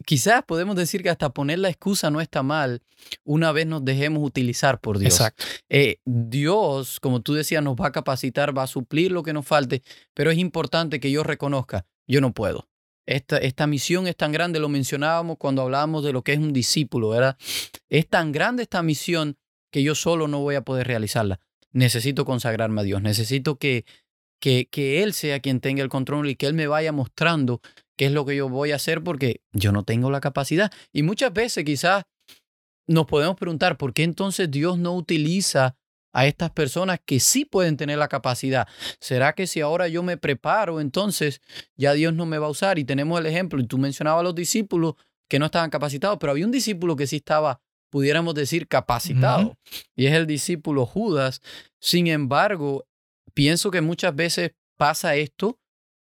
quizás 0.05 0.43
podemos 0.45 0.77
decir 0.77 1.03
que 1.03 1.11
hasta 1.11 1.31
poner 1.31 1.59
la 1.59 1.69
excusa 1.69 2.11
no 2.11 2.21
está 2.21 2.43
mal 2.43 2.83
una 3.25 3.53
vez 3.53 3.67
nos 3.67 3.85
dejemos 3.85 4.23
utilizar 4.23 4.81
por 4.81 4.99
Dios. 4.99 5.15
Exacto. 5.15 5.45
Eh, 5.69 5.99
Dios, 6.05 7.01
como 7.01 7.21
tú 7.21 7.35
decías, 7.35 7.63
nos 7.63 7.77
va 7.77 7.89
a 7.89 7.93
capacitar, 7.93 8.57
va 8.57 8.65
a 8.65 8.67
suplir 8.67 9.13
lo 9.13 9.23
que 9.23 9.33
nos 9.33 9.47
falte, 9.47 9.83
pero 10.15 10.31
es 10.31 10.39
importante 10.39 11.01
que 11.01 11.11
yo 11.11 11.23
reconozca, 11.23 11.87
yo 12.07 12.21
no 12.21 12.33
puedo. 12.33 12.69
Esta, 13.07 13.39
esta 13.39 13.67
misión 13.67 14.07
es 14.07 14.17
tan 14.17 14.33
grande, 14.33 14.61
lo 14.61 14.69
mencionábamos 14.69 15.39
cuando 15.39 15.63
hablábamos 15.63 16.05
de 16.05 16.13
lo 16.13 16.23
que 16.23 16.35
es 16.35 16.39
un 16.39 16.53
discípulo, 16.53 17.09
¿verdad? 17.09 17.39
Es 17.89 18.07
tan 18.07 18.33
grande 18.33 18.65
esta 18.65 18.83
misión 18.83 19.39
que 19.71 19.83
yo 19.83 19.95
solo 19.95 20.29
no 20.29 20.41
voy 20.41 20.57
a 20.57 20.63
poder 20.63 20.87
realizarla. 20.87 21.41
Necesito 21.73 22.25
consagrarme 22.25 22.83
a 22.83 22.85
Dios, 22.85 23.03
necesito 23.03 23.57
que, 23.57 23.85
que, 24.41 24.69
que 24.71 25.03
Él 25.03 25.13
sea 25.13 25.41
quien 25.41 25.61
tenga 25.61 25.83
el 25.83 25.89
control 25.89 26.29
y 26.29 26.37
que 26.37 26.47
Él 26.47 26.55
me 26.55 26.67
vaya 26.67 26.93
mostrando 26.93 27.61
qué 27.97 28.07
es 28.07 28.13
lo 28.13 28.25
que 28.25 28.37
yo 28.37 28.49
voy 28.49 28.73
a 28.73 28.77
hacer 28.77 29.03
porque 29.03 29.43
yo 29.53 29.73
no 29.73 29.83
tengo 29.83 30.11
la 30.11 30.21
capacidad. 30.21 30.73
Y 30.93 31.03
muchas 31.03 31.33
veces 31.33 31.65
quizás 31.65 32.05
nos 32.87 33.07
podemos 33.07 33.37
preguntar 33.37 33.77
por 33.77 33.93
qué 33.93 34.03
entonces 34.05 34.51
Dios 34.51 34.79
no 34.79 34.95
utiliza 34.95 35.77
a 36.13 36.27
estas 36.27 36.51
personas 36.51 36.99
que 37.05 37.21
sí 37.21 37.45
pueden 37.45 37.77
tener 37.77 37.99
la 37.99 38.09
capacidad. 38.09 38.67
¿Será 39.01 39.35
que 39.35 39.47
si 39.47 39.61
ahora 39.61 39.89
yo 39.89 40.03
me 40.03 40.17
preparo, 40.17 40.81
entonces 40.81 41.41
ya 41.77 41.93
Dios 41.93 42.15
no 42.15 42.27
me 42.27 42.39
va 42.39 42.47
a 42.47 42.51
usar? 42.51 42.79
Y 42.79 42.85
tenemos 42.85 43.21
el 43.21 43.27
ejemplo, 43.27 43.61
y 43.61 43.67
tú 43.67 43.79
mencionabas 43.79 44.21
a 44.21 44.25
los 44.25 44.35
discípulos 44.35 44.95
que 45.29 45.39
no 45.39 45.47
estaban 45.47 45.71
capacitados, 45.71 46.19
pero 46.19 46.33
había 46.33 46.47
un 46.47 46.51
discípulo 46.51 46.97
que 46.97 47.07
sí 47.07 47.17
estaba, 47.17 47.61
pudiéramos 47.91 48.35
decir, 48.35 48.67
capacitado, 48.67 49.59
y 49.95 50.07
es 50.07 50.15
el 50.15 50.27
discípulo 50.27 50.87
Judas. 50.87 51.43
Sin 51.79 52.07
embargo, 52.07 52.87
pienso 53.35 53.71
que 53.71 53.81
muchas 53.81 54.15
veces 54.15 54.53
pasa 54.77 55.17
esto 55.17 55.59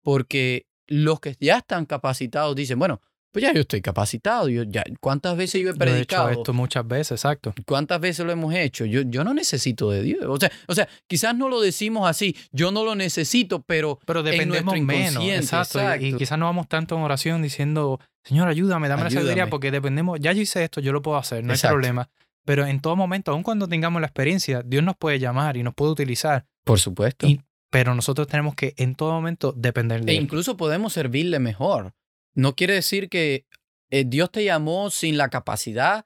porque 0.04 0.66
los 0.88 1.20
que 1.20 1.36
ya 1.40 1.58
están 1.58 1.86
capacitados 1.86 2.56
dicen, 2.56 2.80
bueno, 2.80 3.02
pues 3.32 3.44
ya 3.44 3.54
yo 3.54 3.62
estoy 3.62 3.80
capacitado. 3.82 4.50
Yo 4.50 4.64
ya, 4.64 4.84
¿Cuántas 5.00 5.38
veces 5.38 5.62
yo 5.62 5.70
he 5.70 5.72
Yo 5.72 5.76
he 5.76 5.78
predicado? 5.78 6.30
hecho 6.30 6.40
esto 6.40 6.54
muchas 6.54 6.88
veces, 6.88 7.12
exacto. 7.12 7.54
¿Cuántas 7.68 8.00
veces 8.02 8.26
lo 8.26 8.32
hemos 8.32 8.56
hecho? 8.56 8.86
Yo, 8.86 9.02
yo 9.04 9.24
no 9.24 9.36
necesito 9.36 9.92
de 9.92 10.02
Dios. 10.02 10.26
O 10.28 10.38
sea, 10.38 10.52
o 10.68 10.74
sea, 10.74 10.88
quizás 11.08 11.36
no 11.36 11.48
lo 11.48 11.62
decimos 11.62 12.10
así, 12.10 12.36
yo 12.52 12.72
no 12.72 12.84
lo 12.84 12.96
necesito, 12.96 13.62
pero 13.62 14.00
Pero 14.06 14.22
en 14.22 14.26
dependemos 14.26 14.74
nuestro 14.74 14.84
menos. 14.84 15.12
inconsciente, 15.12 15.44
Exacto. 15.46 15.78
Y- 15.78 15.82
Y, 15.82 15.86
exacto. 16.08 16.18
quizás 16.18 16.40
no 16.40 16.46
vamos 16.46 16.68
tanto 16.68 16.96
en 16.96 17.02
oración 17.04 17.44
diciendo, 17.44 18.00
Señor, 18.24 18.48
ayúdame, 18.48 18.88
dame 18.88 19.04
la 19.04 19.10
sabiduría, 19.12 19.34
Ayúdame. 19.34 19.52
porque 19.52 19.70
dependemos, 19.70 20.20
ya 20.20 20.32
yo 20.34 20.42
hice 20.42 20.64
esto, 20.64 20.82
yo 20.82 20.92
lo 20.92 21.04
puedo 21.04 21.18
hacer, 21.18 21.44
no 21.44 21.54
Exacto. 21.54 21.76
hay 21.76 21.82
problema. 21.82 22.10
Pero 22.46 22.66
en 22.66 22.80
todo 22.80 22.96
momento, 22.96 23.32
aun 23.32 23.44
cuando 23.44 23.68
tengamos 23.68 24.02
la 24.02 24.08
experiencia, 24.08 24.64
Dios 24.66 24.84
nos 24.84 24.96
puede 24.98 25.20
llamar 25.20 25.56
y 25.56 25.62
nos 25.62 25.76
puede 25.76 25.92
utilizar, 25.92 26.46
por 26.70 26.80
supuesto. 26.80 27.28
Y- 27.28 27.42
pero 27.72 27.94
nosotros 27.94 28.28
tenemos 28.28 28.56
que 28.56 28.74
en 28.78 28.96
todo 28.96 29.12
momento 29.12 29.54
depender 29.56 30.04
de 30.04 30.12
E 30.14 30.18
Él. 30.18 30.24
incluso 30.24 30.58
podemos 30.58 30.94
servirle 30.94 31.38
mejor. 31.40 31.94
No 32.34 32.56
quiere 32.56 32.74
decir 32.76 33.10
que 33.10 33.46
eh, 33.92 34.06
Dios 34.08 34.32
te 34.32 34.44
llamó 34.44 34.90
sin 34.92 35.18
la 35.18 35.30
capacidad. 35.30 36.06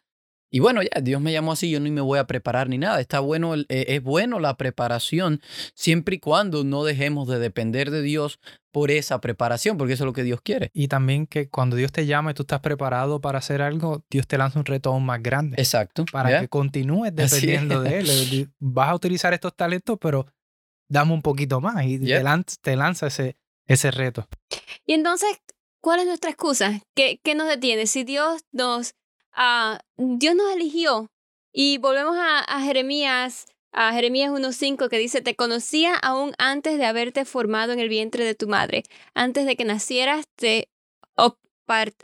Y 0.52 0.60
bueno, 0.60 0.82
ya 0.84 1.02
Dios 1.02 1.19
me 1.19 1.32
llamó 1.32 1.54
así, 1.54 1.69
yo 1.71 1.80
ni 1.80 1.89
me 1.89 1.99
voy 2.02 2.19
a 2.19 2.28
preparar 2.28 2.69
ni 2.69 2.78
nada. 2.78 2.99
Está 3.02 3.19
bueno, 3.21 3.54
el- 3.56 3.65
eh, 3.69 3.86
es 3.89 4.04
bueno 4.04 4.39
la 4.39 4.56
preparación 4.56 5.41
siempre 5.73 6.15
y 6.17 6.19
cuando 6.19 6.63
no 6.63 6.84
dejemos 6.84 7.28
de 7.28 7.39
depender 7.39 7.89
de 7.91 8.02
Dios 8.04 8.39
por 8.71 8.91
esa 8.91 9.19
preparación, 9.21 9.78
porque 9.78 9.93
eso 9.93 10.04
es 10.04 10.06
lo 10.06 10.13
que 10.13 10.23
Dios 10.23 10.41
quiere. 10.41 10.69
Y 10.73 10.88
también 10.89 11.28
que 11.28 11.49
cuando 11.49 11.76
Dios 11.76 11.91
te 11.91 12.06
llama 12.06 12.32
y 12.32 12.34
tú 12.36 12.43
estás 12.43 12.60
preparado 12.60 13.19
para 13.21 13.39
hacer 13.39 13.62
algo, 13.62 14.04
Dios 14.12 14.28
te 14.28 14.38
lanza 14.38 14.60
un 14.60 14.65
reto 14.65 14.91
aún 14.91 15.06
más 15.06 15.21
grande. 15.23 15.56
Exacto. 15.60 16.06
para 16.12 16.30
¿ya? 16.30 16.41
que 16.41 16.47
continúes 16.49 17.15
dependiendo 17.15 17.82
de 17.82 17.99
Él. 17.99 18.10
Él- 18.10 18.49
Vas 18.60 18.89
a 18.89 18.95
utilizar 18.95 19.34
estos 19.34 19.56
talentos, 19.56 19.97
pero 19.99 20.26
dame 20.93 21.13
un 21.13 21.21
poquito 21.21 21.60
más 21.60 21.84
y 21.86 21.99
te, 21.99 22.23
lanza, 22.23 22.56
te 22.62 22.75
lanza 22.75 23.08
ese, 23.08 23.36
ese 23.65 23.89
reto. 23.91 24.27
Y 24.86 24.93
entonces, 24.93 25.41
¿cuál 25.82 25.99
es 25.99 26.06
nuestra 26.06 26.29
excusa? 26.29 26.82
¿Qué, 26.95 27.19
qué 27.23 27.34
nos 27.34 27.47
detiene? 27.47 27.88
Si 27.88 28.03
Dios 28.03 28.43
nos, 28.51 28.93
ah, 29.34 29.79
Dios 29.97 30.36
nos 30.36 30.53
eligió 30.53 31.10
y 31.51 31.79
volvemos 31.79 32.15
a, 32.15 32.39
a 32.39 32.62
Jeremías, 32.62 33.47
a 33.71 33.91
Jeremías 33.91 34.32
1.5 34.32 34.88
que 34.88 34.99
dice, 34.99 35.21
te 35.21 35.36
conocía 35.36 35.95
aún 35.95 36.34
antes 36.38 36.77
de 36.77 36.86
haberte 36.86 37.25
formado 37.25 37.73
en 37.73 37.79
el 37.79 37.89
vientre 37.89 38.23
de 38.23 38.36
tu 38.36 38.47
madre. 38.47 38.84
Antes 39.15 39.47
de 39.47 39.56
que 39.56 39.65
nacieras 39.65 40.27
te, 40.36 40.69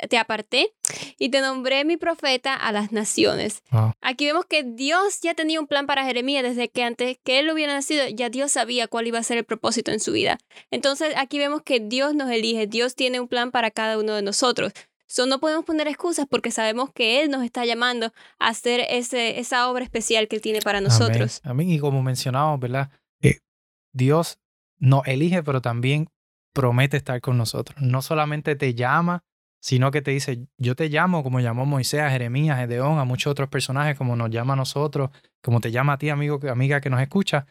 te 0.10 0.18
aparté 0.18 0.74
y 1.18 1.30
te 1.30 1.42
nombré 1.42 1.86
mi 1.86 1.98
profeta 1.98 2.56
a 2.56 2.72
las 2.72 2.92
naciones. 2.92 3.64
Wow. 3.72 3.94
Aquí 4.02 4.26
vemos 4.26 4.46
que 4.46 4.64
Dios 4.64 5.20
ya 5.22 5.34
tenía 5.36 5.60
un 5.60 5.68
plan 5.68 5.86
para 5.86 6.06
Jeremías 6.06 6.44
desde 6.44 6.70
que 6.70 6.84
antes 6.84 7.18
que 7.24 7.40
él 7.40 7.50
hubiera 7.50 7.74
nacido, 7.74 8.08
ya 8.08 8.30
Dios 8.30 8.52
sabía 8.52 8.88
cuál 8.88 9.08
iba 9.08 9.20
a 9.20 9.24
ser 9.24 9.38
el 9.38 9.44
propósito 9.44 9.92
en 9.92 10.00
su 10.00 10.12
vida. 10.12 10.38
Entonces 10.72 11.14
aquí 11.18 11.38
vemos 11.40 11.62
que 11.62 11.80
Dios 11.80 12.16
nos 12.16 12.30
elige, 12.30 12.68
Dios 12.68 12.96
tiene 12.96 13.20
un 13.20 13.28
plan 13.28 13.52
para 13.52 13.72
cada 13.72 13.98
uno 13.98 14.16
de 14.16 14.22
nosotros. 14.22 14.74
So, 15.12 15.26
no 15.26 15.40
podemos 15.40 15.66
poner 15.66 15.88
excusas 15.88 16.28
porque 16.30 16.52
sabemos 16.52 16.92
que 16.94 17.24
Él 17.24 17.32
nos 17.32 17.44
está 17.44 17.66
llamando 17.66 18.14
a 18.38 18.50
hacer 18.50 18.86
ese, 18.90 19.40
esa 19.40 19.68
obra 19.68 19.84
especial 19.84 20.28
que 20.28 20.36
Él 20.36 20.42
tiene 20.44 20.62
para 20.62 20.82
nosotros. 20.82 21.42
Amén. 21.44 21.66
Amén. 21.66 21.70
Y 21.72 21.80
como 21.80 22.04
mencionamos, 22.04 22.60
¿verdad? 22.60 22.92
Eh, 23.20 23.40
Dios 23.92 24.38
nos 24.78 25.08
elige, 25.08 25.42
pero 25.42 25.64
también 25.64 26.10
promete 26.54 26.98
estar 26.98 27.22
con 27.22 27.40
nosotros. 27.40 27.82
No 27.82 28.04
solamente 28.04 28.56
te 28.56 28.76
llama, 28.76 29.24
sino 29.60 29.92
que 29.92 30.02
te 30.02 30.12
dice, 30.12 30.48
yo 30.58 30.76
te 30.76 30.90
llamo 30.90 31.24
como 31.24 31.40
llamó 31.40 31.66
Moisés, 31.66 32.02
a 32.02 32.10
Jeremías, 32.10 32.58
a 32.58 32.62
Gedeón, 32.62 32.98
a 32.98 33.04
muchos 33.04 33.32
otros 33.32 33.50
personajes, 33.50 33.98
como 33.98 34.16
nos 34.16 34.30
llama 34.30 34.54
a 34.54 34.56
nosotros, 34.56 35.10
como 35.42 35.60
te 35.60 35.72
llama 35.72 35.94
a 35.94 35.98
ti, 35.98 36.10
amigo, 36.10 36.40
amiga 36.50 36.82
que 36.82 36.90
nos 36.90 37.02
escucha. 37.02 37.46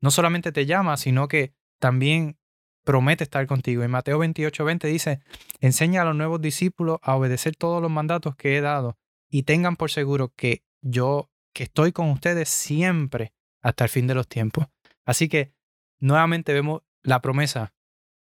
No 0.00 0.10
solamente 0.10 0.52
te 0.52 0.66
llama, 0.66 0.96
sino 0.96 1.28
que 1.28 1.52
también 1.78 2.38
promete 2.84 3.24
estar 3.24 3.46
contigo. 3.46 3.82
En 3.82 3.90
Mateo 3.90 4.18
28, 4.18 4.64
20 4.64 4.86
dice, 4.88 5.20
enseña 5.60 6.02
a 6.02 6.04
los 6.04 6.16
nuevos 6.16 6.40
discípulos 6.40 6.98
a 7.02 7.16
obedecer 7.16 7.56
todos 7.56 7.82
los 7.82 7.90
mandatos 7.90 8.36
que 8.36 8.56
he 8.56 8.60
dado 8.60 8.96
y 9.28 9.42
tengan 9.42 9.76
por 9.76 9.90
seguro 9.90 10.32
que 10.34 10.64
yo, 10.82 11.30
que 11.52 11.64
estoy 11.64 11.92
con 11.92 12.10
ustedes 12.10 12.48
siempre 12.48 13.32
hasta 13.60 13.84
el 13.84 13.90
fin 13.90 14.06
de 14.06 14.14
los 14.14 14.28
tiempos. 14.28 14.66
Así 15.04 15.28
que 15.28 15.52
nuevamente 15.98 16.52
vemos 16.52 16.82
la 17.02 17.20
promesa, 17.20 17.72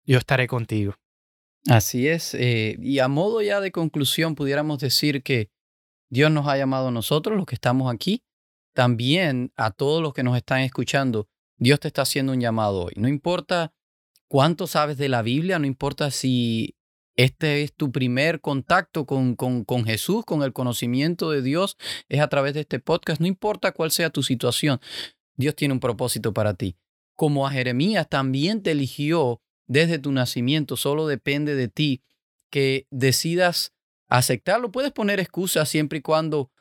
yo 0.06 0.18
estaré 0.18 0.48
contigo. 0.48 0.96
Así 1.70 2.08
es. 2.08 2.34
eh, 2.36 2.78
y 2.80 3.00
a 3.00 3.08
modo 3.08 3.42
ya 3.42 3.60
de 3.60 3.72
conclusión, 3.72 4.36
pudiéramos 4.36 4.80
decir 4.80 5.24
que 5.24 5.50
Dios 6.10 6.32
nos 6.32 6.48
ha 6.48 6.58
llamado 6.58 6.90
a 6.90 6.92
nosotros, 6.92 7.36
los 7.36 7.46
que 7.46 7.56
estamos 7.56 7.94
aquí, 7.94 8.24
también 8.74 9.52
a 9.56 9.72
todos 9.72 10.02
los 10.02 10.14
que 10.14 10.24
nos 10.24 10.38
están 10.38 10.62
escuchando. 10.62 11.28
Dios 11.58 11.80
te 11.80 11.88
está 11.88 12.04
haciendo 12.04 12.34
un 12.34 12.42
llamado 12.42 12.86
hoy. 12.86 12.94
No 12.98 13.08
importa 13.08 13.74
cuánto 14.28 14.68
sabes 14.68 14.98
de 14.98 15.10
la 15.10 15.22
Biblia, 15.22 15.58
no 15.58 15.66
importa 15.66 16.12
si 16.12 16.76
este 17.16 17.64
es 17.64 17.74
tu 17.74 17.92
primer 17.92 18.42
contacto 18.42 19.06
con, 19.06 19.36
con, 19.36 19.64
con 19.64 19.86
Jesús, 19.86 20.26
con 20.26 20.44
el 20.44 20.52
conocimiento 20.54 21.32
de 21.32 21.42
Dios, 21.42 21.78
es 22.10 22.20
a 22.20 22.28
través 22.28 22.54
de 22.54 22.62
este 22.62 22.80
podcast, 22.80 23.22
no 23.22 23.28
importa 23.28 23.72
cuál 23.72 23.92
sea 23.92 24.10
tu 24.10 24.22
situación, 24.22 24.80
Dios 25.38 25.56
tiene 25.56 25.74
un 25.74 25.80
propósito 25.80 26.34
para 26.34 26.54
ti. 26.54 26.76
Como 27.16 27.48
a 27.48 27.52
Jeremías 27.52 28.10
también 28.10 28.62
te 28.62 28.72
eligió 28.72 29.42
desde 29.68 30.00
tu 30.00 30.12
nacimiento, 30.12 30.78
solo 30.78 31.08
depende 31.08 31.56
de 31.56 31.68
ti 31.68 32.02
que 32.50 32.88
decidas 32.92 33.74
aceptarlo. 34.08 34.72
Puedes 34.72 34.92
poner 34.92 35.20
excusas 35.20 35.70
siempre 35.70 36.00
y 36.00 36.02
cuando 36.02 36.52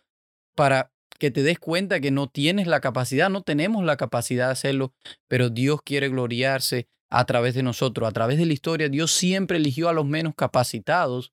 para 0.54 0.92
que 1.18 1.30
te 1.30 1.42
des 1.42 1.58
cuenta 1.58 2.00
que 2.00 2.10
no 2.10 2.28
tienes 2.28 2.66
la 2.66 2.80
capacidad, 2.80 3.30
no 3.30 3.42
tenemos 3.42 3.84
la 3.84 3.96
capacidad 3.96 4.46
de 4.46 4.52
hacerlo, 4.52 4.92
pero 5.28 5.48
Dios 5.48 5.80
quiere 5.82 6.08
gloriarse 6.08 6.88
a 7.10 7.24
través 7.24 7.54
de 7.54 7.62
nosotros. 7.62 8.08
A 8.08 8.12
través 8.12 8.38
de 8.38 8.46
la 8.46 8.52
historia, 8.52 8.88
Dios 8.88 9.12
siempre 9.12 9.58
eligió 9.58 9.88
a 9.88 9.92
los 9.92 10.06
menos 10.06 10.34
capacitados 10.34 11.32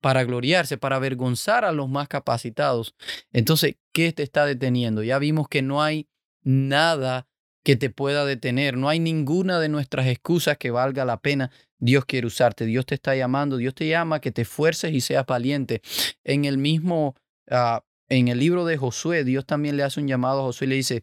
para 0.00 0.24
gloriarse, 0.24 0.78
para 0.78 0.96
avergonzar 0.96 1.64
a 1.64 1.72
los 1.72 1.88
más 1.88 2.06
capacitados. 2.06 2.94
Entonces, 3.32 3.76
¿qué 3.92 4.12
te 4.12 4.22
está 4.22 4.46
deteniendo? 4.46 5.02
Ya 5.02 5.18
vimos 5.18 5.48
que 5.48 5.62
no 5.62 5.82
hay 5.82 6.08
nada 6.42 7.26
que 7.66 7.74
te 7.74 7.90
pueda 7.90 8.24
detener, 8.24 8.76
no 8.76 8.88
hay 8.88 9.00
ninguna 9.00 9.58
de 9.58 9.68
nuestras 9.68 10.06
excusas 10.06 10.56
que 10.56 10.70
valga 10.70 11.04
la 11.04 11.16
pena. 11.16 11.50
Dios 11.80 12.04
quiere 12.04 12.28
usarte, 12.28 12.64
Dios 12.64 12.86
te 12.86 12.94
está 12.94 13.16
llamando, 13.16 13.56
Dios 13.56 13.74
te 13.74 13.88
llama 13.88 14.20
que 14.20 14.30
te 14.30 14.42
esfuerces 14.42 14.94
y 14.94 15.00
seas 15.00 15.26
valiente. 15.26 15.82
En 16.22 16.44
el 16.44 16.58
mismo, 16.58 17.16
uh, 17.50 17.80
en 18.08 18.28
el 18.28 18.38
libro 18.38 18.66
de 18.66 18.76
Josué, 18.76 19.24
Dios 19.24 19.46
también 19.46 19.76
le 19.76 19.82
hace 19.82 19.98
un 19.98 20.06
llamado 20.06 20.38
a 20.38 20.42
Josué 20.44 20.68
y 20.68 20.70
le 20.70 20.76
dice, 20.76 21.02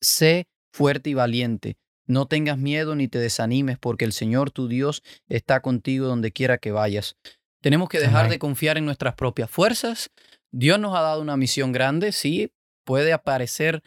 sé 0.00 0.48
fuerte 0.72 1.10
y 1.10 1.14
valiente. 1.14 1.76
No 2.06 2.24
tengas 2.24 2.56
miedo 2.56 2.94
ni 2.94 3.06
te 3.06 3.18
desanimes, 3.18 3.76
porque 3.78 4.06
el 4.06 4.12
Señor 4.12 4.50
tu 4.50 4.68
Dios 4.68 5.02
está 5.28 5.60
contigo 5.60 6.06
donde 6.06 6.32
quiera 6.32 6.56
que 6.56 6.70
vayas. 6.72 7.16
Tenemos 7.60 7.90
que 7.90 8.00
dejar 8.00 8.30
de 8.30 8.38
confiar 8.38 8.78
en 8.78 8.86
nuestras 8.86 9.14
propias 9.14 9.50
fuerzas. 9.50 10.08
Dios 10.52 10.78
nos 10.78 10.96
ha 10.96 11.02
dado 11.02 11.20
una 11.20 11.36
misión 11.36 11.72
grande, 11.72 12.12
sí, 12.12 12.50
puede 12.86 13.12
aparecer 13.12 13.82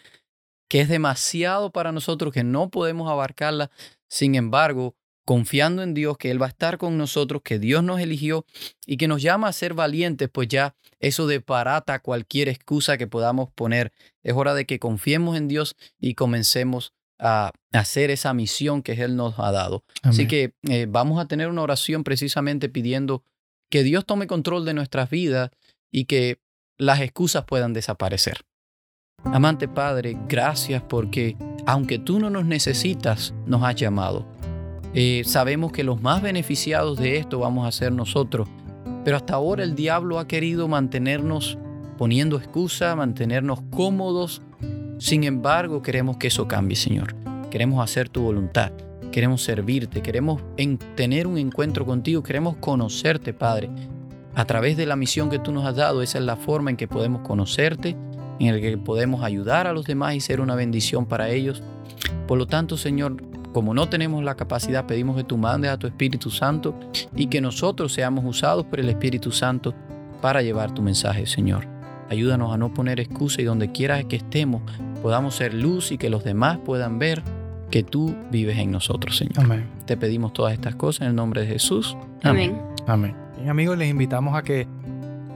que 0.70 0.82
es 0.82 0.88
demasiado 0.88 1.72
para 1.72 1.91
nosotros, 1.91 2.34
que 2.34 2.43
no 2.43 2.70
podemos 2.70 3.09
abarcarla. 3.09 3.72
Sin 4.07 4.36
embargo, 4.36 4.95
confiando 5.26 5.84
en 5.84 5.93
Dios, 5.93 6.17
que 6.17 6.32
Él 6.32 6.41
va 6.41 6.45
a 6.45 6.49
estar 6.49 6.78
con 6.78 6.97
nosotros, 6.97 7.41
que 7.43 7.59
Dios 7.59 7.84
nos 7.84 7.99
eligió 7.99 8.45
y 8.86 8.97
que 8.97 9.07
nos 9.07 9.22
llama 9.22 9.47
a 9.47 9.53
ser 9.53 9.74
valientes, 9.74 10.30
pues 10.32 10.47
ya 10.47 10.76
eso 10.99 11.28
deparata 11.28 11.99
cualquier 11.99 12.49
excusa 12.49 12.97
que 12.97 13.07
podamos 13.07 13.49
poner. 13.51 13.91
Es 14.24 14.34
hora 14.34 14.53
de 14.53 14.65
que 14.65 14.80
confiemos 14.80 15.36
en 15.36 15.47
Dios 15.47 15.76
y 15.99 16.13
comencemos 16.13 16.93
a 17.17 17.51
hacer 17.74 18.11
esa 18.11 18.34
misión 18.34 18.82
que 18.82 18.93
Él 18.93 19.15
nos 19.15 19.38
ha 19.39 19.51
dado. 19.51 19.84
Así 20.03 20.28
que 20.28 20.53
eh, 20.70 20.86
vamos 20.88 21.20
a 21.20 21.28
tener 21.28 21.49
una 21.49 21.63
oración 21.63 22.03
precisamente 22.03 22.70
pidiendo 22.70 23.24
que 23.70 23.84
Dios 23.84 24.05
tome 24.05 24.26
control 24.26 24.65
de 24.65 24.74
nuestras 24.74 25.09
vidas 25.09 25.51
y 25.91 26.05
que 26.05 26.39
las 26.78 27.01
excusas 27.01 27.43
puedan 27.45 27.74
desaparecer. 27.74 28.45
Amante 29.24 29.67
Padre, 29.67 30.17
gracias 30.28 30.82
porque 30.82 31.36
aunque 31.65 31.99
tú 31.99 32.20
no 32.20 32.30
nos 32.30 32.45
necesitas, 32.45 33.34
nos 33.45 33.63
has 33.63 33.76
llamado. 33.76 34.26
Eh, 34.93 35.22
sabemos 35.26 35.72
que 35.72 35.84
los 35.84 36.01
más 36.01 36.22
beneficiados 36.22 36.97
de 36.97 37.17
esto 37.17 37.39
vamos 37.39 37.67
a 37.67 37.72
ser 37.72 37.91
nosotros, 37.91 38.47
pero 39.03 39.17
hasta 39.17 39.36
ahora 39.36 39.63
el 39.63 39.76
diablo 39.76 40.20
ha 40.20 40.28
querido 40.28 40.67
mantenernos 40.67 41.57
poniendo 41.97 42.38
excusa, 42.38 42.95
mantenernos 42.95 43.59
cómodos. 43.70 44.41
Sin 44.97 45.26
embargo, 45.26 45.82
queremos 45.82 46.17
que 46.17 46.28
eso 46.28 46.47
cambie, 46.47 46.76
Señor. 46.76 47.13
Queremos 47.51 47.84
hacer 47.84 48.09
tu 48.09 48.22
voluntad, 48.22 48.72
queremos 49.11 49.43
servirte, 49.43 50.01
queremos 50.01 50.41
tener 50.95 51.28
un 51.28 51.38
encuentro 51.38 51.86
contigo, 51.86 52.24
queremos 52.24 52.55
conocerte, 52.57 53.34
Padre. 53.34 53.70
A 54.34 54.45
través 54.45 54.78
de 54.78 54.86
la 54.86 54.95
misión 54.95 55.30
que 55.30 55.39
tú 55.39 55.51
nos 55.51 55.65
has 55.65 55.76
dado, 55.76 56.01
esa 56.01 56.20
es 56.20 56.24
la 56.24 56.36
forma 56.36 56.70
en 56.70 56.78
que 56.78 56.88
podemos 56.88 57.22
conocerte, 57.28 57.97
en 58.47 58.55
la 58.55 58.61
que 58.61 58.77
podemos 58.77 59.23
ayudar 59.23 59.67
a 59.67 59.73
los 59.73 59.85
demás 59.85 60.15
y 60.15 60.21
ser 60.21 60.41
una 60.41 60.55
bendición 60.55 61.05
para 61.05 61.29
ellos. 61.29 61.61
Por 62.27 62.37
lo 62.37 62.47
tanto, 62.47 62.77
Señor, 62.77 63.17
como 63.53 63.73
no 63.73 63.89
tenemos 63.89 64.23
la 64.23 64.35
capacidad, 64.35 64.85
pedimos 64.85 65.17
que 65.17 65.23
tú 65.23 65.37
mandes 65.37 65.71
a 65.71 65.77
tu 65.77 65.87
Espíritu 65.87 66.29
Santo 66.29 66.79
y 67.15 67.27
que 67.27 67.41
nosotros 67.41 67.93
seamos 67.93 68.23
usados 68.25 68.65
por 68.65 68.79
el 68.79 68.89
Espíritu 68.89 69.31
Santo 69.31 69.73
para 70.21 70.41
llevar 70.41 70.73
tu 70.73 70.81
mensaje, 70.81 71.25
Señor. 71.25 71.67
Ayúdanos 72.09 72.53
a 72.53 72.57
no 72.57 72.73
poner 72.73 72.99
excusa 72.99 73.41
y 73.41 73.45
donde 73.45 73.71
quiera 73.71 74.03
que 74.03 74.15
estemos 74.15 74.61
podamos 75.01 75.35
ser 75.35 75.53
luz 75.53 75.91
y 75.91 75.97
que 75.97 76.09
los 76.09 76.23
demás 76.23 76.59
puedan 76.65 76.99
ver 76.99 77.23
que 77.71 77.83
tú 77.83 78.15
vives 78.31 78.57
en 78.57 78.71
nosotros, 78.71 79.17
Señor. 79.17 79.39
Amén. 79.39 79.69
Te 79.85 79.97
pedimos 79.97 80.33
todas 80.33 80.53
estas 80.53 80.75
cosas 80.75 81.01
en 81.01 81.07
el 81.09 81.15
nombre 81.15 81.41
de 81.41 81.47
Jesús. 81.47 81.95
Amén. 82.23 82.59
Amén. 82.87 83.15
Bien, 83.37 83.49
amigos, 83.49 83.77
les 83.77 83.89
invitamos 83.89 84.35
a 84.35 84.43
que 84.43 84.67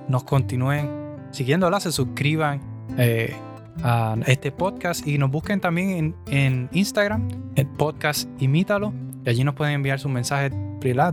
nos 0.07 0.23
continúen 0.23 0.89
siguiéndola, 1.31 1.79
se 1.79 1.91
suscriban 1.91 2.61
eh, 2.97 3.35
a 3.83 4.15
este 4.27 4.51
podcast 4.51 5.07
y 5.07 5.17
nos 5.17 5.31
busquen 5.31 5.59
también 5.59 5.89
en, 5.89 6.15
en 6.27 6.69
Instagram, 6.73 7.27
el 7.55 7.67
podcast 7.67 8.29
Imítalo, 8.41 8.93
y 9.25 9.29
allí 9.29 9.43
nos 9.43 9.55
pueden 9.55 9.73
enviar 9.75 9.99
sus 9.99 10.11
mensajes 10.11 10.51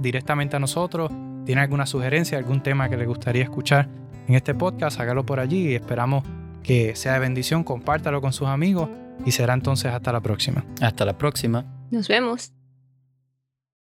directamente 0.00 0.56
a 0.56 0.58
nosotros. 0.58 1.10
¿Tienen 1.44 1.62
alguna 1.62 1.86
sugerencia, 1.86 2.38
algún 2.38 2.62
tema 2.62 2.88
que 2.88 2.96
les 2.96 3.06
gustaría 3.06 3.42
escuchar 3.42 3.88
en 4.26 4.34
este 4.34 4.54
podcast? 4.54 5.00
Hágalo 5.00 5.24
por 5.24 5.40
allí 5.40 5.68
y 5.68 5.74
esperamos 5.74 6.24
que 6.62 6.94
sea 6.96 7.14
de 7.14 7.20
bendición. 7.20 7.64
Compártalo 7.64 8.20
con 8.20 8.32
sus 8.32 8.48
amigos 8.48 8.88
y 9.24 9.32
será 9.32 9.54
entonces 9.54 9.92
hasta 9.92 10.12
la 10.12 10.20
próxima. 10.20 10.64
Hasta 10.80 11.04
la 11.04 11.16
próxima. 11.16 11.64
Nos 11.90 12.08
vemos. 12.08 12.59